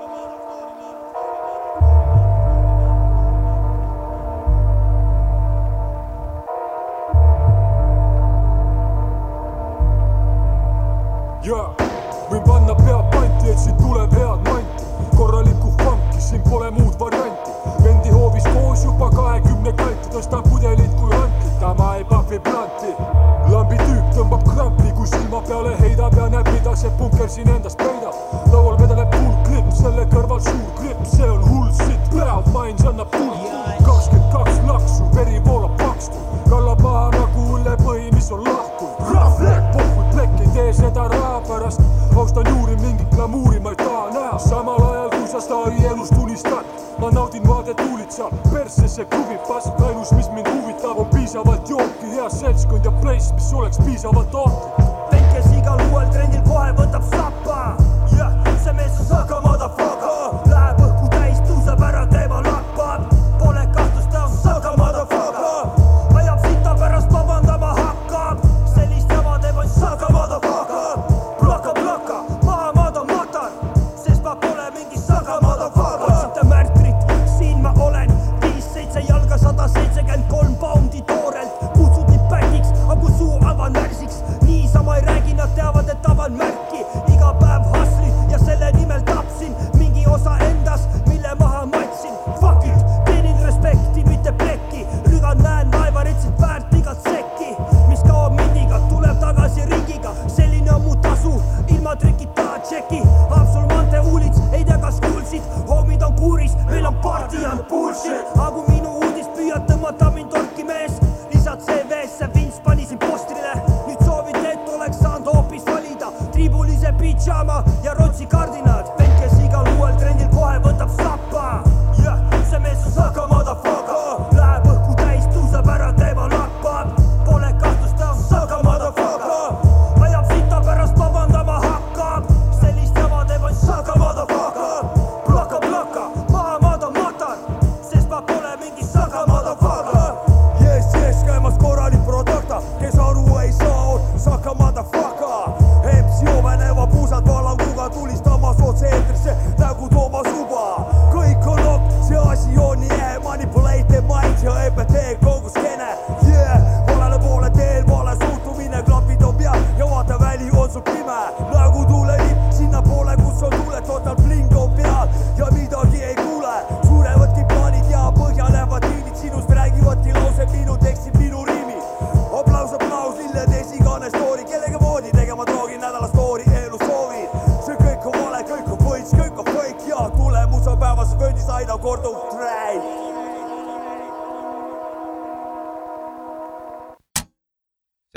jaa, 11.50 11.70
võin 12.30 12.44
panna 12.46 12.76
pead 12.76 13.06
panti, 13.14 13.50
et 13.50 13.60
siit 13.60 13.78
tuleb 13.80 14.12
head 14.14 14.44
manti, 14.50 14.88
korralikku 15.16 15.72
funki, 15.80 16.22
siin 16.22 16.44
pole 16.46 16.70
muud 16.76 17.00
varianti. 17.00 17.56
vendi 17.84 18.10
hoovis 18.14 18.44
koos 18.54 18.84
juba 18.84 19.10
kahekümne 19.16 19.74
kanti, 19.74 20.12
tõstab 20.14 20.50
pudelit 20.50 20.94
kui 21.00 21.16
antli, 21.16 21.39
tema 21.60 21.96
ei 21.96 22.04
pahvi 22.04 22.40
planti. 22.40 22.92
lambi 23.52 23.78
tüüp 23.78 24.12
tõmbab 24.16 24.44
krampi, 24.48 24.92
kui 24.96 25.08
silma 25.08 25.42
peale 25.48 25.74
heidab 25.80 26.16
ja 26.18 26.28
näeb, 26.32 26.48
mida 26.54 26.76
see 26.78 26.92
punker 27.00 27.30
siin 27.30 27.50
endast 27.50 27.78
peidab. 27.78 28.16
laual 28.54 28.78
vedeleb 28.80 29.16
full 29.16 29.36
klipp, 29.48 29.72
selle 29.82 30.06
kõrval 30.14 30.40
suur 30.46 30.70
klipp, 30.80 31.02
see 31.14 31.30
on 31.30 31.44
hull 31.50 31.72
sitt, 31.82 32.12
pead 32.14 32.52
mains 32.54 32.86
annab 32.92 33.12
tuld. 33.16 33.44
kakskümmend 33.88 34.32
kaks 34.36 34.62
laksu, 34.70 35.10
veri 35.16 35.42
voolab 35.48 35.76
pakstu, 35.82 36.24
kallab 36.50 36.84
maha 36.86 37.10
nagu 37.18 37.48
õllepõhi, 37.58 38.12
mis 38.16 38.32
on 38.32 38.46
lahkunud. 38.48 39.14
rahvlek, 39.14 39.72
pohvid 39.76 40.14
plekk 40.14 40.46
ei 40.46 40.54
tee 40.56 40.74
seda 40.84 41.08
raha 41.16 41.42
pärast, 41.50 41.82
austan 42.16 42.54
juuri 42.54 42.78
mingit 42.86 43.16
glamuuri 43.16 43.60
sa 45.30 45.40
staari 45.42 45.86
elust 45.86 46.14
unistad, 46.18 46.66
ma 47.00 47.10
naudin 47.12 47.44
vaadet 47.48 47.82
huulitsal, 47.82 48.32
persesse 48.54 49.06
kruvib 49.06 49.42
pask, 49.48 49.82
ainus, 49.88 50.12
mis 50.18 50.30
mind 50.34 50.48
huvitab, 50.50 50.98
on 50.98 51.10
piisavalt 51.14 51.70
jooki, 51.70 52.10
hea 52.16 52.30
seltskond 52.30 52.86
ja 52.86 52.92
place, 53.02 53.34
mis 53.34 53.54
oleks 53.54 53.78
piisavalt 53.86 54.36
ohtlik. 54.36 54.88
vend, 55.12 55.28
kes 55.34 55.52
igal 55.60 55.82
uuel 55.86 56.10
trendil 56.14 56.42
kohe 56.48 56.72
võtab 56.82 57.06
sappa, 57.14 57.49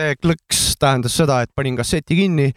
see 0.02 0.18
klõks 0.20 0.60
tähendas 0.80 1.14
seda, 1.18 1.42
et 1.42 1.52
panin 1.54 1.78
kasseti 1.78 2.18
kinni. 2.18 2.50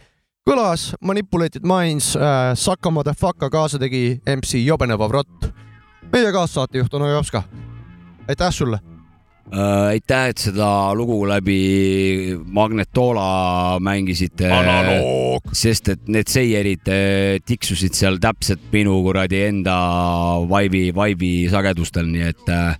kõlas 0.46 0.92
Manipulated 1.02 1.64
Minds 1.66 2.12
äh,, 2.16 2.54
Saka 2.54 2.90
Motherfucker 2.90 3.50
kaasa 3.50 3.80
tegi 3.82 4.20
MC 4.26 4.62
Jobene 4.62 4.98
Vavrot. 4.98 5.52
meie 6.12 6.32
kaassaatejuht 6.32 6.94
on 6.94 7.02
Ojopska. 7.02 7.42
aitäh 8.28 8.52
sulle. 8.52 8.78
Äh, 9.46 9.86
aitäh, 9.94 10.28
et 10.30 10.38
seda 10.38 10.94
lugu 10.94 11.20
läbi 11.28 12.34
Magnetola 12.44 13.78
mängisite. 13.80 14.50
Sest 15.52 15.88
et 15.88 16.08
need 16.08 16.26
seierid 16.26 16.88
äh, 16.88 17.38
tiksusid 17.46 17.94
seal 17.94 18.18
täpselt 18.18 18.72
minu 18.72 19.02
kuradi 19.06 19.44
enda 19.46 19.76
vaibi, 20.50 20.90
vaibi 20.94 21.48
sagedustel, 21.50 22.10
nii 22.10 22.26
et 22.26 22.50
äh, 22.50 22.74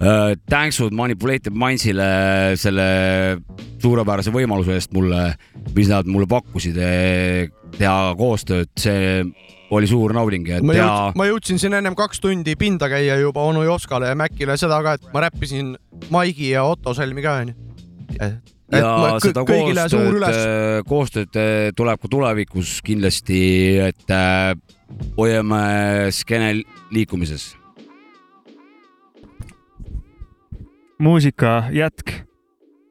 tänksud 0.00 0.94
Manipulated 0.96 1.52
Mindsile 1.52 2.10
selle 2.56 2.86
suurepärase 3.80 4.32
võimaluse 4.32 4.78
eest 4.78 4.94
mulle, 4.96 5.34
mis 5.76 5.90
nad 5.92 6.08
mulle 6.08 6.28
pakkusid, 6.30 6.78
teha 7.76 7.98
koostööd, 8.16 8.72
see 8.80 9.20
oli 9.70 9.86
suur 9.90 10.14
nauding, 10.16 10.48
et 10.50 10.64
ma 10.66 10.74
teha 10.74 10.86
jõudsin, 10.86 11.18
ma 11.20 11.26
jõudsin 11.28 11.60
siin 11.62 11.76
ennem 11.78 11.96
kaks 11.98 12.22
tundi 12.22 12.56
pinda 12.58 12.88
käia 12.90 13.20
juba 13.20 13.44
onu 13.46 13.62
Joskale 13.66 14.10
ja 14.10 14.18
Mäkile 14.18 14.56
seda 14.60 14.80
ka, 14.84 14.96
et 14.98 15.12
ma 15.14 15.26
räppisin 15.26 15.76
Maigi 16.10 16.50
ja 16.54 16.64
Otto 16.66 16.94
Selmi 16.96 17.22
ka 17.24 17.36
onju. 17.42 17.54
ja 18.18 18.32
seda 19.22 19.44
koostööd 19.46 20.88
koostööd 20.90 21.38
äh, 21.38 21.70
tuleb 21.76 22.02
ka 22.02 22.10
tulevikus 22.10 22.78
kindlasti, 22.86 23.42
et 23.90 24.14
äh, 24.14 24.56
hoiame 25.18 26.10
skeene 26.14 26.54
liikumises. 26.90 27.52
Muusika 31.00 31.64
jätk. 31.72 32.10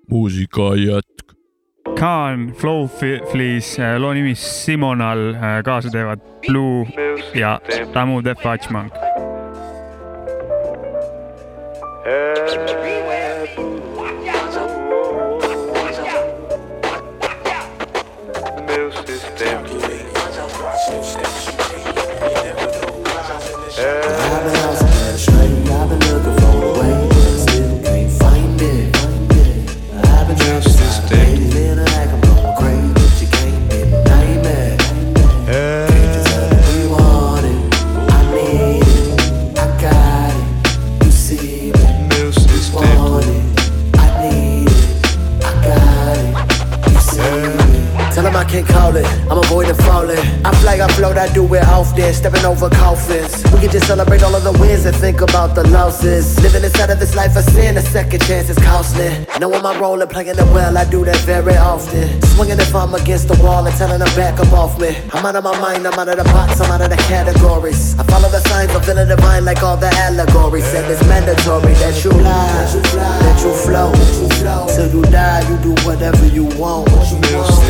muusika 0.09 0.61
jätk. 0.75 1.33
Khan, 1.99 2.53
Flow 2.57 2.87
Fi- 2.87 3.21
Fleas, 3.31 3.77
loo 3.97 4.13
nimi 4.13 4.35
Simonal, 4.35 5.33
kaasa 5.65 5.89
teevad 5.89 6.19
Blue 6.47 6.85
ja 7.33 7.59
Tamu 7.93 8.21
The 8.21 8.35
Fudgemonk. 8.35 8.93
Tell 12.03 13.08
can't 48.49 48.67
call 48.67 48.95
it, 48.95 49.05
I'm 49.29 49.37
avoiding 49.37 49.75
falling. 49.85 50.17
I 50.43 50.51
flag, 50.61 50.79
I 50.79 50.87
float, 50.93 51.17
I 51.17 51.31
do 51.33 51.45
it 51.53 51.63
often, 51.65 52.13
stepping 52.13 52.45
over 52.45 52.69
coffins. 52.69 53.43
We 53.53 53.59
can 53.61 53.69
just 53.69 53.85
celebrate 53.85 54.23
all 54.23 54.33
of 54.35 54.43
the 54.43 54.51
wins 54.53 54.85
and 54.85 54.95
think 54.95 55.21
about 55.21 55.53
the 55.53 55.67
losses. 55.69 56.39
Living 56.41 56.63
inside 56.63 56.89
of 56.89 56.99
this 56.99 57.15
life 57.15 57.35
of 57.37 57.43
sin, 57.43 57.77
a 57.77 57.81
second 57.81 58.21
chance 58.23 58.49
is 58.49 58.57
costly. 58.57 59.09
Knowing 59.39 59.61
my 59.61 59.77
role 59.77 60.01
and 60.01 60.09
playing 60.09 60.29
it 60.29 60.37
well, 60.49 60.77
I 60.77 60.85
do 60.89 61.05
that 61.05 61.21
very 61.29 61.57
often. 61.57 62.21
Swinging 62.33 62.59
if 62.59 62.73
I'm 62.73 62.93
against 62.95 63.27
the 63.27 63.37
wall 63.43 63.65
and 63.65 63.75
telling 63.75 63.99
them 63.99 64.15
back 64.15 64.39
up 64.39 64.51
off 64.51 64.79
me. 64.79 64.97
I'm 65.13 65.25
out 65.25 65.35
of 65.35 65.43
my 65.43 65.57
mind, 65.59 65.85
I'm 65.85 65.93
out 65.93 66.09
of 66.09 66.17
the 66.17 66.23
box, 66.25 66.59
I'm 66.59 66.71
out 66.71 66.81
of 66.81 66.89
the 66.89 66.97
categories. 67.05 67.97
I 67.99 68.03
follow 68.03 68.29
the 68.29 68.41
signs, 68.49 68.71
I'm 68.71 68.81
feeling 68.81 69.07
divine 69.07 69.45
like 69.45 69.61
all 69.61 69.77
the 69.77 69.91
allegories. 69.93 70.65
Said 70.65 70.89
it's 70.89 71.05
mandatory 71.05 71.73
that 71.73 72.03
you 72.03 72.11
fly, 72.11 73.19
that 73.21 73.37
you 73.43 73.53
flow. 73.53 73.93
Till 74.73 74.89
you 74.89 75.01
die, 75.11 75.45
you 75.49 75.57
do 75.61 75.73
whatever 75.85 76.25
you 76.27 76.45
want. 76.57 76.89
Stay 76.89 77.35
alive, 77.35 77.68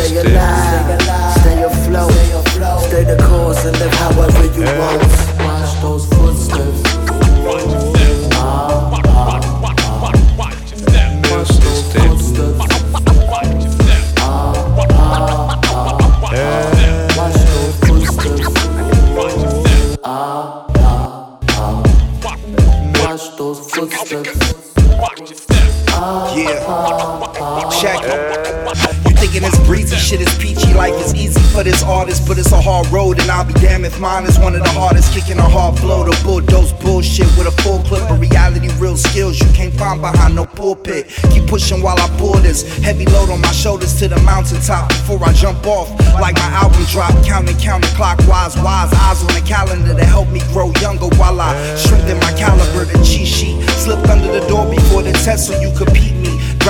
mountaintop 44.29 44.89
before 44.89 45.23
I 45.23 45.33
jump 45.33 45.65
off. 45.65 45.89
Like 46.21 46.35
my 46.35 46.51
album 46.61 46.85
drop, 46.91 47.13
counting, 47.25 47.57
counting 47.57 47.93
clockwise, 47.97 48.55
wise 48.61 48.93
eyes 48.93 49.21
on 49.25 49.33
the 49.33 49.43
calendar 49.45 49.93
to 49.95 50.05
help 50.05 50.29
me 50.29 50.41
grow 50.53 50.71
younger 50.81 51.09
while 51.17 51.41
I 51.41 51.51
strengthen 51.75 52.17
my 52.19 52.33
caliber. 52.33 52.85
The 52.85 52.97
cheat 53.03 53.27
sheet 53.27 53.57
slipped 53.83 54.07
under 54.07 54.29
the 54.31 54.45
door 54.47 54.69
before 54.69 55.01
the 55.01 55.13
test 55.13 55.47
so 55.47 55.59
you 55.59 55.69
me. 55.93 56.18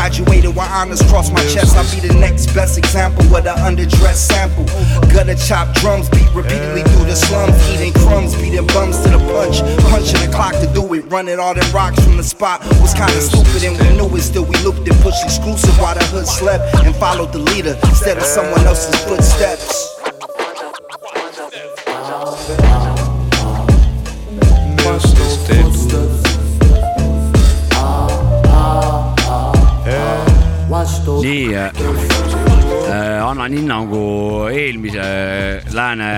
Graduated 0.10 0.56
with 0.58 0.66
honors 0.74 1.04
cross 1.04 1.30
my 1.30 1.40
chest. 1.54 1.78
I'll 1.78 1.86
be 1.94 2.02
the 2.02 2.16
next 2.16 2.48
best 2.56 2.80
example 2.80 3.24
of 3.26 3.44
the 3.44 3.54
underdressed 3.62 4.26
sample. 4.26 4.66
Gutter 5.14 5.36
chop 5.36 5.72
drums 5.76 6.10
beat 6.10 6.26
repeatedly 6.34 6.82
through 6.82 7.06
the 7.06 7.16
slums. 7.16 7.54
Eating 7.70 7.94
crumbs, 7.94 8.34
beating 8.34 8.66
bums 8.74 8.98
to 9.04 9.10
the 9.10 9.20
punch. 9.30 9.62
Punching 9.86 10.20
the 10.26 10.34
clock 10.34 10.54
to 10.54 10.68
do 10.74 10.82
it. 10.96 11.06
Running 11.12 11.38
all 11.38 11.54
them 11.54 11.72
rocks 11.72 12.04
from 12.04 12.18
the 12.18 12.24
spot 12.24 12.60
was 12.82 12.96
kinda 12.96 13.22
stupid 13.22 13.64
and 13.64 13.78
we 13.78 13.98
knew 13.98 14.10
it. 14.18 14.24
Still, 14.24 14.46
we 14.46 14.58
looked 14.66 14.88
and 14.90 15.00
pushed 15.02 15.24
exclusive 15.24 15.78
while 15.80 15.94
the 15.94 16.04
hood 16.06 16.28
slept 16.28 16.74
and 16.84 16.96
followed 16.96 17.32
the 17.32 17.40
leader 17.54 17.78
instead 17.84 18.18
of 18.18 18.24
someone 18.24 18.66
else's 18.66 18.96
footsteps. 19.06 19.89
Nii 31.30 31.56
äh, 31.56 31.70
äh, 32.90 33.22
annan 33.22 33.54
hinnangu 33.54 34.02
eelmise 34.50 35.04
lääne 35.76 36.10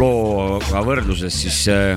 looga 0.00 0.82
võrdluses, 0.86 1.34
siis 1.44 1.60
äh, 1.70 1.94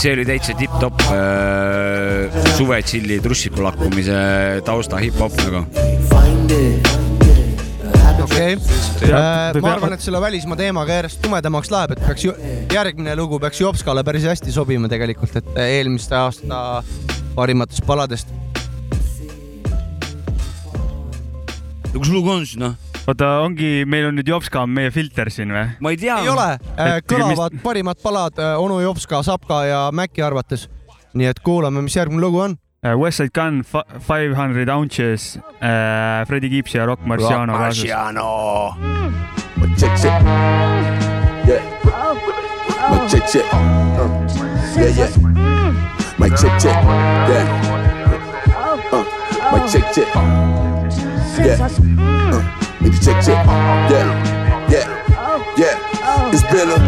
see 0.00 0.12
oli 0.16 0.26
täitsa 0.28 0.56
tipp-topp 0.58 1.04
äh, 1.08 2.40
suvetsilli 2.58 3.20
trussiku 3.24 3.64
lakkumise 3.64 4.18
tausta 4.66 5.00
hip-hop 5.00 5.38
nagu. 5.46 5.64
okei, 8.26 8.58
ma 9.62 9.72
arvan, 9.72 9.96
et 9.96 10.04
selle 10.04 10.20
välismaa 10.20 10.60
teemaga 10.60 11.00
järjest 11.00 11.22
tumedamaks 11.24 11.72
läheb, 11.72 11.96
et 11.96 12.04
peaks 12.04 12.26
ju, 12.28 12.36
järgmine 12.74 13.16
lugu 13.16 13.40
peaks 13.40 13.62
Jopskale 13.64 14.04
päris 14.04 14.28
hästi 14.28 14.52
sobima 14.52 14.92
tegelikult, 14.92 15.40
et 15.40 15.64
eelmiste 15.70 16.20
aasta 16.20 16.82
parimatest 17.38 17.86
paladest. 17.88 18.39
Kus 21.94 22.10
lugu 22.12 22.30
on 22.30 22.46
siis 22.46 22.60
noh? 22.60 22.76
oota, 23.06 23.30
ongi, 23.44 23.84
meil 23.88 24.08
on 24.10 24.18
nüüd 24.18 24.28
Jopska 24.30 24.64
on 24.64 24.72
meie 24.74 24.92
filter 24.94 25.30
siin 25.32 25.52
või? 25.54 25.66
ma 25.80 25.92
ei 25.94 26.00
tea. 26.00 26.20
ei 26.22 26.32
ole, 26.32 26.48
kõlavad 27.10 27.60
parimad 27.64 28.02
palad 28.02 28.38
äh, 28.40 28.56
onu 28.60 28.80
Jopska, 28.84 29.22
Sapka 29.26 29.64
ja 29.68 29.84
Mäki 29.92 30.22
arvates. 30.22 30.68
nii 31.14 31.26
et 31.26 31.40
kuulame, 31.42 31.82
mis 31.82 31.96
järgmine 31.96 32.22
lugu 32.22 32.44
on. 32.44 32.58
Westside 32.80 33.34
Gun, 33.36 33.58
Five 33.66 34.32
Hundred 34.38 34.70
Ounces 34.72 35.34
äh,, 35.60 36.24
Freddie 36.28 36.48
Gibbs 36.48 36.74
ja 36.74 36.86
Rock 36.86 37.04
Marciano. 37.04 37.58
Check, 39.76 39.96
check. 39.96 40.22
Yeah. 41.46 41.60
Mic 42.90 43.08
check, 43.10 43.26
check. 43.26 43.44
Uh, 43.52 44.26
yeah, 44.76 44.96
yeah. 44.96 45.08
Mic 46.18 46.32
check, 46.36 46.60
check. 46.60 46.84
Yeah. 47.30 47.46
Uh, 48.92 49.04
mic 49.52 49.70
check, 49.70 49.92
check. 49.94 50.49
Yeah. 51.40 51.56
Uh, 51.98 52.76
maybe 52.82 52.96
check, 52.98 53.24
check. 53.24 53.46
Yeah. 53.46 54.68
Yeah. 54.70 55.54
Yeah. 55.56 55.89
It's 56.32 56.42
been 56.50 56.68
a 56.68 56.80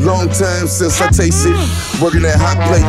long 0.00 0.28
time 0.28 0.66
since 0.68 1.00
I 1.00 1.08
tasted. 1.08 1.56
Working 2.00 2.22
that 2.24 2.40
hot 2.40 2.56
plate, 2.68 2.84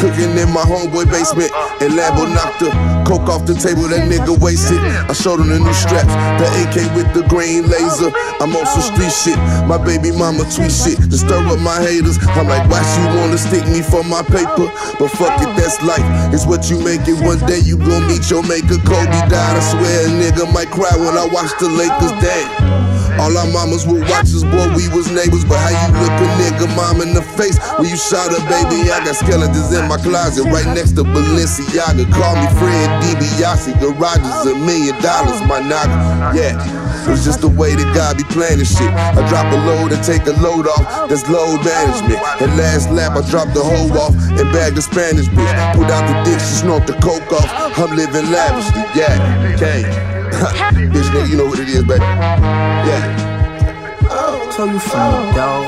cooking 0.00 0.32
in 0.36 0.48
my 0.52 0.64
homeboy 0.64 1.08
basement. 1.08 1.52
And 1.80 1.92
Lambo 1.96 2.24
knocked 2.32 2.60
the 2.60 2.70
coke 3.04 3.28
off 3.28 3.44
the 3.44 3.54
table, 3.54 3.88
that 3.92 4.08
nigga 4.08 4.36
wasted. 4.40 4.80
I 4.80 5.12
showed 5.12 5.40
him 5.40 5.48
the 5.52 5.60
new 5.60 5.76
straps, 5.76 6.12
the 6.40 6.46
AK 6.64 6.76
with 6.96 7.08
the 7.12 7.22
green 7.28 7.68
laser. 7.68 8.08
I'm 8.40 8.56
on 8.56 8.66
some 8.66 8.84
street 8.94 9.12
shit. 9.12 9.38
My 9.68 9.76
baby 9.76 10.12
mama 10.12 10.48
tweet 10.48 10.72
shit 10.72 10.96
to 11.00 11.16
stir 11.16 11.44
up 11.44 11.60
my 11.60 11.80
haters. 11.80 12.16
I'm 12.36 12.48
like, 12.48 12.64
why 12.70 12.80
she 12.80 13.02
wanna 13.16 13.38
stick 13.38 13.64
me 13.68 13.82
for 13.82 14.04
my 14.04 14.22
paper? 14.24 14.68
But 14.96 15.12
fuck 15.16 15.40
it, 15.44 15.52
that's 15.56 15.82
life. 15.84 16.04
It's 16.32 16.46
what 16.46 16.70
you 16.70 16.80
make 16.80 17.04
it. 17.08 17.20
One 17.20 17.40
day 17.44 17.60
you 17.60 17.76
gon' 17.76 18.08
meet 18.08 18.30
your 18.30 18.42
maker. 18.42 18.80
Kobe 18.84 19.20
died. 19.28 19.56
I 19.56 19.60
swear 19.60 20.08
a 20.08 20.10
nigga 20.12 20.48
might 20.52 20.70
cry 20.72 20.92
when 20.96 21.16
I 21.16 21.26
watch 21.28 21.52
the 21.60 21.68
Lakers. 21.68 22.12
Damn. 22.24 22.83
All 23.20 23.32
our 23.36 23.46
mamas 23.50 23.86
would 23.86 24.02
watch 24.08 24.32
us, 24.34 24.42
boy, 24.42 24.66
we 24.74 24.88
was 24.90 25.10
neighbors. 25.10 25.44
But 25.44 25.58
how 25.58 25.72
you 25.72 25.88
look 26.00 26.14
a 26.14 26.28
nigga 26.40 26.66
mom 26.76 27.00
in 27.00 27.14
the 27.14 27.22
face 27.38 27.58
when 27.78 27.88
you 27.88 27.96
shot 27.96 28.32
her, 28.32 28.42
baby? 28.50 28.90
I 28.90 29.04
got 29.04 29.16
skeletons 29.16 29.72
in 29.72 29.86
my 29.88 29.98
closet 29.98 30.44
right 30.50 30.66
next 30.74 30.98
to 30.98 31.02
Balenciaga. 31.04 32.04
Call 32.12 32.34
me 32.36 32.48
Fred 32.58 32.88
DiBiase, 33.02 33.78
garages 33.80 34.46
a 34.50 34.54
million 34.58 34.96
dollars, 35.00 35.40
my 35.46 35.60
nigga. 35.60 36.34
Yeah. 36.34 36.84
It's 37.06 37.24
just 37.24 37.42
the 37.42 37.48
way 37.48 37.74
that 37.74 37.94
God 37.94 38.16
be 38.16 38.24
planning 38.24 38.64
shit. 38.64 38.88
I 38.88 39.20
drop 39.28 39.52
a 39.52 39.58
load 39.66 39.92
and 39.92 40.02
take 40.02 40.26
a 40.26 40.32
load 40.40 40.66
off. 40.66 41.08
That's 41.08 41.28
load 41.28 41.64
management. 41.64 42.20
At 42.40 42.56
last 42.56 42.90
lap, 42.90 43.16
I 43.16 43.28
dropped 43.28 43.52
the 43.52 43.62
hoe 43.62 43.92
off 44.00 44.14
and 44.16 44.52
bagged 44.52 44.76
the 44.76 44.82
Spanish 44.82 45.26
bitch. 45.28 45.74
Pulled 45.74 45.90
out 45.90 46.08
the 46.08 46.30
dick, 46.30 46.40
she 46.40 46.64
snort 46.64 46.86
the 46.86 46.94
coke 47.04 47.30
off. 47.32 47.44
I'm 47.78 47.94
living 47.96 48.30
lavishly. 48.32 48.82
Yeah, 48.96 49.52
okay. 49.54 50.13
bitch, 50.92 51.10
nigga, 51.10 51.28
you 51.30 51.36
know 51.36 51.46
what 51.46 51.58
it 51.58 51.68
is, 51.68 51.84
baby. 51.84 52.02
Yeah. 52.02 53.34
Tell 54.54 54.68
you 54.68 54.78
from 54.78 55.12
the 55.12 55.32
door, 55.34 55.66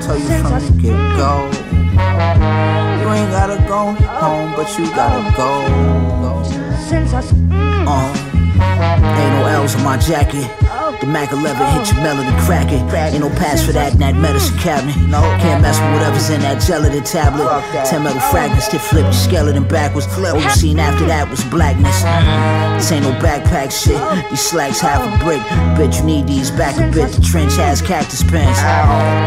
tell 0.00 0.18
you 0.18 0.28
from 0.38 0.52
the 0.52 0.82
get 0.82 0.98
go. 1.18 1.50
You 3.00 3.08
ain't 3.12 3.30
gotta 3.32 3.58
go 3.66 3.92
home, 3.92 4.52
but 4.54 4.78
you 4.78 4.86
gotta 4.94 5.36
go. 5.36 5.50
Uh, 7.86 8.19
ain't 8.60 9.34
no 9.34 9.46
L's 9.46 9.74
on 9.74 9.84
my 9.84 9.96
jacket. 9.96 10.48
The 11.00 11.06
Mac 11.06 11.32
11 11.32 11.56
hit 11.72 11.92
your 11.94 12.02
melody, 12.02 12.28
crack 12.44 12.70
it. 12.72 12.82
Ain't 12.92 13.20
no 13.24 13.30
pass 13.30 13.64
for 13.64 13.72
that 13.72 13.94
in 13.94 13.98
that 14.00 14.14
medicine 14.14 14.58
cabinet. 14.58 14.94
Can't 15.40 15.62
mess 15.62 15.80
with 15.80 15.92
whatever's 15.94 16.28
in 16.28 16.42
that 16.42 16.60
gelatin 16.60 17.02
tablet. 17.04 17.48
Ten 17.86 18.02
metal 18.02 18.20
fragments 18.20 18.68
that 18.68 18.80
flip 18.80 19.04
your 19.04 19.12
skeleton 19.12 19.66
backwards. 19.66 20.06
All 20.18 20.36
you 20.36 20.50
seen 20.50 20.78
after 20.78 21.06
that 21.06 21.30
was 21.30 21.42
blackness. 21.44 22.02
This 22.76 22.92
ain't 22.92 23.04
no 23.04 23.12
backpack 23.16 23.72
shit. 23.72 24.00
These 24.30 24.40
slacks 24.40 24.80
half 24.80 25.00
a 25.00 25.24
brick. 25.24 25.40
Bet 25.78 25.96
you 25.96 26.04
need 26.04 26.26
these 26.26 26.50
back 26.50 26.76
a 26.76 26.90
bit. 26.92 27.10
The 27.12 27.22
trench 27.22 27.54
has 27.56 27.80
cactus 27.80 28.22
pants. 28.22 28.60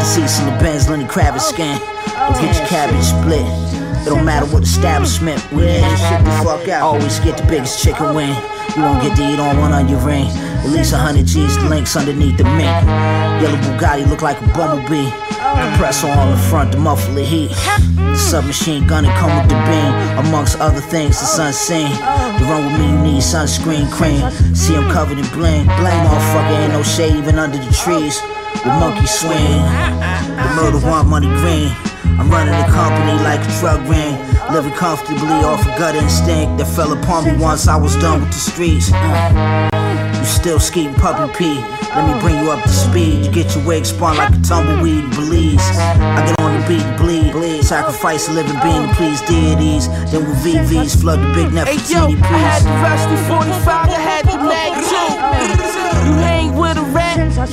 Deceased 0.04 0.40
in 0.42 0.46
the 0.46 0.56
Benz, 0.62 0.88
Lenny 0.88 1.04
Kravitz 1.04 1.50
skin. 1.50 1.78
Don't 2.06 2.38
get 2.38 2.54
your 2.54 2.66
cabbage 2.68 3.02
split. 3.02 3.46
It 4.06 4.10
don't 4.10 4.24
matter 4.24 4.46
what 4.46 4.62
establishment 4.62 5.42
we 5.50 5.66
in. 5.66 5.82
Always 6.82 7.18
get 7.20 7.36
the 7.36 7.46
biggest 7.48 7.82
chicken 7.82 8.14
wing. 8.14 8.34
You 8.76 8.82
won't 8.82 9.02
get 9.02 9.16
to 9.16 9.22
eat 9.22 9.38
on 9.38 9.58
one 9.58 9.72
on 9.72 9.88
your 9.88 10.00
ring. 10.00 10.26
At 10.64 10.70
least 10.70 10.92
a 10.92 10.96
hundred 10.96 11.26
G's, 11.26 11.56
links 11.64 11.94
underneath 11.96 12.38
the 12.38 12.44
mink. 12.44 12.72
Yellow 13.40 13.58
Bugatti 13.58 14.08
look 14.08 14.22
like 14.22 14.40
a 14.40 14.46
bumblebee. 14.56 15.10
Compressor 15.54 16.08
on 16.08 16.30
the 16.30 16.36
front 16.48 16.72
to 16.72 16.78
muffle 16.78 17.14
the 17.14 17.24
heat. 17.24 17.50
The 17.96 18.16
submachine 18.16 18.86
gun 18.86 19.04
and 19.04 19.14
come 19.18 19.30
with 19.36 19.48
the 19.48 19.58
beam. 19.68 19.92
Amongst 20.26 20.58
other 20.58 20.80
things, 20.80 21.20
the 21.20 21.44
unseen. 21.44 21.90
To 21.90 22.44
run 22.50 22.64
with 22.66 22.80
me, 22.80 22.86
you 22.90 22.98
need 23.14 23.22
sunscreen 23.22 23.90
cream. 23.92 24.22
See 24.54 24.74
him 24.74 24.90
covered 24.90 25.18
in 25.18 25.26
bling. 25.30 25.66
Bling, 25.66 26.00
motherfucker, 26.06 26.62
ain't 26.62 26.72
no 26.72 26.82
shade 26.82 27.14
even 27.14 27.38
under 27.38 27.58
the 27.58 27.72
trees. 27.72 28.20
The 28.64 28.72
monkey 28.80 29.06
swing. 29.06 29.60
The 30.42 30.52
murder 30.56 30.80
want 30.86 31.08
money 31.08 31.28
green. 31.40 31.70
I'm 32.18 32.30
running 32.30 32.54
the 32.54 32.72
company 32.72 33.12
like 33.24 33.40
a 33.40 33.52
drug 33.60 33.80
ring. 33.88 34.14
Living 34.52 34.72
comfortably 34.72 35.42
off 35.42 35.62
a 35.66 35.78
gut 35.78 35.94
instinct 35.94 36.58
that 36.58 36.66
fell 36.66 36.92
upon 36.92 37.24
me 37.24 37.36
once 37.42 37.66
I 37.66 37.76
was 37.76 37.96
done 37.96 38.20
with 38.20 38.30
the 38.30 38.38
streets. 38.38 38.92
Uh, 38.92 39.70
you 40.18 40.24
still 40.24 40.60
skating 40.60 40.94
puppy 40.94 41.32
pee. 41.36 41.60
Let 41.94 42.06
me 42.06 42.20
bring 42.20 42.36
you 42.42 42.50
up 42.50 42.62
to 42.62 42.68
speed. 42.68 43.26
You 43.26 43.30
get 43.30 43.54
your 43.54 43.64
wig 43.66 43.84
spun 43.84 44.16
like 44.16 44.32
a 44.32 44.40
tumbleweed 44.42 45.04
in 45.04 45.10
Belize. 45.10 45.60
I 45.78 46.26
get 46.26 46.40
on 46.40 46.60
the 46.60 46.66
beat 46.66 46.82
and 46.82 46.98
bleed. 46.98 47.32
bleed. 47.32 47.62
Sacrifice 47.62 48.28
a 48.28 48.32
living 48.32 48.58
being 48.62 48.88
to 48.88 48.94
please 48.94 49.20
deities. 49.22 49.88
Then 50.10 50.26
with 50.26 50.38
VVs 50.42 51.00
flood 51.00 51.20
the 51.20 51.30
big 51.34 51.52
net. 51.52 51.68
Hey 51.68 51.78
yo, 51.92 52.06
I 52.06 52.38
had 52.38 52.62
the 52.62 52.74
rusty 52.82 53.16
45, 53.28 53.88
I 53.88 54.00
had 54.00 54.24
the 54.26 54.38
mag 54.38 54.72
too. 54.90 56.08
You 56.08 56.14
hang 56.18 56.56
with 56.56 56.78
a 56.78 56.82
rat, 56.92 57.03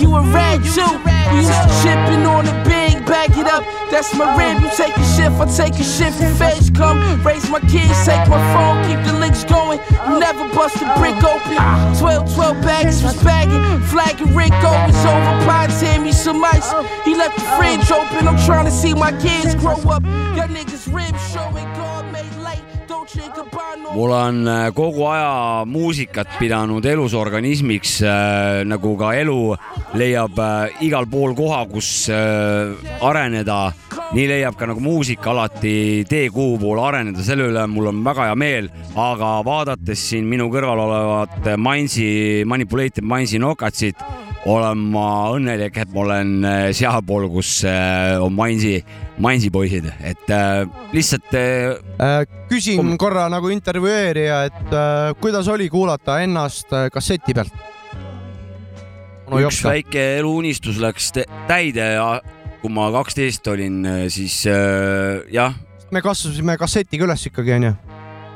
you 0.01 0.15
a 0.15 0.21
rat 0.33 0.57
too. 0.73 0.91
We 1.31 1.45
used 1.45 1.53
to 1.53 1.69
chipping 1.85 2.25
on 2.25 2.45
the 2.45 2.55
big, 2.65 3.05
back 3.05 3.29
it 3.37 3.45
up. 3.45 3.63
That's 3.91 4.13
my 4.15 4.35
rib. 4.35 4.61
You 4.61 4.69
take 4.75 4.97
a 4.97 5.05
shift, 5.15 5.37
I 5.37 5.45
take 5.45 5.79
a 5.79 5.83
shift. 5.83 6.17
The 6.17 6.33
feds 6.35 6.69
come, 6.71 6.97
raise 7.23 7.47
my 7.49 7.59
kids, 7.61 7.93
take 8.05 8.27
my 8.27 8.41
phone, 8.53 8.81
keep 8.89 8.99
the 9.05 9.13
links 9.19 9.43
going. 9.45 9.79
You 10.09 10.19
never 10.19 10.49
bust 10.49 10.81
a 10.81 10.89
brick 10.97 11.21
open. 11.23 11.55
12, 11.99 12.33
12 12.33 12.61
bags 12.65 13.03
was 13.03 13.21
bagging, 13.23 13.61
flagging 13.87 14.33
Rico 14.35 14.71
was 14.87 15.05
over. 15.05 15.33
Pots 15.45 15.81
hand 15.81 16.03
me 16.03 16.11
some 16.11 16.43
ice. 16.43 16.71
He 17.05 17.15
left 17.15 17.37
the 17.37 17.45
fridge 17.55 17.91
open. 17.91 18.27
I'm 18.27 18.39
trying 18.45 18.65
to 18.65 18.71
see 18.71 18.93
my 18.93 19.11
kids 19.21 19.55
grow 19.55 19.77
up. 19.91 20.03
Your 20.35 20.47
niggas 20.49 20.91
ribs 20.91 21.21
showing 21.31 21.65
God 21.77 22.00
mul 23.93 24.11
on 24.11 24.47
äh, 24.47 24.69
kogu 24.73 25.05
aja 25.09 25.65
muusikat 25.65 26.37
pidanud 26.39 26.85
elus 26.85 27.13
organismiks 27.17 27.97
äh, 28.05 28.61
nagu 28.67 28.93
ka 28.99 29.11
elu 29.17 29.55
leiab 29.97 30.37
äh, 30.39 30.83
igal 30.85 31.07
pool 31.09 31.35
koha, 31.35 31.63
kus 31.71 32.09
areneda. 33.01 33.73
nii 34.11 34.25
leiab 34.27 34.57
ka 34.59 34.67
nagu 34.67 34.81
muusika 34.83 35.31
alati 35.31 36.03
tee, 36.09 36.29
kuhu 36.29 36.57
poole 36.59 36.81
areneda, 36.83 37.23
selle 37.23 37.47
üle 37.47 37.63
mul 37.71 37.87
on 37.91 38.01
väga 38.03 38.27
hea 38.27 38.35
meel, 38.35 38.67
aga 38.99 39.37
vaadates 39.47 40.03
siin 40.09 40.27
minu 40.27 40.49
kõrval 40.51 40.83
olevat 40.83 41.53
Mainsi, 41.57 42.43
Manipulated 42.45 43.07
Mainsi 43.07 43.39
nokatsit, 43.39 44.03
olen 44.51 44.83
ma 44.91 45.05
õnnelik, 45.31 45.79
et 45.79 45.93
ma 45.95 46.03
olen 46.03 46.33
sealpool, 46.75 47.29
kus 47.31 47.61
on 47.63 48.35
Mainsi, 48.35 48.81
Mainsi 49.21 49.51
poisid, 49.53 49.85
et 50.01 50.29
äh, 50.33 50.65
lihtsalt 50.95 51.33
Äh, 51.37 52.23
küsin 52.49 52.95
korra 52.97 53.27
nagu 53.29 53.51
intervjueerija, 53.53 54.43
et 54.49 54.73
äh, 54.73 55.11
kuidas 55.21 55.47
oli 55.51 55.69
kuulata 55.69 56.19
ennast 56.23 56.73
äh, 56.73 56.87
kasseti 56.93 57.35
pealt? 57.37 57.53
no 59.31 59.37
üks 59.39 59.45
Jopska. 59.45 59.69
väike 59.71 60.05
eluunistus 60.19 60.79
läks 60.81 61.11
tä- 61.15 61.27
täide 61.47 61.85
ja 61.93 62.07
kui 62.61 62.69
ma 62.73 62.89
kaksteist 62.91 63.47
olin, 63.47 63.85
siis 64.11 64.41
äh, 64.49 65.21
jah, 65.33 65.55
me 65.91 66.01
kasvasime 66.03 66.57
kassetiga 66.59 67.05
üles 67.07 67.23
ikkagi 67.29 67.55
onju. 67.59 67.71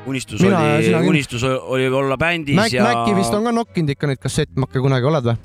unistus 0.06 0.40
Mina 0.42 0.62
oli 0.62 1.08
unistus 1.10 1.42
oli 1.44 1.88
olla 1.90 2.16
bändis 2.16 2.54
Mac, 2.56 2.72
ja 2.72 2.84
Maci 2.86 3.14
vist 3.18 3.34
on 3.34 3.44
ka 3.44 3.52
nokkinud 3.52 3.90
ikka 3.96 4.06
neid 4.06 4.22
kassettmakke 4.22 4.80
kunagi, 4.80 5.06
oled 5.10 5.32
või? 5.32 5.36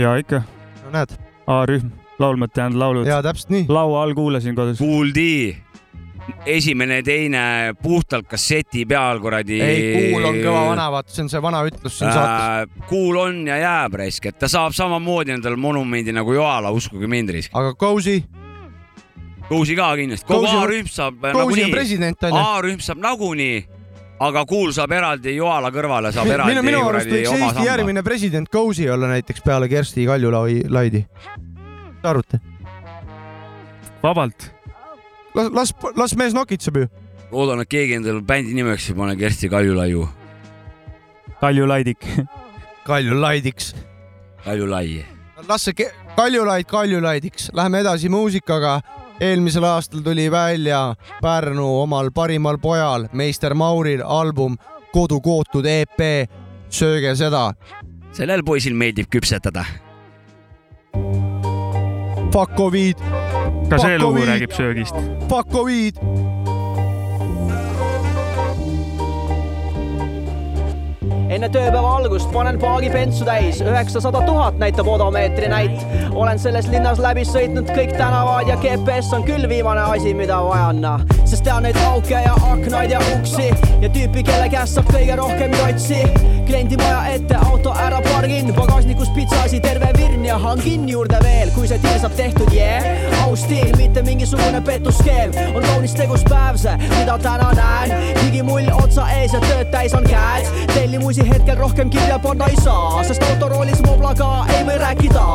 ja 0.00 0.16
ikka. 0.16 0.42
no 0.86 0.94
näed. 0.96 1.12
A-rühm, 1.46 1.90
laulmata 2.18 2.60
jäänud 2.60 2.78
laulud. 2.78 3.06
jaa, 3.06 3.22
täpselt 3.22 3.50
nii. 3.50 3.64
laua 3.68 4.02
all 4.02 4.14
kuulasin 4.14 4.54
kodus. 4.54 4.78
kuuldi, 4.78 5.56
esimene, 6.46 7.02
teine 7.02 7.74
puhtalt 7.82 8.26
kasseti 8.28 8.86
peal 8.86 9.20
kuradi. 9.20 9.60
ei, 9.60 10.10
kuul 10.10 10.28
on 10.28 10.38
kõva 10.42 10.62
vana, 10.70 10.90
vaata, 10.92 11.14
see 11.14 11.24
on 11.24 11.32
see 11.32 11.42
vana 11.42 11.64
ütlus 11.68 11.98
siin 11.98 12.12
saates. 12.12 12.70
äh,. 12.70 12.86
kuul 12.88 13.18
on 13.20 13.42
ja 13.48 13.58
jääb 13.62 13.98
raisk, 14.02 14.30
et 14.30 14.38
ta 14.38 14.50
saab 14.50 14.76
samamoodi 14.76 15.36
endale 15.36 15.56
monumendi 15.56 16.14
nagu 16.14 16.34
Joala, 16.36 16.70
uskuge 16.70 17.10
mind 17.10 17.34
raisk. 17.36 17.54
aga 17.54 17.74
Cozy? 17.74 18.22
Cozy 19.48 19.76
ka 19.76 19.92
kindlasti, 19.98 20.26
kogu 20.28 20.48
A-rühm 20.48 20.88
saab 20.88 21.20
Cozy 21.20 21.36
on 21.36 21.46
nagunii. 21.46 21.70
president, 21.72 22.24
on 22.24 22.36
ju. 22.36 22.42
A-rühm 22.42 22.82
saab 22.82 23.02
nagunii, 23.02 23.62
aga 24.22 24.44
kuul 24.48 24.72
saab 24.72 24.92
eraldi 24.96 25.36
Joala 25.36 25.72
kõrvale, 25.74 26.12
saab 26.14 26.30
eraldi 26.30 26.54
minu, 26.54 26.66
minu 26.70 26.84
arust 26.88 27.10
võiks 27.10 27.32
Eesti 27.38 27.66
järgmine 27.66 28.04
president 28.06 28.52
Cozy 28.52 28.88
olla 28.90 29.10
näiteks 29.16 29.42
peale 29.44 29.68
Kersti 29.68 30.06
Kaljulaidi. 30.06 31.06
Mis 32.02 32.04
te 32.04 32.08
arvate? 32.08 32.40
vabalt. 34.02 34.50
las, 35.34 35.50
las, 35.52 35.74
las 35.96 36.16
mees 36.16 36.34
nokitseb 36.34 36.76
ju. 36.76 36.88
loodan, 37.30 37.60
et 37.62 37.68
keegi 37.68 37.94
endale 37.94 38.20
bändi 38.22 38.54
nimeks 38.54 38.90
ei 38.90 38.96
pane 38.96 39.16
Kersti 39.16 39.48
Kaljulaiu. 39.48 40.08
Kaljulaidik. 41.40 42.04
Kaljulaidiks. 42.84 43.74
Kaljulai. 44.44 45.04
las 45.48 45.62
see 45.64 45.72
Ke- 45.74 45.92
Kaljulaid 46.16 46.66
Kaljulaidiks, 46.66 47.50
läheme 47.54 47.80
edasi 47.80 48.08
muusikaga. 48.08 48.80
eelmisel 49.20 49.64
aastal 49.64 50.00
tuli 50.02 50.30
välja 50.30 50.94
Pärnu 51.22 51.80
omal 51.82 52.10
parimal 52.10 52.58
pojal, 52.58 53.08
meister 53.12 53.54
Mauril 53.54 54.02
album 54.04 54.56
Kodukootud 54.92 55.64
EP. 55.66 56.28
sööge 56.70 57.14
seda. 57.16 57.54
sellel 58.12 58.42
poisil 58.44 58.74
meeldib 58.74 59.06
küpsetada. 59.08 59.64
Covid. 62.56 62.96
ka 63.70 63.78
see 63.78 63.98
lugu 63.98 64.24
räägib 64.26 64.52
söögist. 64.52 64.94
Fuck 65.28 65.52
enne 71.32 71.48
tööpäeva 71.48 71.94
algust 71.96 72.28
panen 72.32 72.58
paagi 72.60 72.90
bensu 72.92 73.24
täis, 73.24 73.62
üheksasada 73.64 74.20
tuhat 74.26 74.58
näitab 74.60 74.88
odomeetri 74.92 75.48
näit. 75.48 75.84
olen 76.12 76.38
selles 76.38 76.68
linnas 76.68 76.98
läbi 77.00 77.24
sõitnud 77.24 77.70
kõik 77.72 77.94
tänavad 77.96 78.48
ja 78.48 78.56
GPS 78.60 79.12
on 79.16 79.24
küll 79.24 79.48
viimane 79.48 79.80
asi, 79.94 80.12
mida 80.14 80.42
vajan, 80.44 80.82
noh. 80.84 81.00
sest 81.24 81.44
tean 81.46 81.64
neid 81.64 81.78
auke 81.86 82.20
ja 82.20 82.34
aknaid 82.50 82.92
ja 82.92 83.00
uksi 83.14 83.48
ja 83.80 83.88
tüüpi, 83.88 84.24
kelle 84.28 84.48
käest 84.52 84.76
saab 84.76 84.90
kõige 84.92 85.16
rohkem 85.16 85.56
jotsi. 85.56 86.02
kliendi 86.46 86.76
maja 86.76 87.14
ette 87.14 87.38
auto 87.48 87.72
ära 87.80 88.02
pargin, 88.10 88.52
pagasnikus 88.54 89.08
pitsaasi 89.16 89.60
terve 89.64 89.88
virn 89.96 90.24
ja 90.28 90.36
hangin 90.38 90.88
juurde 90.88 91.16
veel, 91.24 91.50
kui 91.56 91.68
see 91.68 91.80
deal 91.82 91.98
saab 92.02 92.16
tehtud, 92.18 92.52
jee. 92.52 93.08
aus 93.24 93.46
stiil, 93.46 93.72
mitte 93.80 94.02
mingisugune 94.04 94.60
petuskeem, 94.60 95.32
on 95.54 95.64
kaunis 95.64 95.96
tegus 95.96 96.26
päev 96.28 96.60
see, 96.60 96.76
mida 96.98 97.16
täna 97.24 97.50
näen. 97.56 97.96
digimull 98.20 98.68
otsa 98.84 99.08
ees 99.16 99.32
ja 99.32 99.40
tööd 99.48 99.72
täis 99.72 99.96
on 99.96 100.04
käed. 100.04 100.52
tellimusi 100.74 101.21
hetkel 101.28 101.56
rohkem 101.58 101.90
kirja 101.90 102.18
panna 102.18 102.46
ei 102.46 102.56
saa, 102.64 103.04
sest 103.04 103.22
autoroolis 103.22 103.82
moblaga 103.86 104.44
ei 104.56 104.64
või 104.66 104.78
rääkida. 104.78 105.26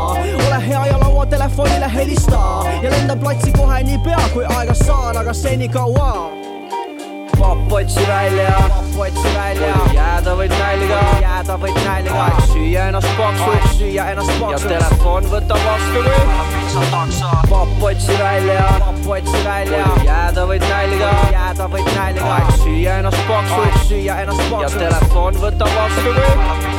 ole 0.48 0.68
hea 0.68 0.86
ja 0.88 1.00
lauatelefonile 1.00 1.94
helista 1.94 2.42
ja 2.84 2.92
lendan 2.92 3.20
platsi 3.20 3.52
kohe 3.52 3.84
niipea, 3.84 4.30
kui 4.34 4.46
aega 4.46 4.74
saan, 4.74 5.18
aga 5.18 5.34
senikaua 5.34 6.37
papp 7.40 7.72
otsi 7.72 8.08
välja, 8.08 8.54
papp 8.70 9.00
otsi 9.00 9.34
välja, 9.36 9.76
jääda 9.94 10.34
võid 10.40 10.54
nälga, 10.54 11.00
jääda 11.22 11.58
võid 11.62 11.78
nälga, 11.86 12.16
aeg 12.24 12.40
süüa 12.52 12.88
ennast 12.90 13.12
paksuks, 13.18 13.76
süüa 13.78 14.08
ennast 14.14 14.34
paksuks 14.42 14.66
ja 14.66 14.72
telefon 14.74 15.30
võtab 15.34 15.62
vastu 15.68 16.04
kui 16.08 16.18
papp 17.52 17.86
otsi 17.90 18.18
välja, 18.22 18.66
papp 18.86 19.12
otsi 19.18 19.44
välja, 19.46 19.86
jääda 20.08 20.48
võid 20.50 20.66
nälga, 20.68 21.12
jääda 21.36 21.70
võid 21.76 21.94
nälga, 21.94 22.34
aeg 22.38 22.52
süüa 22.64 22.98
ennast 23.04 23.24
paksuks, 23.30 23.88
süüa 23.92 24.20
ennast 24.24 24.44
paksuks 24.50 24.82
ja 24.82 24.86
telefon 24.88 25.42
võtab 25.46 25.78
vastu 25.78 26.18
kui 26.20 26.77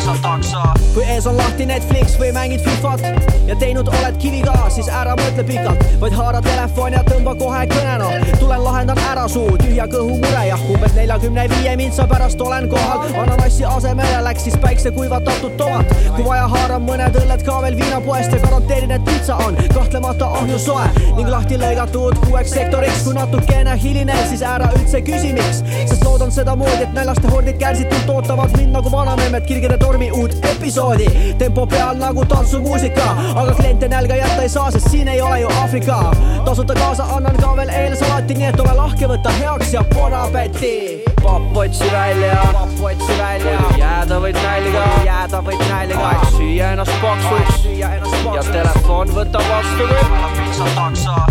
kui 0.95 1.05
ees 1.05 1.27
on 1.27 1.37
lahti 1.37 1.67
Netflix 1.69 2.17
või 2.19 2.31
mängid 2.33 2.63
Fifat 2.65 3.03
ja 3.49 3.57
teinud 3.61 3.89
oled 3.89 4.17
kiviga, 4.21 4.55
siis 4.73 4.89
ära 4.93 5.15
mõtle 5.19 5.45
pikalt, 5.47 5.83
vaid 6.01 6.15
haara 6.17 6.41
telefon 6.45 6.93
ja 6.97 7.03
tõmba 7.07 7.35
kohe 7.39 7.61
kõne 7.71 7.95
noh. 8.01 8.27
tulen 8.41 8.65
lahendan 8.65 9.01
ära 9.09 9.27
su 9.29 9.45
tühja 9.61 9.87
kõhu 9.93 10.19
mure 10.21 10.45
ja 10.49 10.59
umbes 10.69 10.97
neljakümne 10.97 11.45
viie 11.53 11.75
mintsa 11.81 12.07
pärast 12.11 12.41
olen 12.41 12.69
kohal. 12.73 13.05
ananassi 13.23 13.65
asemele 13.69 14.23
läks 14.25 14.49
siis 14.49 14.57
päiksekuivatatud 14.65 15.57
tomat. 15.61 15.95
kui 16.17 16.25
vaja, 16.25 16.49
haaran 16.55 16.85
mõned 16.89 17.21
õlled 17.23 17.45
ka 17.47 17.61
veel 17.65 17.77
viinapoest 17.79 18.33
ja 18.33 18.41
garanteerin, 18.45 18.97
et 18.97 19.05
pitsa 19.05 19.37
on 19.47 19.57
kahtlemata 19.75 20.33
ahju 20.41 20.59
soe 20.65 20.89
ning 21.17 21.29
lahti 21.29 21.61
lõigatud 21.61 22.21
kuueks 22.27 22.57
sektoriks, 22.57 23.05
kui 23.05 23.17
natukene 23.17 23.77
hilineb, 23.81 24.25
siis 24.33 24.43
ära 24.43 24.69
üldse 24.77 25.01
küsi, 25.05 25.33
miks, 25.37 25.63
sest 25.79 26.05
loodan 26.05 26.33
sedamoodi, 26.33 26.85
et 26.89 26.97
näljaste 26.97 27.33
hordid 27.33 27.61
kärsitult 27.61 28.13
ootavad 28.17 28.57
mind 28.57 28.77
nagu 28.77 28.93
vanamemmed 28.93 29.49
kirgede 29.49 29.79
tormi 29.99 30.11
uut 30.11 30.45
episoodi. 30.45 31.35
tempo 31.39 31.67
peal 31.67 31.97
nagu 31.97 32.25
tantsumuusika, 32.25 33.17
aga 33.35 33.53
kliente 33.55 33.89
nälga 33.89 34.17
jätta 34.17 34.43
ei 34.43 34.49
saa, 34.49 34.71
sest 34.71 34.91
siin 34.91 35.09
ei 35.09 35.23
ole 35.23 35.41
ju 35.41 35.49
Aafrika. 35.61 36.11
tasuta 36.45 36.75
kaasa 36.75 37.05
annan 37.17 37.37
ka 37.37 37.57
veel 37.57 37.69
eelsalati, 37.69 38.35
nii 38.35 38.47
et 38.47 38.61
ole 38.61 38.75
lahke, 38.75 39.07
võta 39.07 39.33
heaks 39.41 39.73
ja 39.73 39.85
bon 39.95 40.15
appetit. 40.15 41.03
papp 41.23 41.57
otsi 41.57 41.91
välja, 41.93 42.37
papp 42.53 42.83
otsi 42.91 43.19
välja, 43.19 43.59
jääda 43.79 44.21
võid 44.23 44.39
nälga, 44.43 44.85
jääda 45.05 45.43
võid 45.49 45.65
nälga, 45.71 45.99
aeg 46.11 46.29
süüa 46.37 46.71
ennast 46.73 46.95
paksuks, 47.03 47.63
süüa 47.63 47.91
ennast 47.97 48.15
paksuks 48.25 48.47
ja 48.47 48.53
telefon 48.53 49.15
võtab 49.17 49.51
vastu 49.51 49.89
kui 49.89 49.99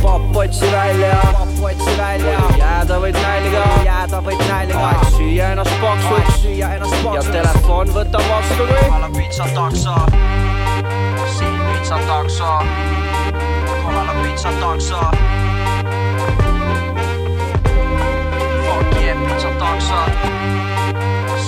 papp 0.04 0.38
otsi 0.44 0.72
välja, 0.72 1.14
papp 1.38 1.64
otsi 1.72 1.96
välja, 1.98 2.40
jääda 2.58 3.00
võid 3.00 3.22
nälga, 3.24 3.64
jääda 3.86 4.22
võid 4.28 4.44
nälga, 4.50 4.84
aeg 4.92 5.08
süüa 5.16 5.54
ennast 5.56 5.80
paksuks, 5.82 6.42
süüa 6.44 6.76
ennast 6.76 7.00
paksuks 7.04 7.26
ja 7.26 7.32
telefon 7.32 7.57
võtab 7.68 8.24
vastu 8.30 8.64
kui 8.64 8.76
kohal 8.80 9.04
on 9.08 9.16
pitsa 9.16 9.46
takso, 9.56 9.96
siin 11.36 11.58
pitsa 11.66 11.98
takso, 12.08 12.52
kohal 13.84 14.12
on 14.14 14.22
pitsa 14.24 14.54
takso. 14.62 15.02
Fuck 18.68 19.02
yeah, 19.02 19.20
pitsa 19.26 19.52
takso, 19.60 20.00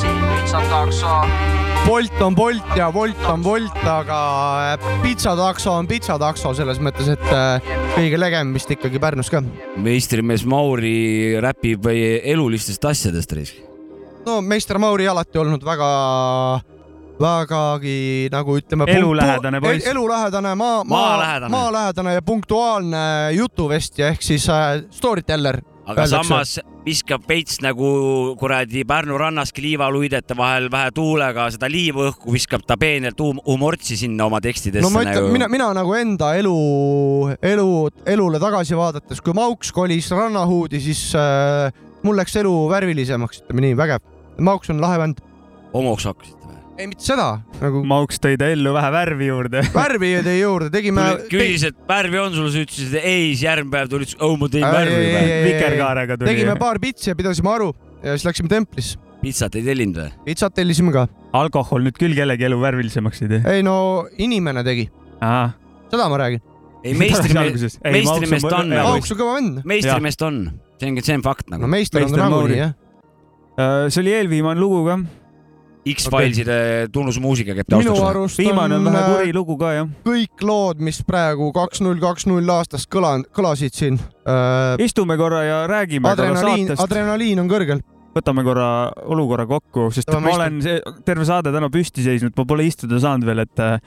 siin 0.01 0.19
pitsa 0.33 0.65
takso 0.73 1.15
Bolt 1.85 2.21
on 2.21 2.35
Bolt 2.35 2.75
ja 2.77 2.89
Wolt 2.93 3.23
on 3.31 3.43
Wolt, 3.45 3.79
aga 3.87 4.19
äh, 4.75 4.89
pitsatakso 5.01 5.77
on 5.79 5.87
pitsatakso 5.87 6.51
selles 6.57 6.81
mõttes, 6.83 7.07
et 7.15 7.31
äh, 7.31 7.71
kõige 7.95 8.19
legem 8.19 8.51
vist 8.53 8.75
ikkagi 8.75 8.99
Pärnus 9.01 9.31
ka. 9.31 9.41
meistrimees 9.79 10.43
Mauri 10.45 11.39
räpib 11.41 11.87
elulistest 11.89 12.85
asjadest, 12.91 13.33
risk. 13.39 13.68
No 14.25 14.41
meister 14.41 14.79
Mauri 14.81 15.07
alati 15.07 15.39
olnud 15.41 15.63
väga, 15.65 15.89
vägagi 17.19 18.29
nagu 18.31 18.57
ütleme. 18.59 18.87
Elulähedane 18.87 19.61
poiss. 19.61 19.87
elulähedane, 19.87 20.55
maa, 20.55 20.83
maa, 20.83 21.49
Maalähedane. 21.49 22.13
ja 22.13 22.21
punktuaalne 22.21 23.31
jutuvestja 23.37 24.13
ehk 24.13 24.21
siis 24.21 24.49
äh, 24.49 24.83
story 24.91 25.21
teller. 25.23 25.61
aga 25.89 26.05
samas 26.07 26.59
viskab 26.85 27.23
veits 27.27 27.59
nagu 27.65 27.87
kuradi 28.39 28.83
Pärnu 28.87 29.17
rannas 29.17 29.51
kliivaluidete 29.53 30.35
vahel 30.37 30.69
vähe 30.71 30.91
tuulega 30.93 31.47
seda 31.49 31.69
liiva 31.69 32.05
õhku, 32.11 32.29
viskab 32.33 32.61
ta 32.67 32.77
peenelt 32.77 33.19
hum- 33.19 33.41
humortsi 33.45 33.97
sinna 33.97 34.27
oma 34.29 34.37
tekstidesse 34.41 34.85
no 34.85 34.91
ma 34.93 35.01
ütlen 35.01 35.17
nagu., 35.17 35.33
mina, 35.33 35.49
mina 35.51 35.71
nagu 35.73 35.95
enda 35.97 36.35
elu, 36.37 36.55
elu, 37.41 37.67
elule 38.05 38.41
tagasi 38.41 38.77
vaadates, 38.77 39.21
kui 39.25 39.33
Mauks 39.33 39.73
kolis 39.75 40.11
rannahuudi, 40.13 40.81
siis 40.83 41.03
äh, 41.17 41.73
mul 42.05 42.19
läks 42.19 42.35
elu 42.39 42.53
värvilisemaks, 42.71 43.43
ütleme 43.43 43.67
nii, 43.67 43.77
vägev. 43.79 44.03
Mauks 44.39 44.71
on 44.71 44.79
lahe 44.83 44.99
vend. 45.01 45.19
homoks 45.73 46.07
hakkasid 46.09 46.45
või? 46.45 46.55
ei, 46.79 46.87
mitte 46.87 47.03
seda, 47.03 47.27
nagu 47.59 47.81
Mauks 47.87 48.21
tõi 48.23 48.37
ta 48.39 48.47
ellu 48.53 48.71
vähe 48.75 48.91
värvi 48.95 49.27
juurde. 49.27 49.63
värvi 49.75 50.13
tõi 50.25 50.37
juurde, 50.37 50.71
tegime. 50.73 51.05
küsis, 51.31 51.67
et 51.69 51.77
värvi 51.89 52.21
on 52.21 52.33
sul, 52.35 52.49
sa 52.53 52.63
ütlesid 52.63 52.95
ei, 53.01 53.29
siis 53.33 53.43
järgmine 53.49 53.73
päev 53.75 53.91
tulid, 53.91 54.15
oh 54.23 54.37
ma 54.39 54.49
tõin 54.51 54.65
värvi 54.65 55.13
vikerkaarega 55.49 56.17
tuli. 56.17 56.31
tegime 56.31 56.55
paar 56.61 56.79
pitsi 56.83 57.11
ja 57.11 57.19
pidasime 57.19 57.51
aru 57.51 57.73
ja 58.03 58.15
siis 58.15 58.27
läksime 58.29 58.51
templisse. 58.51 58.99
pitsat 59.19 59.59
ei 59.59 59.65
tellinud 59.67 59.99
või? 59.99 60.13
pitsat 60.29 60.55
tellisime 60.55 60.95
ka. 60.95 61.07
alkohol 61.35 61.83
nüüd 61.83 61.99
küll 61.99 62.15
kellegi 62.17 62.47
elu 62.47 62.61
värvilisemaks 62.61 63.25
ei 63.25 63.33
tee. 63.35 63.41
ei 63.57 63.65
no 63.65 64.07
inimene 64.17 64.63
tegi. 64.67 64.87
seda 65.19 66.07
ma 66.07 66.23
räägin. 66.23 66.45
ei, 66.83 66.95
meistrimees, 66.97 67.79
meistrimees 67.83 68.45
ta 68.45 68.61
on 68.63 68.73
nagu 68.73 68.93
Mauks 68.95 69.13
on 69.13 69.19
kõva 69.19 69.37
vend. 69.39 69.63
meistrimees 69.67 70.19
ta 70.19 70.29
on, 70.29 70.43
see 70.79 70.91
on, 70.91 71.01
see 71.03 71.17
on 71.19 71.25
fakt 71.25 71.49
nagu. 71.51 71.65
no 71.65 71.71
meister 71.71 72.05
on 72.05 72.15
nagunii 72.15 72.61
jah. 72.61 72.75
Äh, 73.59 73.87
see 73.91 74.03
oli 74.05 74.13
eelviimane 74.15 74.59
lugu 74.59 74.85
ka. 74.87 74.99
X-Fileside 75.89 76.89
tunnusmuusika 76.93 77.55
käib 77.55 77.69
minu 77.71 77.93
taustas. 77.93 78.09
arust 78.09 78.41
viimane 78.41 78.75
on 78.75 78.83
vähe 78.85 78.99
äh, 78.99 79.11
kuri 79.13 79.33
lugu 79.33 79.55
ka 79.59 79.71
jah. 79.73 79.93
kõik 80.05 80.43
lood, 80.45 80.81
mis 80.85 80.99
praegu 81.07 81.49
kaks 81.55 81.81
null 81.83 82.01
kaks 82.03 82.27
null 82.29 82.51
aastast 82.53 82.89
kõla-, 82.93 83.21
kõlasid 83.35 83.75
siin 83.75 83.99
äh,. 83.99 84.75
istume 84.83 85.17
korra 85.19 85.45
ja 85.47 85.61
räägime 85.71 86.11
adrenaliin, 86.11 86.75
adrenaliin 86.77 87.41
on 87.41 87.49
kõrgel. 87.51 87.81
võtame 88.15 88.43
korra 88.43 88.69
olukorra 89.07 89.47
kokku, 89.49 89.87
sest 89.95 90.11
ma 90.13 90.35
olen 90.35 90.59
see, 90.65 90.83
terve 91.07 91.25
saade 91.27 91.55
täna 91.55 91.71
püsti 91.73 92.03
seisnud, 92.05 92.35
ma 92.37 92.45
pole 92.45 92.67
istuda 92.67 92.99
saanud 92.99 93.27
veel, 93.31 93.47
et 93.47 93.63
äh, 93.63 93.79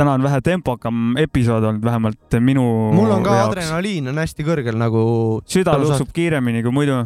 täna 0.00 0.16
on 0.16 0.24
vähe 0.24 0.40
tempokam 0.44 1.14
episood 1.20 1.64
olnud, 1.64 1.84
vähemalt 1.84 2.36
minu 2.40 2.64
mul 2.96 3.10
on 3.12 3.24
ka 3.24 3.36
jaoks. 3.36 3.52
adrenaliin 3.52 4.08
on 4.12 4.20
hästi 4.22 4.46
kõrgel 4.46 4.78
nagu. 4.80 5.02
süda 5.48 5.76
luksub 5.80 6.12
kiiremini 6.16 6.62
kui 6.64 6.72
muidu. 6.72 7.02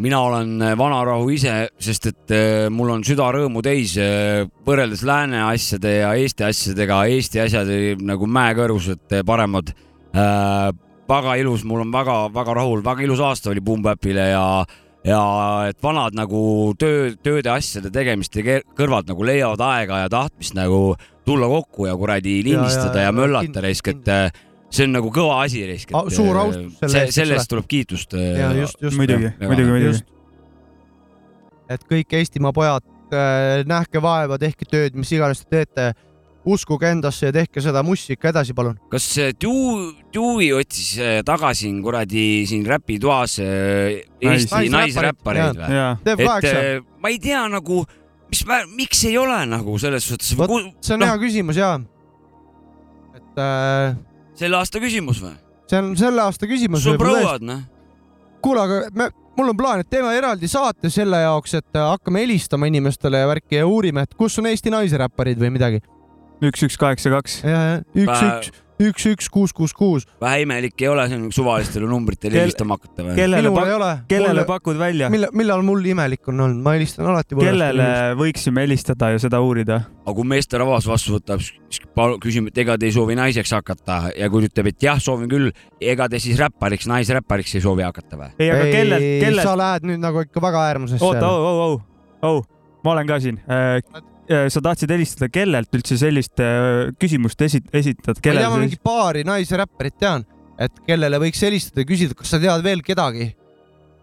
mina 0.00 0.20
olen 0.24 0.52
äh, 0.64 0.74
vanarahu 0.78 1.28
ise, 1.32 1.54
sest 1.80 2.10
et 2.10 2.34
äh, 2.36 2.68
mul 2.72 2.92
on 2.96 3.04
süda 3.04 3.30
rõõmu 3.36 3.62
täis 3.64 3.96
äh, 4.00 4.44
võrreldes 4.66 5.04
lääne 5.04 5.42
asjade 5.44 5.96
ja 5.98 6.14
Eesti 6.16 6.46
asjadega. 6.48 7.02
Eesti 7.16 7.42
asjad 7.44 7.72
nagu 8.04 8.28
mäekõrgused 8.28 9.16
äh, 9.16 9.24
paremad 9.26 9.72
äh,. 10.16 10.70
väga 11.10 11.34
ilus, 11.40 11.64
mul 11.66 11.82
on 11.82 11.92
väga-väga 11.92 12.54
rahul, 12.54 12.84
väga 12.84 13.02
ilus 13.02 13.20
aasta 13.20 13.50
oli 13.50 13.60
Boom 13.60 13.82
Bapile 13.82 14.28
ja, 14.30 14.44
ja 15.06 15.22
et 15.70 15.78
vanad 15.82 16.16
nagu 16.16 16.42
töö, 16.78 17.14
tööde 17.24 17.50
asjade 17.52 17.92
tegemiste 17.94 18.44
kõrvalt 18.76 19.08
nagu 19.08 19.24
leiavad 19.24 19.62
aega 19.64 20.04
ja 20.04 20.12
tahtmist 20.12 20.56
nagu 20.58 20.94
tulla 21.26 21.48
kokku 21.48 21.88
ja 21.88 21.96
kuradi 21.96 22.40
lindistada 22.44 23.00
ja, 23.00 23.08
ja, 23.08 23.10
ja 23.10 23.16
möllata 23.16 23.64
reisk, 23.64 23.92
et 23.94 24.10
äh, 24.12 24.28
see 24.70 24.86
on 24.88 24.96
nagu 24.98 25.10
kõva 25.14 25.40
asi 25.46 25.64
reisk. 25.68 25.94
Au- 25.96 26.10
suur 26.12 26.36
austus 26.42 26.78
selle 26.78 26.90
selle 26.90 27.04
eest, 27.06 27.18
selle 27.18 27.38
eest 27.38 27.52
tuleb 27.52 27.68
kiitust. 27.70 28.16
ja 28.16 28.52
just, 28.58 28.80
just. 28.82 28.98
muidugi, 29.00 29.32
muidugi, 29.40 29.70
muidugi. 29.70 30.04
et 31.70 31.86
kõik 31.90 32.18
Eestimaa 32.20 32.52
pojad, 32.54 32.86
nähke 33.70 34.02
vaeva, 34.02 34.38
tehke 34.38 34.68
tööd, 34.70 34.98
mis 34.98 35.12
iganes 35.16 35.44
te 35.44 35.60
teete. 35.60 35.92
Uskuge 36.44 36.88
endasse 36.88 37.28
ja 37.28 37.34
tehke 37.34 37.60
seda 37.60 37.82
mussi 37.84 38.14
ikka 38.16 38.30
edasi, 38.32 38.54
palun. 38.56 38.78
kas 38.92 39.06
see 39.14 39.32
Dewey, 39.36 39.90
Dewey 40.14 40.50
otsis 40.56 40.94
äh, 40.98 41.20
tagasi 41.26 41.70
kuradi 41.84 42.26
siin 42.48 42.64
räpitoas 42.68 43.38
äh, 43.44 44.00
Eesti 44.20 44.70
naisräppareid 44.72 45.60
või 45.60 45.80
äh, 45.80 46.80
ma 47.00 47.12
ei 47.12 47.20
tea 47.22 47.44
nagu, 47.52 47.84
mis, 48.32 48.44
miks 48.76 49.04
ei 49.08 49.18
ole 49.20 49.42
nagu 49.50 49.78
selles 49.82 50.08
suhtes. 50.08 50.32
see 50.32 50.96
on 50.96 51.06
hea 51.06 51.18
küsimus 51.20 51.60
ja. 51.60 51.74
et 53.16 53.44
äh, 53.44 53.98
selle 54.40 54.60
aasta 54.60 54.82
küsimus 54.82 55.22
või? 55.24 55.36
see 55.70 55.78
on 55.82 55.96
selle 55.98 56.24
aasta 56.24 56.48
küsimus. 56.50 56.84
sul 56.84 56.98
prouad, 57.00 57.44
noh. 57.44 57.64
kuule, 58.42 58.64
aga 58.64 58.82
me, 58.96 59.10
mul 59.36 59.52
on 59.52 59.56
plaan, 59.56 59.84
et 59.84 59.90
teeme 59.90 60.12
eraldi 60.16 60.48
saate 60.50 60.90
selle 60.92 61.22
jaoks, 61.22 61.54
et 61.60 61.78
äh, 61.78 61.86
hakkame 61.92 62.24
helistama 62.24 62.68
inimestele 62.70 63.22
ja 63.22 63.30
värki 63.30 63.60
ja 63.60 63.66
uurime, 63.68 64.04
et 64.06 64.14
kus 64.18 64.38
on 64.40 64.48
Eesti 64.50 64.72
naiseräpparid 64.74 65.40
või 65.40 65.52
midagi. 65.54 65.80
üks, 66.40 66.66
üks, 66.66 66.80
kaheksa, 66.80 67.12
kaks. 67.12 67.40
ja, 67.44 67.60
ja 67.60 67.78
üks, 67.94 68.20
üks, 68.24 68.50
üks, 68.80 69.04
üks, 69.10 69.28
kuus, 69.32 69.52
kuus, 69.52 69.72
kuus. 69.76 70.06
vähe 70.22 70.44
imelik 70.44 70.80
ei 70.80 70.88
ole 70.88 71.04
siin 71.10 71.26
suvalistele 71.34 71.88
numbritele 71.88 72.40
helistama 72.40 72.78
hakata 72.78 73.04
või? 73.04 73.16
kellele 73.18 73.50
Minul 73.50 73.68
ei 73.68 73.74
ole. 73.76 73.88
pak-, 73.90 74.06
kellele 74.08 74.32
Mulle- 74.32 74.46
pakud 74.48 74.80
välja? 74.80 75.10
millal, 75.12 75.34
millal 75.36 75.64
mul 75.66 75.84
imelik 75.92 76.30
on 76.32 76.44
olnud, 76.46 76.62
ma 76.64 76.74
helistan 76.78 77.08
alati. 77.12 77.36
kellele 77.36 77.88
võiksime 78.20 78.64
helistada 78.64 79.12
ja 79.14 79.20
seda 79.22 79.42
uurida? 79.44 79.82
aga 80.00 80.14
kui 80.16 80.28
meesterahvas 80.32 80.88
vastu 80.88 81.18
võtab, 81.18 81.44
siis 81.44 81.82
küsime, 82.24 82.52
et 82.54 82.62
ega 82.64 82.78
te 82.80 82.88
ei 82.88 82.96
soovi 82.96 83.18
naiseks 83.20 83.52
hakata 83.58 84.00
ja 84.16 84.30
kui 84.32 84.46
ta 84.46 84.52
ütleb, 84.52 84.72
et 84.72 84.88
jah, 84.88 85.00
soovin 85.02 85.28
küll, 85.30 85.50
ega 85.80 86.08
te 86.08 86.22
siis 86.22 86.40
räppariks, 86.40 86.88
naisräppariks 86.90 87.58
ei 87.58 87.64
soovi 87.66 87.84
hakata 87.86 88.20
või? 88.20 88.32
ei, 88.38 88.48
aga 88.54 88.70
kellelt, 88.72 89.10
sa 89.10 89.26
kellelt, 89.26 89.56
lähed 89.64 89.90
nüüd 89.92 90.04
nagu 90.08 90.24
ikka 90.24 90.44
väga 90.48 90.64
äärmusesse. 90.70 91.04
oota, 91.04 91.28
oh, 91.28 91.50
oh, 91.50 91.66
oh, 91.66 92.32
oh, 92.32 92.72
ma 92.84 92.96
olen 92.96 93.12
ka 93.12 93.20
siin. 93.20 93.42
Sa 94.30 94.62
tahtsid 94.62 94.92
helistada, 94.94 95.28
kellelt 95.32 95.74
üldse 95.74 95.96
sellist 95.98 96.40
äh, 96.42 96.90
küsimust 97.00 97.40
esi-, 97.42 97.64
esitad, 97.74 98.14
ma 98.14 98.14
ei 98.14 98.20
tea, 98.20 98.24
kellel 98.28 98.52
ma 98.52 98.60
mingi 98.62 98.78
paari 98.82 99.24
naisräpparit 99.26 99.96
tean, 99.98 100.24
et 100.60 100.82
kellele 100.86 101.18
võiks 101.22 101.42
helistada 101.46 101.82
ja 101.82 101.88
küsida, 101.88 102.16
kas 102.18 102.34
sa 102.34 102.40
tead 102.42 102.64
veel 102.64 102.84
kedagi. 102.86 103.30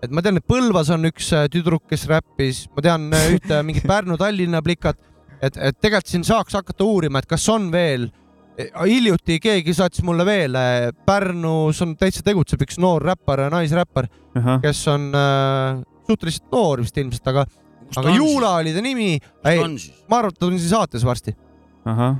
et 0.03 0.13
ma 0.13 0.21
tean, 0.21 0.37
et 0.37 0.45
Põlvas 0.45 0.91
on 0.93 1.07
üks 1.09 1.31
äh, 1.33 1.47
tüdruk, 1.53 1.85
kes 1.89 2.05
räppis, 2.11 2.65
ma 2.75 2.83
tean 2.85 3.07
äh, 3.15 3.29
ühte 3.37 3.61
mingit 3.65 3.87
Pärnu-Tallinna 3.87 4.61
plikat, 4.65 4.99
et, 5.39 5.55
et 5.55 5.79
tegelikult 5.79 6.11
siin 6.11 6.27
saaks 6.27 6.59
hakata 6.59 6.85
uurima, 6.85 7.23
et 7.23 7.29
kas 7.29 7.47
on 7.53 7.71
veel. 7.73 8.09
hiljuti 8.57 9.35
keegi 9.37 9.73
saatis 9.77 10.01
mulle 10.01 10.25
veel, 10.25 10.55
Pärnus 11.05 11.81
on 11.85 11.91
täitsa 11.95 12.23
tegutseb 12.25 12.63
üks 12.65 12.79
noor 12.81 13.05
räppar, 13.05 13.43
naisräppar, 13.53 14.09
kes 14.63 14.81
on 14.91 15.11
äh, 15.13 15.83
suhteliselt 16.07 16.51
noor 16.51 16.81
vist 16.81 16.97
ilmselt, 16.97 17.27
aga, 17.29 17.45
aga 17.95 18.09
on 18.09 18.17
Juula 18.17 18.55
oli 18.61 18.73
ta 18.75 18.81
nimi. 18.83 19.19
on 19.63 19.77
siis? 19.79 20.03
ma 20.09 20.21
arvan, 20.21 20.33
et 20.35 20.39
ta 20.39 20.49
on 20.49 20.57
siin 20.59 20.73
saates 20.73 21.05
varsti. 21.07 21.35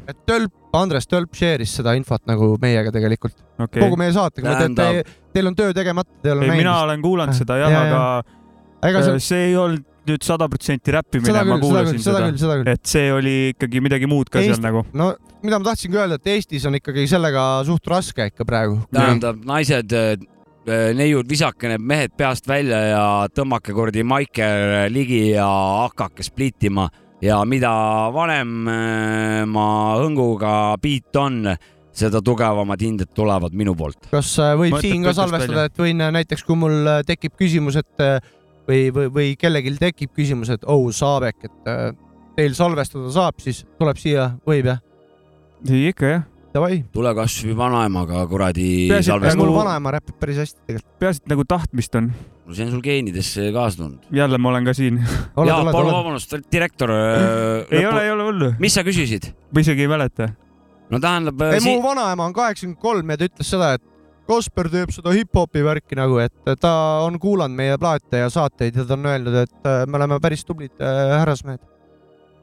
et 0.08 0.18
Tölp, 0.30 0.54
Andres 0.78 1.08
Tölp 1.12 1.36
share'is 1.36 1.74
seda 1.80 1.94
infot 1.98 2.24
nagu 2.30 2.54
meiega 2.62 2.92
tegelikult 2.96 3.36
okay., 3.60 3.82
kogu 3.82 3.98
meie 4.00 4.14
saatega, 4.16 4.56
Tähendab- 4.56 5.04
te, 5.04 5.20
teil 5.36 5.50
on 5.52 5.58
töö 5.58 5.74
tegemata, 5.76 6.10
te 6.22 6.32
ei 6.32 6.38
ole 6.38 6.48
ei, 6.48 6.56
mina 6.62 6.80
olen 6.86 7.04
kuulanud 7.04 7.36
seda 7.36 7.60
jah, 7.60 7.74
Ja, 7.74 7.84
aga 7.84 8.90
ega 8.92 9.02
äh, 9.02 9.08
see, 9.10 9.24
see 9.28 9.46
ei 9.50 9.58
olnud 9.60 9.86
nüüd 10.08 10.24
sada 10.24 10.48
protsenti 10.48 10.94
räppimine, 10.96 11.28
seda 11.28 11.44
ma 11.44 11.58
seda 11.58 11.66
kuulasin 11.66 12.00
seda 12.04 12.22
küll, 12.24 12.40
seda 12.40 12.58
küll. 12.62 12.72
et 12.78 12.88
see 12.88 13.10
oli 13.12 13.36
ikkagi 13.52 13.82
midagi 13.84 14.08
muud 14.08 14.30
ka 14.32 14.40
seal 14.40 14.56
Eesti- 14.56 14.64
nagu. 14.70 14.86
no 14.96 15.10
mida 15.44 15.60
ma 15.60 15.68
tahtsingi 15.70 16.00
öelda, 16.00 16.18
et 16.22 16.32
Eestis 16.32 16.66
on 16.70 16.78
ikkagi 16.80 17.04
sellega 17.12 17.44
suht 17.68 17.92
raske 17.92 18.30
ikka 18.32 18.48
praegu. 18.48 18.80
tähendab, 18.94 19.44
naised, 19.48 19.94
neiud, 20.68 21.28
visake 21.30 21.70
need 21.72 21.84
mehed 21.88 22.16
peast 22.20 22.48
välja 22.50 22.80
ja 22.90 23.04
tõmmake 23.32 23.72
kuradi 23.76 24.04
Maiker 24.04 24.90
ligi 24.92 25.30
ja 25.32 25.48
hakake 25.88 26.26
splittima 26.28 26.90
ja 27.24 27.40
mida 27.50 27.72
vanema 28.14 29.68
hõnguga 30.02 30.54
beat 30.82 31.18
on, 31.18 31.42
seda 31.98 32.22
tugevamad 32.22 32.82
hinded 32.82 33.14
tulevad 33.18 33.56
minu 33.58 33.74
poolt. 33.78 34.10
kas 34.12 34.36
äh, 34.44 34.54
võib 34.60 34.76
Mõtled 34.76 34.92
siin 34.94 35.06
ka 35.08 35.16
salvestada, 35.18 35.68
et 35.70 35.82
võin 35.82 36.04
äh, 36.04 36.14
näiteks, 36.20 36.46
kui 36.46 36.60
mul 36.60 36.78
äh, 36.86 37.02
tekib 37.08 37.38
küsimus, 37.40 37.80
et 37.82 38.04
äh, 38.04 38.20
või, 38.70 38.88
või, 38.94 39.10
või 39.14 39.32
kellelgi 39.40 39.74
tekib 39.82 40.14
küsimus, 40.18 40.52
et 40.54 40.68
oh, 40.70 40.86
Saabek, 40.94 41.50
et 41.50 41.72
äh, 41.72 41.90
teil 42.38 42.58
salvestada 42.58 43.10
saab, 43.14 43.42
siis 43.42 43.64
tuleb 43.80 43.98
siia, 44.02 44.32
võib 44.48 44.70
jah? 44.70 44.84
ikka 45.66 46.12
jah. 46.12 46.28
Davai. 46.58 46.80
tule 46.94 47.12
kasvõi 47.18 47.54
vanaemaga 47.58 48.24
kuradi 48.30 48.88
Peaasi, 48.90 49.12
et 49.12 49.14
mul 49.14 49.28
salvestada. 49.28 49.54
vanaema 49.60 49.94
räpib 49.98 50.18
päris 50.22 50.40
hästi 50.42 50.60
tegelikult. 50.66 50.94
peaasi, 51.04 51.22
et 51.24 51.32
nagu 51.34 51.46
tahtmist 51.54 51.98
on. 52.00 52.10
see 52.52 52.66
on 52.66 52.72
sul 52.72 52.82
geenidesse 52.82 53.52
kaasa 53.54 53.84
tulnud. 53.84 54.08
jälle 54.12 54.38
ma 54.38 54.50
olen 54.50 54.66
ka 54.66 54.74
siin. 54.74 54.98
jaa, 55.02 55.60
palun 55.72 55.94
vabandust, 55.94 56.34
direktor. 56.52 56.92
ei 56.92 57.86
ole, 57.86 58.04
ei 58.06 58.12
ole 58.12 58.32
hullu. 58.32 58.54
mis 58.60 58.74
sa 58.74 58.86
küsisid? 58.88 59.30
ma 59.52 59.62
isegi 59.62 59.86
ei 59.86 59.92
mäleta. 59.92 60.32
no 60.90 61.00
tähendab. 61.04 61.46
ei, 61.52 61.62
mu 61.62 61.78
vanaema 61.84 62.26
on 62.26 62.34
kaheksakümmend 62.34 62.82
kolm 62.82 63.14
ja 63.14 63.18
ta 63.22 63.30
ütles 63.30 63.54
seda, 63.54 63.76
et 63.78 63.86
Kasper 64.28 64.68
teeb 64.68 64.92
seda 64.92 65.14
hip-hopi 65.16 65.62
värki 65.64 65.96
nagu, 65.96 66.18
et 66.20 66.52
ta 66.60 66.72
on 67.06 67.16
kuulanud 67.22 67.56
meie 67.56 67.78
plaate 67.80 68.26
ja 68.26 68.32
saateid 68.34 68.76
ja 68.76 68.84
ta 68.84 68.98
on 68.98 69.08
öelnud, 69.08 69.38
et 69.46 69.70
äh, 69.70 69.86
me 69.88 70.02
oleme 70.02 70.18
päris 70.24 70.44
tublid 70.44 70.74
äh, 70.84 71.14
härrasmehed. 71.22 71.62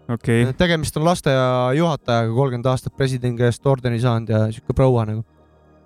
okay., 0.09 0.53
tegemist 0.59 0.97
on 0.97 1.07
lasteaiajuhatajaga, 1.09 2.33
kolmkümmend 2.35 2.67
aastat 2.71 2.97
presidendi 2.97 3.43
käest 3.45 3.67
ordeni 3.67 4.01
saanud 4.03 4.33
ja 4.33 4.43
siuke 4.53 4.77
proua 4.77 5.07
nagu. 5.09 5.25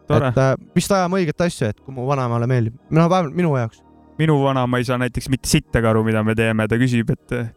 et. 0.09 0.39
äh, 0.41 0.55
vist 0.77 0.93
ajame 0.93 1.21
õiget 1.21 1.45
asja, 1.45 1.71
et 1.73 1.81
kui 1.81 1.95
mu 1.95 2.07
vanaemale 2.09 2.49
meeldib, 2.51 2.79
no 2.91 3.07
vähemalt 3.11 3.37
minu 3.37 3.55
jaoks. 3.57 3.83
minu 4.19 4.39
vanaema 4.43 4.81
ei 4.81 4.89
saa 4.89 4.99
näiteks 4.99 5.29
mitte 5.29 5.49
sittagi 5.49 5.87
aru, 5.87 6.05
mida 6.05 6.25
me 6.25 6.35
teeme, 6.35 6.69
ta 6.69 6.79
küsib, 6.81 7.13
et 7.13 7.37
eh, 7.37 7.51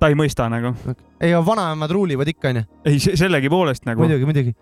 ta 0.00 0.08
ei 0.10 0.18
mõista 0.18 0.48
nagu. 0.50 0.74
ei, 1.20 1.32
aga 1.32 1.44
vanaemad 1.46 1.94
ruulivad 1.94 2.28
ikka 2.32 2.52
onju, 2.52 2.66
ei, 2.88 3.00
sellegipoolest 3.00 3.86
nagu. 3.86 4.02
muidugi, 4.02 4.28
muidugi. 4.28 4.54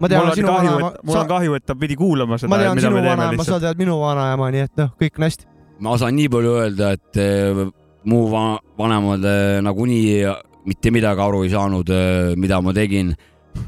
ma 0.00 0.10
tean 0.10 0.32
sinu 0.34 0.48
kahju, 0.48 0.70
vanaema 0.72 0.90
et, 0.94 1.04
mul 1.04 1.20
on 1.20 1.30
kahju, 1.36 1.58
et 1.60 1.66
ta 1.68 1.76
pidi 1.78 1.98
kuulama 2.00 2.40
seda 2.40 2.54
ma, 2.54 2.62
tean 2.62 2.78
mida 2.78 2.88
sinu 2.88 2.96
me 2.96 3.04
teeme 3.04 3.16
vanaema, 3.20 3.46
sa 3.50 3.60
tead 3.62 3.84
minu 3.84 4.00
vanaema, 4.00 4.50
nii 4.56 4.64
et 4.70 4.82
noh, 4.82 4.90
kõik 5.04 5.20
on 5.20 5.28
hästi. 5.28 5.52
ma 5.84 6.00
saan 6.00 6.16
nii 6.16 6.32
palju 6.32 6.56
öelda, 6.64 6.90
et 6.96 7.22
eh, 7.22 7.62
mu 8.08 8.24
va- 8.32 8.58
vanemad 8.80 9.28
eh, 9.28 9.60
nagunii 9.64 10.24
mitte 10.68 10.92
midagi 10.94 11.24
aru 11.24 11.44
ei 11.44 11.52
saanud, 11.52 11.94
mida 12.40 12.60
ma 12.64 12.74
tegin. 12.76 13.14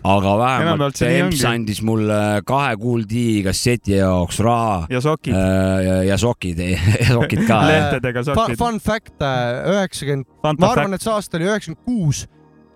aga 0.03 0.33
vähemalt 0.39 0.97
see 0.99 1.21
ongi. 1.23 1.39
andis 1.47 1.79
mulle 1.87 2.41
kahe 2.43 2.73
kuuldi 2.75 3.45
kasseti 3.47 3.95
jaoks 4.01 4.41
raha 4.43 4.89
ja 4.91 4.99
sokid, 5.01 5.37
ja, 5.37 6.01
ja 6.09 6.17
sokid, 6.19 6.59
sokid 7.17 7.45
ka. 7.47 7.61
lehtedega 7.71 8.25
sokid. 8.27 8.59
Fun 8.59 8.81
fact, 8.83 9.15
üheksakümmend, 9.23 10.27
ma 10.43 10.73
arvan, 10.73 10.97
et 10.99 11.07
see 11.07 11.13
aasta 11.13 11.39
oli 11.39 11.47
üheksakümmend 11.47 11.85
kuus 11.87 12.25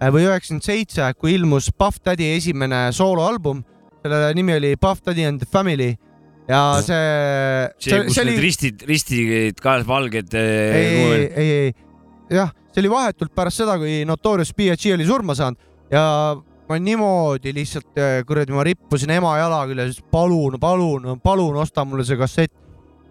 või 0.01 0.29
üheksakümmend 0.29 0.69
seitse, 0.69 1.11
kui 1.19 1.35
ilmus 1.35 1.73
Puff 1.75 1.99
Daddy 2.07 2.31
esimene 2.37 2.87
sooloalbum. 2.95 3.65
selle 4.05 4.31
nimi 4.39 4.55
oli 4.55 4.77
Puff 4.81 5.03
Daddy 5.05 5.27
and 5.27 5.43
the 5.43 5.51
Family 5.51 5.97
ja 6.51 6.63
see, 6.85 6.95
see, 7.83 8.01
kus 8.07 8.19
need 8.25 8.41
ristid, 8.43 8.85
ristid 8.89 9.61
ka 9.63 9.77
valged. 9.87 10.35
ei, 10.35 10.87
ei, 10.87 11.27
ei, 11.29 11.51
ei, 11.51 11.75
jah, 12.33 12.53
see 12.71 12.83
oli 12.85 12.93
vahetult 12.93 13.35
pärast 13.35 13.63
seda, 13.63 13.77
kui 13.81 14.05
Notorious 14.09 14.55
B.I.G 14.55 14.95
oli 14.95 15.07
surma 15.09 15.35
saanud 15.39 15.59
ja 15.91 16.05
ma 16.71 16.79
niimoodi 16.79 17.53
lihtsalt 17.55 17.99
eh, 17.99 18.21
kuradi, 18.27 18.55
ma 18.55 18.65
rippusin 18.67 19.11
ema 19.17 19.35
jala 19.41 19.65
küljes, 19.67 19.99
palun, 20.13 20.59
palun, 20.63 21.17
palun 21.23 21.59
osta 21.59 21.85
mulle 21.85 22.07
see 22.07 22.19
kassett. 22.21 22.55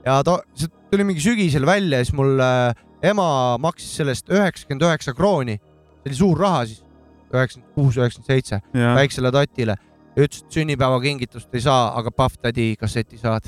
ja 0.06 0.22
ta, 0.24 0.38
see 0.56 0.72
tuli 0.92 1.06
mingi 1.08 1.24
sügisel 1.24 1.68
välja 1.68 2.00
ja 2.00 2.08
siis 2.08 2.16
mul 2.16 2.40
äh, 2.40 2.72
ema 3.12 3.58
maksis 3.60 3.98
sellest 4.00 4.32
üheksakümmend 4.32 4.88
üheksa 4.88 5.14
krooni. 5.14 5.60
see 5.60 6.12
oli 6.12 6.22
suur 6.22 6.40
raha 6.40 6.64
siis, 6.70 6.86
üheksakümmend 7.34 7.76
kuus, 7.76 8.00
üheksakümmend 8.00 8.32
seitse, 8.32 8.62
väiksele 8.96 9.32
tatile. 9.36 9.76
ja 10.16 10.24
ütles, 10.24 10.46
et 10.46 10.56
sünnipäevakingitust 10.56 11.54
ei 11.54 11.68
saa, 11.68 11.92
aga 12.00 12.12
Puff 12.16 12.40
Daddy 12.44 12.74
kasseti 12.80 13.20
saad. 13.20 13.44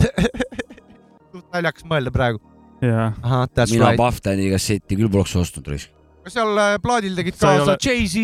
suht 1.31 1.47
naljakas 1.55 1.87
mõelda 1.87 2.11
praegu. 2.11 2.43
mina 3.71 3.93
right. 3.93 4.03
Puff 4.03 4.19
Daddy 4.25 4.51
kasseti 4.51 4.99
küll 4.99 5.11
poleks 5.11 5.39
ostnud 5.39 5.71
raisk. 5.71 6.00
Kas 6.25 6.35
seal 6.37 6.57
äh, 6.61 6.77
plaadil 6.83 7.15
tegid 7.17 7.37
kaasa 7.39 7.73
ole- 7.73 7.77
Jay-Z 7.81 8.15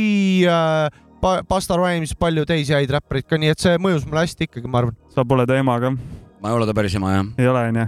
äh,, 0.47 1.03
Busta 1.49 1.73
Rhymes, 1.79 2.11
palju 2.19 2.43
teisi 2.45 2.75
häid 2.77 2.91
räppareid 2.93 3.25
ka, 3.27 3.39
nii 3.41 3.49
et 3.55 3.59
see 3.63 3.77
mõjus 3.81 4.03
mulle 4.05 4.21
hästi 4.27 4.45
ikkagi, 4.47 4.69
ma 4.69 4.83
arvan. 4.83 4.95
sa 5.13 5.25
pole 5.25 5.47
ta 5.49 5.57
ema 5.57 5.79
ka? 5.81 5.89
ma 6.37 6.51
ei 6.51 6.53
ole 6.59 6.67
ta 6.69 6.75
päris 6.77 6.93
ema 6.99 7.15
jah, 7.15 7.29
ei 7.41 7.47
ole 7.49 7.63
onju? 7.71 7.85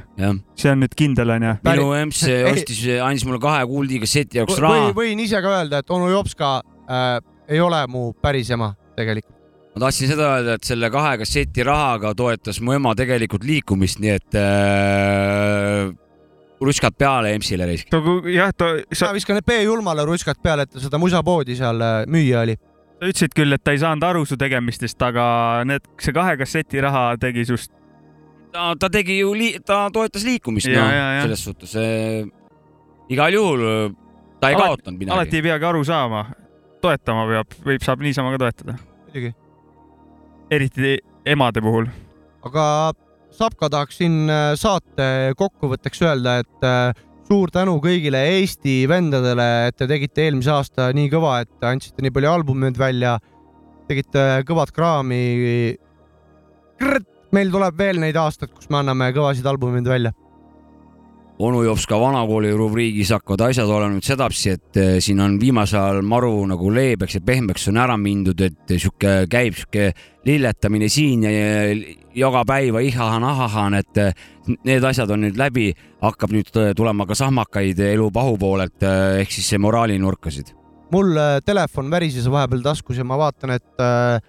see 0.57 0.71
on 0.73 0.81
nüüd 0.81 0.95
kindel 0.97 1.35
onju? 1.35 1.51
minu 1.67 1.89
Ei. 1.99 2.43
ostis, 2.49 2.81
andis 3.05 3.25
mulle 3.29 3.37
kahe 3.43 3.61
kuuldi 3.69 4.01
kasseti 4.01 4.41
jaoks 4.41 4.57
raha 4.63 4.87
või. 4.89 4.95
võin 5.03 5.21
ise 5.27 5.41
ka 5.45 5.53
öelda, 5.59 5.83
et 5.85 5.93
onu 5.93 6.09
Jopska 6.09 6.55
äh, 6.89 7.19
ei 7.53 7.61
ole 7.61 7.83
mu 7.93 8.09
päris 8.17 8.49
ema 8.57 8.71
tegelikult. 8.97 9.35
ma 9.75 9.85
tahtsin 9.85 10.09
seda 10.09 10.31
öelda, 10.39 10.57
et 10.57 10.65
selle 10.73 10.89
kahe 10.97 11.13
kasseti 11.21 11.63
rahaga 11.69 12.15
toetas 12.17 12.57
mu 12.65 12.73
ema 12.73 12.95
tegelikult 12.97 13.45
liikumist, 13.45 14.01
nii 14.01 14.15
et 14.17 14.39
äh, 14.41 15.93
ruskad 16.61 16.95
peale 16.99 17.33
EMS-ile 17.35 17.65
raisk. 17.69 17.93
jah, 18.33 18.51
ta, 18.55 18.71
ma 19.05 19.11
viskan 19.15 19.37
need 19.39 19.45
B-julmale 19.47 20.03
ruskad 20.07 20.39
peale, 20.43 20.65
et 20.67 20.79
seda 20.83 20.99
musapoodi 21.01 21.55
seal 21.59 21.79
äh, 21.81 22.01
müüa 22.11 22.41
oli. 22.45 22.55
sa 22.99 23.07
ütlesid 23.07 23.35
küll, 23.37 23.53
et 23.55 23.63
ta 23.63 23.71
ei 23.71 23.79
saanud 23.79 24.03
aru 24.03 24.25
su 24.27 24.35
tegemistest, 24.39 24.99
aga 25.07 25.63
need, 25.69 25.85
see 26.03 26.11
kahe 26.15 26.35
kasseti 26.41 26.81
raha 26.83 27.13
tegi 27.21 27.45
sust. 27.47 27.71
ta, 28.51 28.73
ta 28.79 28.89
tegi 28.91 29.19
ju, 29.21 29.31
ta 29.65 29.85
toetas 29.93 30.25
liikumist, 30.27 30.67
Ja, 30.67 30.81
noh 30.83 30.91
ja, 30.91 31.07
ja., 31.19 31.21
selles 31.27 31.43
suhtes 31.47 31.75
äh, 31.79 32.27
igal 33.09 33.33
juhul 33.33 33.63
äh, 33.63 33.95
ta 34.41 34.49
ei 34.51 34.55
Alati- 34.55 34.67
kaotanud 34.67 34.99
midagi. 34.99 35.15
alati 35.15 35.39
ei 35.39 35.45
peagi 35.47 35.65
aru 35.71 35.83
saama, 35.87 36.25
toetama 36.83 37.23
peab, 37.31 37.55
võib, 37.65 37.83
saab 37.87 38.03
niisama 38.03 38.35
ka 38.35 38.43
toetada. 38.43 38.75
muidugi. 39.07 39.31
eriti 40.51 40.97
emade 41.25 41.61
puhul. 41.61 41.87
aga 42.43 42.65
Sapka 43.35 43.69
tahaksin 43.69 44.25
äh, 44.29 44.53
saate 44.59 45.35
kokkuvõtteks 45.37 46.01
öelda, 46.03 46.39
et 46.41 46.65
äh, 46.65 47.03
suur 47.29 47.51
tänu 47.53 47.77
kõigile 47.83 48.21
Eesti 48.33 48.81
vendadele, 48.89 49.45
et 49.69 49.77
te 49.77 49.87
tegite 49.89 50.25
eelmise 50.25 50.51
aasta 50.53 50.89
nii 50.97 51.11
kõva, 51.13 51.39
et 51.45 51.67
andsite 51.69 52.01
nii 52.01 52.13
palju 52.15 52.31
albumeid 52.31 52.79
välja, 52.79 53.17
tegite 53.89 54.25
kõvat 54.49 54.73
kraami. 54.73 55.21
meil 57.35 57.51
tuleb 57.53 57.77
veel 57.77 58.01
neid 58.01 58.17
aastaid, 58.17 58.51
kus 58.55 58.69
me 58.69 58.81
anname 58.81 59.11
kõvasid 59.13 59.45
albumeid 59.45 59.87
välja. 59.87 60.13
Onu 61.39 61.61
Jops 61.63 61.85
ka 61.87 61.97
vanakooli 61.99 62.51
rubriigis 62.57 63.13
hakkavad 63.15 63.45
asjad 63.47 63.69
olema 63.71 63.95
nüüd 63.95 64.05
sedapsi, 64.05 64.55
et 64.57 64.79
eh, 64.79 64.97
siin 65.03 65.21
on 65.23 65.37
viimasel 65.39 65.79
ajal 65.79 66.01
maru 66.07 66.33
nagu 66.49 66.71
leebeks 66.75 67.15
ja 67.15 67.21
pehmeks 67.25 67.69
on 67.71 67.79
ära 67.79 67.95
mindud, 67.99 68.41
et 68.43 68.73
sihuke 68.75 69.13
käib 69.31 69.55
sihuke 69.55 69.91
lilletamine 70.27 70.89
siin 70.91 71.23
ja 71.23 71.31
joka 72.19 72.43
päiva 72.47 72.83
ihahan-ahahan, 72.83 73.79
et 73.79 74.01
eh, 74.03 74.25
need 74.67 74.83
asjad 74.83 75.15
on 75.15 75.23
nüüd 75.23 75.39
läbi, 75.39 75.69
hakkab 76.03 76.35
nüüd 76.35 76.51
tulema 76.75 77.07
ka 77.07 77.15
sahmakaid 77.15 77.79
elu 77.87 78.09
pahu 78.11 78.35
poolelt 78.41 78.83
eh, 78.83 79.21
ehk 79.23 79.31
siis 79.37 79.53
moraalinurkasid. 79.59 80.55
mul 80.91 81.15
telefon 81.45 81.91
värises 81.91 82.27
vahepeal 82.27 82.63
taskus 82.65 82.97
ja 82.97 83.03
ma 83.05 83.17
vaatan, 83.17 83.55
et 83.55 83.79
äh, 83.79 84.19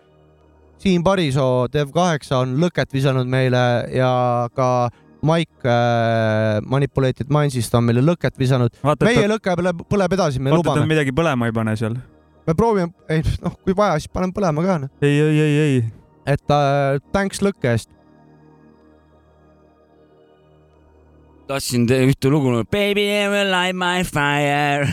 Siim 0.81 1.03
Parisoo 1.05 1.67
Dev8 1.69 2.31
on 2.39 2.55
lõket 2.57 2.93
visanud 2.93 3.29
meile 3.29 3.61
ja 3.93 4.49
ka 4.57 4.89
Mike 5.27 5.69
äh, 5.69 6.61
Manipulated 6.67 7.31
Mindsist 7.33 7.75
on 7.77 7.87
meile 7.87 8.03
lõket 8.05 8.39
visanud. 8.41 8.75
meie 9.05 9.29
lõke 9.29 9.55
põleb, 9.61 9.85
põleb 9.91 10.17
edasi, 10.17 10.41
me 10.41 10.53
vaata, 10.55 10.73
lubame. 10.73 10.89
midagi 10.91 11.15
põlema 11.17 11.51
ei 11.51 11.55
pane 11.57 11.77
seal. 11.77 11.97
me 12.47 12.57
proovime, 12.57 12.93
ei 13.13 13.25
noh, 13.45 13.57
kui 13.65 13.77
vaja, 13.77 14.01
siis 14.01 14.13
paneme 14.13 14.37
põlema 14.37 14.67
ka. 14.67 14.79
noh. 14.87 14.93
ei, 15.05 15.17
ei, 15.21 15.41
ei, 15.47 15.57
ei. 15.65 15.81
et 16.35 16.57
äh, 16.57 17.01
thanks 17.13 17.43
lõkke 17.45 17.75
eest. 17.75 17.93
tahtsin 21.51 21.89
ühte 21.91 22.31
lugu, 22.31 22.53
Baby 22.71 23.09
will 23.29 23.51
light 23.51 23.75
my 23.75 24.05
fire 24.07 24.87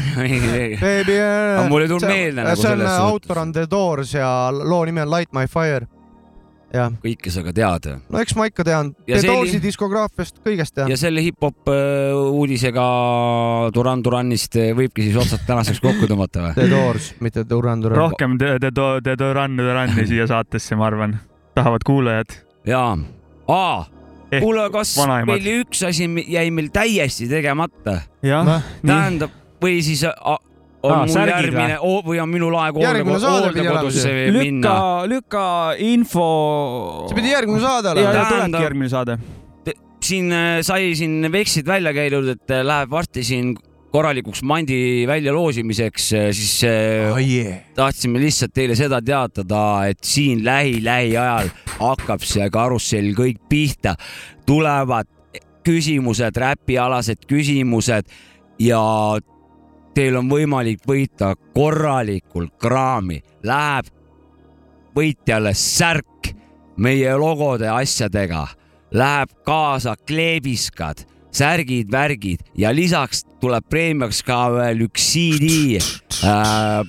Baby 0.82 1.20
aga 1.22 1.68
mul 1.70 1.86
ei 1.86 1.92
tulnud 1.92 2.10
meelde 2.10 2.42
nagu 2.42 2.58
see 2.58 2.72
on 2.72 2.82
selles 2.82 3.04
autor 3.04 3.44
on 3.44 3.54
The 3.54 3.68
Doors 3.70 4.16
ja 4.18 4.32
loo 4.52 4.82
nimi 4.90 5.04
on 5.06 5.12
Light 5.14 5.32
my 5.38 5.46
fire. 5.48 5.86
Kõike 6.74 7.32
sa 7.32 7.44
ka 7.46 7.54
tead. 7.56 7.90
no 8.10 8.22
eks 8.22 8.36
ma 8.38 8.48
ikka 8.50 8.66
tean, 8.68 8.94
Doorsi 9.08 9.60
diskograafiast 9.64 10.42
kõigest 10.46 10.76
tean. 10.76 10.92
ja 10.92 10.98
selle 11.00 11.24
hip-hop 11.24 11.72
äh, 11.72 12.14
uudisega 12.14 12.88
Duran 13.76 14.04
Duranist 14.04 14.58
äh, 14.60 14.74
võibki 14.78 15.08
siis 15.08 15.20
otsad 15.20 15.46
tänaseks 15.48 15.82
kokku 15.84 16.10
tõmmata 16.10 16.50
või? 16.50 16.56
The 16.60 16.70
Doors, 16.72 17.12
mitte 17.24 17.46
Duran 17.48 17.84
Duran. 17.84 18.00
rohkem 18.04 18.38
The, 18.42 18.58
the, 18.60 18.72
the 19.04 19.18
Duran 19.20 19.58
Durani 19.60 20.08
siia 20.08 20.28
saatesse, 20.30 20.76
ma 20.80 20.90
arvan, 20.92 21.20
tahavad 21.58 21.88
kuulajad. 21.88 22.36
jaa, 22.68 22.98
aa 23.48 23.86
kuule, 24.40 24.68
kas 24.74 24.92
vanaemad. 25.00 25.38
meil 25.38 25.64
üks 25.64 25.84
asi 25.88 26.10
jäi 26.28 26.50
meil 26.52 26.68
täiesti 26.74 27.30
tegemata? 27.32 28.02
tähendab, 28.22 29.32
või 29.64 29.80
siis 29.86 30.04
on 30.86 30.94
Aa, 30.94 31.06
mul 31.10 31.32
järgmine 31.32 31.78
o, 31.82 31.94
või 32.06 32.20
on 32.22 32.30
minul 32.30 32.58
aeg 32.62 32.78
hooldekodusse 32.78 34.12
minna? 34.36 34.38
lükka, 34.38 34.76
lükka 35.10 35.46
info. 35.82 36.28
see 37.10 37.18
pidi 37.18 37.34
järgmine 37.34 37.62
saade 37.64 37.94
olema. 37.94 38.12
ja, 38.12 38.20
ja 38.20 38.28
tulebki 38.30 38.66
järgmine 38.68 38.92
saade. 38.92 39.18
siin 40.08 40.30
äh, 40.34 40.60
sai 40.66 40.92
siin 40.96 41.32
vekslid 41.34 41.68
välja 41.68 41.94
käidud, 41.98 42.30
et 42.36 42.54
äh, 42.54 42.62
läheb 42.66 42.94
varsti 42.94 43.26
siin 43.26 43.56
korralikuks 43.92 44.44
mandi 44.46 45.08
väljaloosimiseks, 45.10 46.12
äh, 46.14 46.30
siis 46.38 46.54
oh, 47.10 47.18
yeah. 47.18 47.64
tahtsime 47.76 48.22
lihtsalt 48.22 48.54
teile 48.54 48.78
seda 48.78 49.02
teatada, 49.02 49.64
et 49.90 50.04
siin 50.06 50.46
lähi-lähiajal 50.46 51.50
hakkab 51.80 52.26
see 52.28 52.46
karussell 52.54 53.16
kõik 53.18 53.42
pihta, 53.50 53.96
tulevad 54.46 55.10
küsimused, 55.68 56.38
räpialased 56.38 57.26
küsimused 57.28 58.14
ja 58.64 58.84
teil 59.98 60.18
on 60.20 60.28
võimalik 60.30 60.84
võita 60.86 61.32
korralikult 61.56 62.54
kraami, 62.62 63.18
läheb 63.48 63.90
võitjale 64.98 65.56
särk 65.58 66.32
meie 66.78 67.16
logode 67.18 67.70
asjadega, 67.72 68.44
läheb 68.94 69.34
kaasa 69.48 69.96
kleebiskad, 69.98 71.02
särgid, 71.34 71.90
värgid 71.94 72.46
ja 72.58 72.70
lisaks 72.76 73.24
tuleb 73.42 73.66
preemiaks 73.70 74.22
ka 74.26 74.44
veel 74.54 74.86
üks 74.86 75.10
CD 75.16 75.82
äh, 75.82 76.86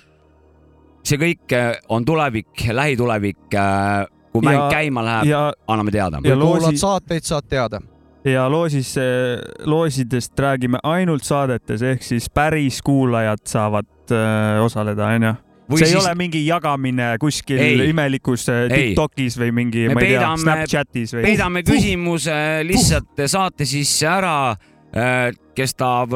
see 1.09 1.21
kõik 1.21 1.57
on 1.89 2.05
tulevik, 2.05 2.69
lähitulevik. 2.73 3.47
Äh, 3.57 4.05
kui 4.29 4.45
mäng 4.45 4.69
käima 4.69 5.01
läheb, 5.07 5.55
anname 5.65 5.93
teada. 5.95 6.21
ja 6.21 6.37
kuulad 6.37 6.77
saateid, 6.77 7.25
saad 7.25 7.49
teada 7.49 7.81
ja 8.25 8.47
loosis, 8.51 8.95
loosidest 9.65 10.39
räägime 10.39 10.79
ainult 10.83 11.27
saadetes, 11.27 11.83
ehk 11.83 12.03
siis 12.03 12.31
päris 12.31 12.83
kuulajad 12.83 13.45
saavad 13.47 14.11
öö, 14.11 14.63
osaleda, 14.65 15.07
onju. 15.07 15.35
see 15.77 15.87
siis... 15.87 15.93
ei 15.93 16.01
ole 16.01 16.15
mingi 16.15 16.47
jagamine 16.47 17.17
kuskil 17.21 17.59
ei. 17.63 17.89
imelikus 17.91 18.47
Tiktokis 18.73 19.39
või 19.39 19.53
mingi, 19.53 19.87
ma 19.93 20.03
ei 20.03 20.17
tea, 20.17 20.33
Snapchatis 20.43 21.15
või. 21.15 21.23
peidame 21.29 21.63
küsimuse 21.67 22.41
lihtsalt 22.67 23.27
saate 23.27 23.69
sisse 23.69 24.09
ära 24.09 24.57
kes 25.55 25.75
tahab 25.77 26.15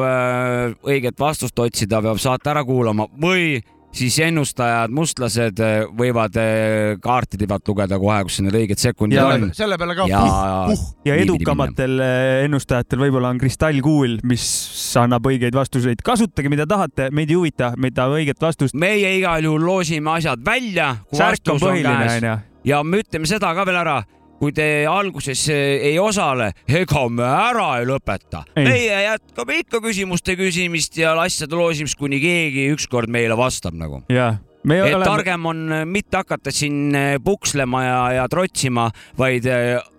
õiget 0.81 1.19
vastust 1.19 1.59
otsida, 1.61 2.01
peab 2.01 2.17
saate 2.21 2.49
ära 2.49 2.63
kuulama 2.65 3.05
või 3.21 3.59
siis 3.93 4.17
ennustajad, 4.25 4.93
mustlased 4.93 5.59
eh, 5.63 5.83
võivad 5.97 6.37
eh, 6.41 6.95
kaartide 7.03 7.47
pealt 7.49 7.67
lugeda 7.69 7.99
kohe, 8.01 8.19
kus 8.27 8.39
need 8.43 8.57
õiged 8.57 8.81
sekundid 8.81 9.19
ja, 9.19 9.27
on. 9.35 9.51
selle 9.55 9.77
peale 9.81 9.95
ka. 9.97 10.07
ja, 10.09 10.23
puh, 10.69 10.85
ja 11.07 11.17
edukamatel 11.21 11.99
eh, 12.03 12.45
ennustajatel 12.47 13.03
võib-olla 13.05 13.33
on 13.33 13.41
kristallkuul, 13.41 14.17
mis 14.29 14.45
annab 14.99 15.29
õigeid 15.29 15.55
vastuseid. 15.57 16.01
kasutage, 16.05 16.51
mida 16.53 16.67
tahate, 16.69 17.09
meid 17.13 17.31
ei 17.31 17.39
huvita, 17.39 17.73
mida 17.77 18.09
õiget 18.11 18.41
vastust. 18.41 18.77
meie 18.77 19.15
igal 19.19 19.45
juhul 19.45 19.63
loosime 19.67 20.17
asjad 20.17 20.41
välja. 20.45 20.95
särk 21.13 21.53
on 21.53 21.61
põhiline, 21.61 22.17
onju. 22.17 22.35
ja 22.69 22.83
me 22.83 23.03
ütleme 23.05 23.29
seda 23.29 23.53
ka 23.55 23.67
veel 23.69 23.81
ära 23.83 24.01
kui 24.43 24.51
te 24.55 24.83
alguses 24.89 25.45
eh, 25.53 25.85
ei 25.91 25.99
osale, 26.01 26.51
ega 26.67 27.05
me 27.11 27.23
ära 27.23 27.67
ei 27.79 27.87
lõpeta. 27.87 28.43
meie 28.59 28.97
jätkame 29.05 29.61
ikka 29.61 29.79
küsimuste 29.83 30.35
küsimist 30.39 30.97
ja 30.99 31.13
asjade 31.23 31.55
loosimist, 31.55 31.95
kuni 31.99 32.19
keegi 32.23 32.67
ükskord 32.73 33.11
meile 33.13 33.39
vastab 33.39 33.77
nagu. 33.79 34.03
jah 34.11 34.41
Me 34.63 34.77
et 34.79 34.93
oleme... 34.93 35.03
targem 35.03 35.45
on 35.47 35.63
eh, 35.75 35.85
mitte 35.87 36.19
hakata 36.21 36.51
siin 36.51 36.95
eh, 36.95 37.15
pukslema 37.23 37.83
ja, 37.83 37.97
ja 38.19 38.27
trotsima, 38.31 38.89
vaid 39.19 39.47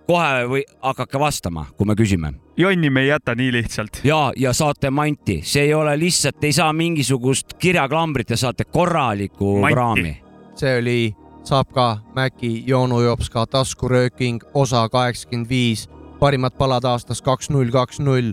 kohe 0.08 0.46
või 0.48 0.62
hakake 0.84 1.20
vastama, 1.20 1.66
kui 1.76 1.88
me 1.88 1.96
küsime. 1.96 2.34
jonni 2.56 2.90
me 2.92 3.04
ei 3.04 3.12
jäta 3.14 3.34
nii 3.36 3.50
lihtsalt. 3.60 4.00
ja, 4.04 4.30
ja 4.36 4.52
saate 4.52 4.90
manti, 4.90 5.40
see 5.44 5.70
ei 5.70 5.74
ole 5.74 5.96
lihtsalt, 6.00 6.44
ei 6.44 6.52
saa 6.52 6.72
mingisugust 6.72 7.56
kirjaklambrit 7.60 8.36
ja 8.36 8.40
saate 8.40 8.64
korralikku 8.64 9.58
manti. 9.64 9.74
kraami. 9.74 10.16
see 10.60 10.78
oli 10.80 10.98
saab 11.44 11.72
ka 11.72 11.98
Mäki 12.14 12.64
Joonu 12.66 13.00
Jops 13.04 13.30
ka 13.30 13.46
taskurööking 13.46 14.40
osa 14.54 14.88
kaheksakümmend 14.88 15.48
viis, 15.48 15.88
parimad 16.20 16.56
palad 16.58 16.84
aastast 16.88 17.24
kaks 17.24 17.50
null 17.50 17.70
kaks 17.72 18.00
null. 18.00 18.32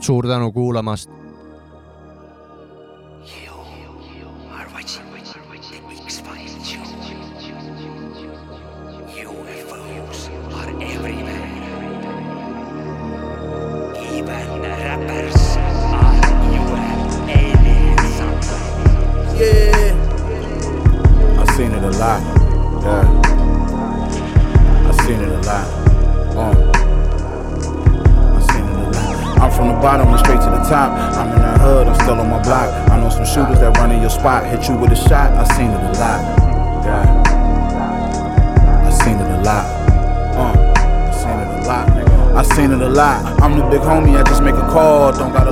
suur 0.00 0.26
tänu 0.26 0.52
kuulamast 0.52 1.10
spot, 34.22 34.46
hit 34.46 34.68
you 34.68 34.76
with 34.76 34.92
a 34.92 34.94
shot. 34.94 35.32
I 35.32 35.42
seen 35.56 35.70
it 35.70 35.82
a 35.82 35.92
lot. 35.98 36.22
I 38.86 38.90
seen 39.02 39.16
it 39.18 39.26
a 39.26 39.42
lot. 39.42 39.66
Uh. 40.38 40.54
I 40.78 41.10
seen 41.10 41.38
it 41.42 41.50
a 41.58 41.66
lot. 41.66 41.88
I 42.36 42.42
seen 42.54 42.70
it 42.70 42.80
a 42.82 42.88
lot. 42.88 43.42
I'm 43.42 43.58
the 43.58 43.64
big 43.66 43.80
homie, 43.80 44.16
I 44.16 44.22
just 44.22 44.40
make 44.44 44.54
a 44.54 44.68
call. 44.70 45.10
Don't 45.10 45.32
gotta 45.32 45.50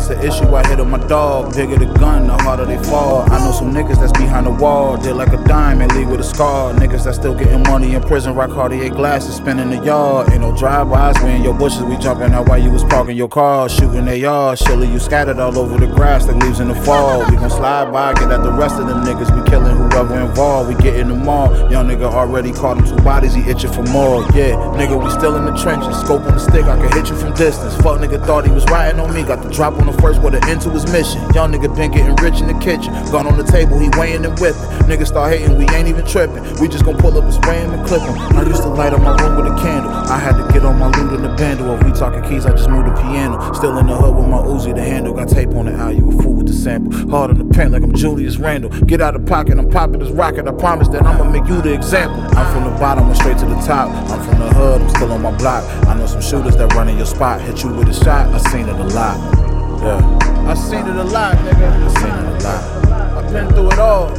it's 0.00 0.08
an 0.10 0.20
issue, 0.26 0.54
I 0.54 0.66
hit 0.66 0.80
on 0.80 0.90
my 0.90 0.98
dog. 1.06 1.54
Bigger 1.54 1.76
the 1.76 1.86
gun, 1.98 2.26
the 2.26 2.32
harder 2.32 2.64
they 2.64 2.82
fall. 2.84 3.30
I 3.30 3.38
know 3.44 3.52
some 3.52 3.72
niggas 3.72 4.00
that's 4.00 4.12
behind 4.12 4.46
the 4.46 4.50
wall. 4.50 4.96
Did 4.96 5.14
like 5.14 5.32
a 5.32 5.44
dime 5.44 5.80
and 5.82 5.92
leave 5.94 6.08
with 6.08 6.20
a 6.20 6.24
scar. 6.24 6.72
Niggas 6.72 7.04
that 7.04 7.14
still 7.14 7.34
getting 7.34 7.62
money 7.64 7.94
in 7.94 8.02
prison, 8.02 8.34
rock 8.34 8.50
Cartier 8.50 8.88
glasses, 8.88 9.36
spinning 9.36 9.70
the 9.70 9.84
yard. 9.84 10.30
Ain't 10.30 10.40
no 10.40 10.56
drive-bys, 10.56 11.22
we 11.22 11.30
in 11.30 11.42
your 11.42 11.54
bushes, 11.54 11.82
we 11.82 11.96
jumping 11.98 12.32
out 12.32 12.48
while 12.48 12.58
you 12.58 12.70
was 12.70 12.84
parking 12.84 13.16
your 13.16 13.28
car. 13.28 13.68
Shooting 13.68 14.06
their 14.06 14.16
yard, 14.16 14.58
Shilly, 14.58 14.90
you 14.90 14.98
scattered 14.98 15.38
all 15.38 15.56
over 15.58 15.78
the 15.78 15.92
grass 15.92 16.26
like 16.26 16.42
leaves 16.42 16.60
in 16.60 16.68
the 16.68 16.74
fall. 16.74 17.20
We 17.30 17.36
gon' 17.36 17.50
slide 17.50 17.92
by, 17.92 18.14
get 18.14 18.30
at 18.30 18.42
the 18.42 18.52
rest 18.52 18.80
of 18.80 18.86
them 18.86 19.04
niggas. 19.04 19.30
We 19.36 19.48
killing 19.50 19.76
whoever 19.76 20.18
involved, 20.18 20.74
we 20.74 20.82
getting 20.82 21.08
them 21.08 21.28
all. 21.28 21.50
Young 21.70 21.88
nigga 21.88 22.04
already 22.04 22.52
caught 22.52 22.78
him 22.78 22.86
two 22.86 23.02
bodies, 23.02 23.34
he 23.34 23.42
itching 23.42 23.72
for 23.72 23.82
more. 23.84 24.22
Yeah, 24.34 24.56
nigga, 24.80 25.02
we 25.02 25.10
still 25.10 25.36
in 25.36 25.44
the 25.44 25.56
trenches. 25.62 26.00
Scope 26.00 26.22
on 26.22 26.34
the 26.34 26.40
stick, 26.40 26.64
I 26.64 26.76
can 26.76 26.90
hit 26.92 27.10
you 27.10 27.16
from 27.16 27.34
distance. 27.34 27.74
Fuck 27.76 28.00
nigga 28.00 28.24
thought 28.24 28.46
he 28.46 28.52
was 28.52 28.64
riding 28.66 28.98
on 29.00 29.12
me. 29.12 29.22
Got 29.22 29.42
the 29.42 29.50
drop 29.50 29.74
on 29.74 29.89
the 29.90 30.02
first 30.02 30.22
with 30.22 30.34
an 30.34 30.44
end 30.48 30.60
his 30.60 30.90
mission. 30.92 31.20
Young 31.32 31.52
nigga 31.52 31.74
been 31.74 31.90
getting 31.90 32.14
rich 32.16 32.40
in 32.40 32.46
the 32.46 32.58
kitchen. 32.60 32.92
Gun 33.10 33.26
on 33.26 33.36
the 33.36 33.44
table, 33.44 33.78
he 33.78 33.88
weighing 33.96 34.24
and 34.24 34.38
whipping. 34.38 34.60
Niggas 34.86 35.08
start 35.08 35.32
hating, 35.32 35.56
we 35.56 35.64
ain't 35.74 35.88
even 35.88 36.06
tripping. 36.06 36.42
We 36.60 36.68
just 36.68 36.84
gon' 36.84 36.96
pull 36.98 37.16
up 37.16 37.24
and 37.24 37.32
spray 37.32 37.60
him 37.60 37.72
and 37.72 37.86
clip 37.86 38.02
him. 38.02 38.14
I 38.36 38.42
used 38.42 38.62
to 38.62 38.68
light 38.68 38.92
up 38.92 39.00
my 39.00 39.16
room 39.22 39.36
with 39.36 39.52
a 39.52 39.56
candle. 39.62 39.90
I 39.90 40.18
had 40.18 40.36
to 40.36 40.52
get 40.52 40.64
on 40.64 40.78
my 40.78 40.86
loot 40.86 41.14
in 41.14 41.22
the 41.22 41.34
bando. 41.36 41.74
If 41.76 41.84
we 41.84 41.92
talking 41.92 42.22
keys, 42.22 42.46
I 42.46 42.50
just 42.50 42.68
moved 42.68 42.88
the 42.88 42.94
piano. 43.00 43.40
Still 43.54 43.78
in 43.78 43.86
the 43.86 43.96
hood 43.96 44.16
with 44.16 44.28
my 44.28 44.38
Uzi, 44.38 44.74
the 44.74 44.82
handle. 44.82 45.14
Got 45.14 45.28
tape 45.28 45.50
on 45.50 45.66
the 45.66 45.72
eye, 45.72 45.92
you 45.92 46.08
a 46.08 46.22
fool 46.22 46.34
with 46.34 46.46
the 46.46 46.52
sample. 46.52 46.92
Hard 47.10 47.30
on 47.30 47.38
the 47.38 47.54
pen 47.54 47.72
like 47.72 47.82
I'm 47.82 47.94
Julius 47.94 48.36
Randle. 48.36 48.70
Get 48.84 49.00
out 49.00 49.16
of 49.16 49.24
pocket, 49.26 49.58
I'm 49.58 49.70
popping 49.70 50.00
this 50.00 50.10
rocket. 50.10 50.46
I 50.46 50.52
promise 50.52 50.88
that 50.88 51.02
I'ma 51.04 51.24
make 51.30 51.46
you 51.48 51.62
the 51.62 51.72
example. 51.72 52.20
I'm 52.36 52.52
from 52.52 52.70
the 52.70 52.78
bottom, 52.78 53.04
I'm 53.04 53.14
straight 53.14 53.38
to 53.38 53.46
the 53.46 53.60
top. 53.62 53.88
I'm 54.10 54.22
from 54.28 54.38
the 54.40 54.52
hood, 54.54 54.82
I'm 54.82 54.88
still 54.90 55.12
on 55.12 55.22
my 55.22 55.36
block. 55.36 55.64
I 55.86 55.94
know 55.94 56.06
some 56.06 56.22
shooters 56.22 56.56
that 56.56 56.74
run 56.74 56.88
in 56.88 56.96
your 56.96 57.06
spot. 57.06 57.40
Hit 57.40 57.62
you 57.62 57.72
with 57.72 57.88
a 57.88 57.94
shot, 58.04 58.28
I 58.28 58.38
seen 58.50 58.68
it 58.68 58.78
a 58.78 58.84
lot. 58.94 59.49
Yeah. 59.80 59.96
I 60.44 60.54
seen 60.54 60.86
it 60.86 60.96
a 60.96 61.04
lot, 61.04 61.36
nigga. 61.40 61.72
I 61.72 61.88
seen 61.96 62.12
it 62.12 62.26
a 62.28 62.44
lot. 62.44 63.24
I've 63.24 63.32
been 63.32 63.48
through 63.48 63.72
it 63.72 63.78
all. 63.78 64.12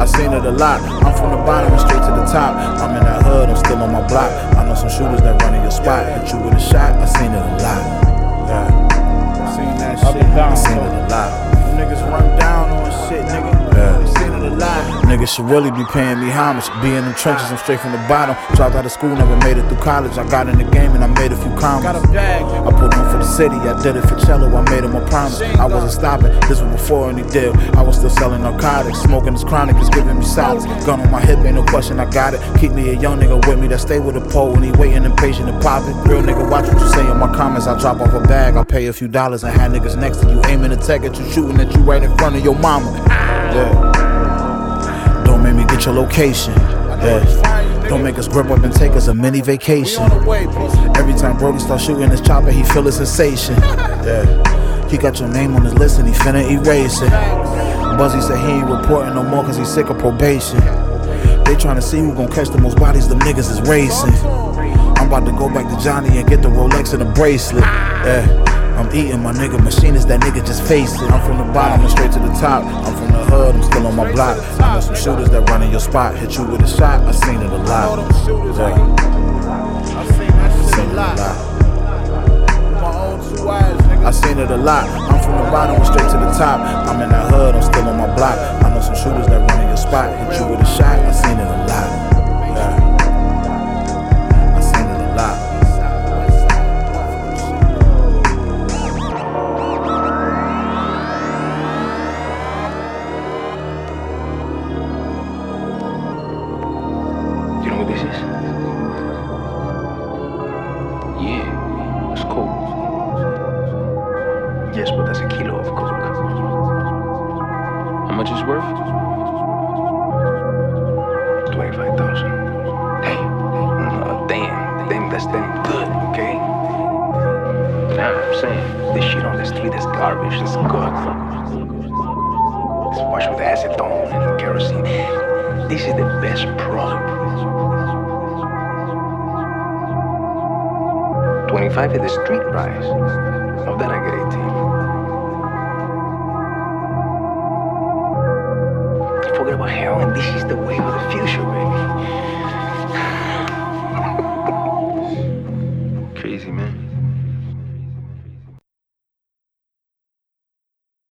I 0.00 0.06
seen 0.06 0.32
it 0.32 0.44
a 0.44 0.50
lot. 0.50 0.80
I'm 1.04 1.12
from 1.16 1.32
the 1.32 1.42
bottom 1.44 1.72
and 1.72 1.80
straight 1.80 2.00
to 2.00 2.12
the 2.16 2.24
top. 2.24 2.56
I'm 2.80 2.96
in 2.96 3.02
that 3.04 3.22
hood, 3.24 3.50
I'm 3.50 3.56
still 3.56 3.76
on 3.76 3.92
my 3.92 4.06
block. 4.08 4.32
I 4.56 4.64
know 4.64 4.74
some 4.74 4.88
shooters 4.88 5.20
that 5.20 5.42
run 5.42 5.54
in 5.54 5.62
your 5.62 5.70
spot. 5.70 6.06
Hit 6.06 6.32
you 6.32 6.40
with 6.40 6.54
a 6.54 6.60
shot, 6.60 6.96
I 6.96 7.04
seen 7.04 7.32
it 7.32 7.36
a 7.36 7.54
lot. 7.60 7.82
Yeah. 8.48 8.88
I 8.88 9.46
seen 9.52 9.74
that 9.82 9.98
shit. 9.98 10.24
I 10.24 10.54
seen 10.54 10.78
it 10.78 10.96
a 10.96 11.04
lot. 11.12 11.30
Niggas 11.76 12.02
run 12.08 12.38
down 12.38 12.70
on 12.70 12.88
shit, 13.08 13.26
nigga. 13.26 13.52
Yeah. 13.74 14.00
I 14.00 14.06
seen 14.16 14.32
it 14.32 14.52
a 14.52 14.54
lot. 14.56 15.04
Niggas 15.04 15.34
should 15.34 15.50
really 15.50 15.72
be 15.72 15.84
paying 15.92 16.20
me 16.20 16.30
homage. 16.30 16.70
Be 16.80 16.94
in 16.94 17.04
them 17.04 17.14
trenches, 17.14 17.50
I'm 17.50 17.58
straight 17.58 17.80
from 17.80 17.92
the 17.92 18.00
bottom. 18.08 18.36
Dropped 18.56 18.76
out 18.76 18.86
of 18.86 18.92
school, 18.92 19.10
never 19.10 19.36
made 19.44 19.58
it 19.58 19.68
through 19.68 19.82
college. 19.82 20.16
I 20.16 20.28
got 20.30 20.48
in 20.48 20.56
the 20.56 20.64
game 20.64 20.92
and 20.94 21.02
I 21.04 21.08
made 21.20 21.32
a 21.32 21.36
few 21.36 21.52
comments. 21.58 21.84
Got 21.84 22.04
a 22.04 22.08
bag. 22.12 22.67
City, 23.38 23.54
I 23.54 23.80
did 23.80 23.94
it 23.94 24.02
for 24.02 24.18
cello, 24.18 24.50
I 24.52 24.68
made 24.68 24.82
him 24.82 24.96
a 24.96 25.06
promise. 25.06 25.40
I 25.40 25.64
wasn't 25.64 25.92
stopping, 25.92 26.32
this 26.48 26.60
was 26.60 26.72
before 26.72 27.08
any 27.08 27.22
deal. 27.30 27.56
I 27.78 27.82
was 27.82 27.96
still 27.96 28.10
selling 28.10 28.42
narcotics, 28.42 28.98
smoking 28.98 29.34
this 29.34 29.44
chronic, 29.44 29.76
it's 29.76 29.88
giving 29.90 30.18
me 30.18 30.24
solace. 30.24 30.64
Gun 30.84 31.00
on 31.00 31.08
my 31.08 31.20
hip, 31.20 31.38
ain't 31.46 31.54
no 31.54 31.62
question, 31.62 32.00
I 32.00 32.10
got 32.10 32.34
it. 32.34 32.40
Keep 32.58 32.72
me 32.72 32.90
a 32.90 32.94
young 32.94 33.20
nigga 33.20 33.38
with 33.46 33.60
me 33.60 33.68
that 33.68 33.78
stay 33.78 34.00
with 34.00 34.16
a 34.16 34.20
pole 34.20 34.52
when 34.54 34.64
he 34.64 34.72
waiting 34.72 35.04
impatient 35.04 35.46
to 35.46 35.56
pop 35.60 35.88
it. 35.88 35.94
Real 36.08 36.20
nigga, 36.20 36.50
watch 36.50 36.66
what 36.66 36.80
you 36.82 36.88
say 36.88 37.08
in 37.08 37.16
my 37.16 37.32
comments. 37.32 37.68
I 37.68 37.78
drop 37.78 38.00
off 38.00 38.12
a 38.12 38.20
bag, 38.26 38.56
I'll 38.56 38.64
pay 38.64 38.86
a 38.88 38.92
few 38.92 39.06
dollars 39.06 39.44
and 39.44 39.56
have 39.56 39.70
niggas 39.70 39.96
next 39.96 40.18
to 40.22 40.28
you 40.28 40.42
aiming 40.46 40.72
a 40.72 40.76
tech 40.76 41.02
at 41.02 41.16
you, 41.16 41.30
shooting 41.30 41.60
at 41.60 41.72
you 41.72 41.80
right 41.82 42.02
in 42.02 42.16
front 42.18 42.34
of 42.34 42.42
your 42.42 42.58
mama. 42.58 42.90
Yeah. 43.54 45.22
Don't 45.24 45.44
make 45.44 45.54
me 45.54 45.64
get 45.66 45.84
your 45.84 45.94
location. 45.94 46.54
Yeah. 46.54 47.57
Don't 47.88 48.02
make 48.02 48.18
us 48.18 48.28
grip 48.28 48.50
up 48.50 48.62
and 48.62 48.72
take 48.72 48.92
us 48.92 49.08
a 49.08 49.14
mini 49.14 49.40
vacation. 49.40 50.02
Every 50.96 51.14
time 51.14 51.38
Brody 51.38 51.58
start 51.58 51.80
shooting 51.80 52.10
his 52.10 52.20
chopper, 52.20 52.50
he 52.50 52.62
feel 52.64 52.86
a 52.86 52.92
sensation. 52.92 53.56
Yeah. 53.56 54.88
He 54.88 54.98
got 54.98 55.18
your 55.18 55.28
name 55.28 55.54
on 55.56 55.64
his 55.64 55.74
list 55.74 55.98
and 55.98 56.06
he 56.06 56.14
finna 56.14 56.50
erase 56.50 57.00
it. 57.00 57.10
Buzzy 57.98 58.20
said 58.20 58.38
he 58.38 58.52
ain't 58.52 58.68
reporting 58.68 59.14
no 59.14 59.22
more 59.22 59.42
cause 59.42 59.56
he's 59.56 59.72
sick 59.72 59.88
of 59.88 59.98
probation. 59.98 60.60
They 61.44 61.54
tryna 61.56 61.82
see 61.82 61.98
who 61.98 62.14
gon' 62.14 62.30
catch 62.30 62.48
the 62.48 62.58
most 62.58 62.76
bodies, 62.78 63.08
the 63.08 63.14
niggas 63.16 63.50
is 63.50 63.60
racing. 63.62 64.14
I'm 64.98 65.08
about 65.08 65.24
to 65.24 65.32
go 65.32 65.48
back 65.48 65.66
to 65.74 65.82
Johnny 65.82 66.18
and 66.18 66.28
get 66.28 66.42
the 66.42 66.48
Rolex 66.48 66.92
and 66.92 67.00
the 67.00 67.06
bracelet. 67.06 67.64
Yeah. 67.64 68.47
I'm 68.78 68.94
eating 68.94 69.22
my 69.24 69.32
nigga 69.32 69.58
machine 69.58 69.96
is 69.96 70.06
that 70.06 70.20
nigga 70.20 70.46
just 70.46 70.62
face 70.62 70.94
it. 70.94 71.10
I'm 71.10 71.20
from 71.26 71.38
the 71.38 71.52
bottom 71.52 71.80
and 71.82 71.90
straight 71.90 72.12
to 72.12 72.20
the 72.20 72.30
top. 72.38 72.62
I'm 72.62 72.94
from 72.94 73.10
the 73.10 73.24
hood, 73.26 73.56
I'm 73.56 73.62
still 73.64 73.86
on 73.88 73.96
my 73.96 74.12
block. 74.12 74.38
I 74.60 74.74
know 74.74 74.80
some 74.80 74.94
shooters 74.94 75.30
that 75.30 75.50
run 75.50 75.62
in 75.62 75.72
your 75.72 75.80
spot, 75.80 76.14
hit 76.14 76.38
you 76.38 76.44
with 76.44 76.62
a 76.62 76.68
shot. 76.68 77.02
I 77.02 77.10
seen 77.10 77.40
it 77.42 77.50
a 77.50 77.58
lot. 77.58 77.98
Yeah. 77.98 78.78
I 79.98 80.06
seen 80.70 80.78
it 80.78 80.88
a 80.88 80.94
lot. 80.94 81.18
I 83.98 84.10
seen 84.12 84.38
it 84.38 84.50
a 84.50 84.56
lot. 84.56 84.86
I'm 84.88 85.18
from 85.26 85.44
the 85.44 85.50
bottom 85.50 85.74
and 85.74 85.84
straight 85.84 86.08
to 86.14 86.18
the 86.22 86.30
top. 86.38 86.60
I'm 86.86 87.02
in 87.02 87.10
that 87.10 87.32
hood, 87.32 87.56
I'm 87.56 87.62
still 87.62 87.82
on 87.82 87.98
my 87.98 88.06
block. 88.14 88.38
I 88.62 88.72
know 88.72 88.80
some 88.80 88.94
shooters 88.94 89.26
that 89.26 89.42
run 89.50 89.60
in 89.60 89.68
your 89.68 89.76
spot, 89.76 90.06
hit 90.30 90.38
you 90.38 90.46
with 90.54 90.60
a 90.60 90.66
shot. 90.78 91.02
I 91.02 91.10
seen 91.10 91.36
it 91.36 91.47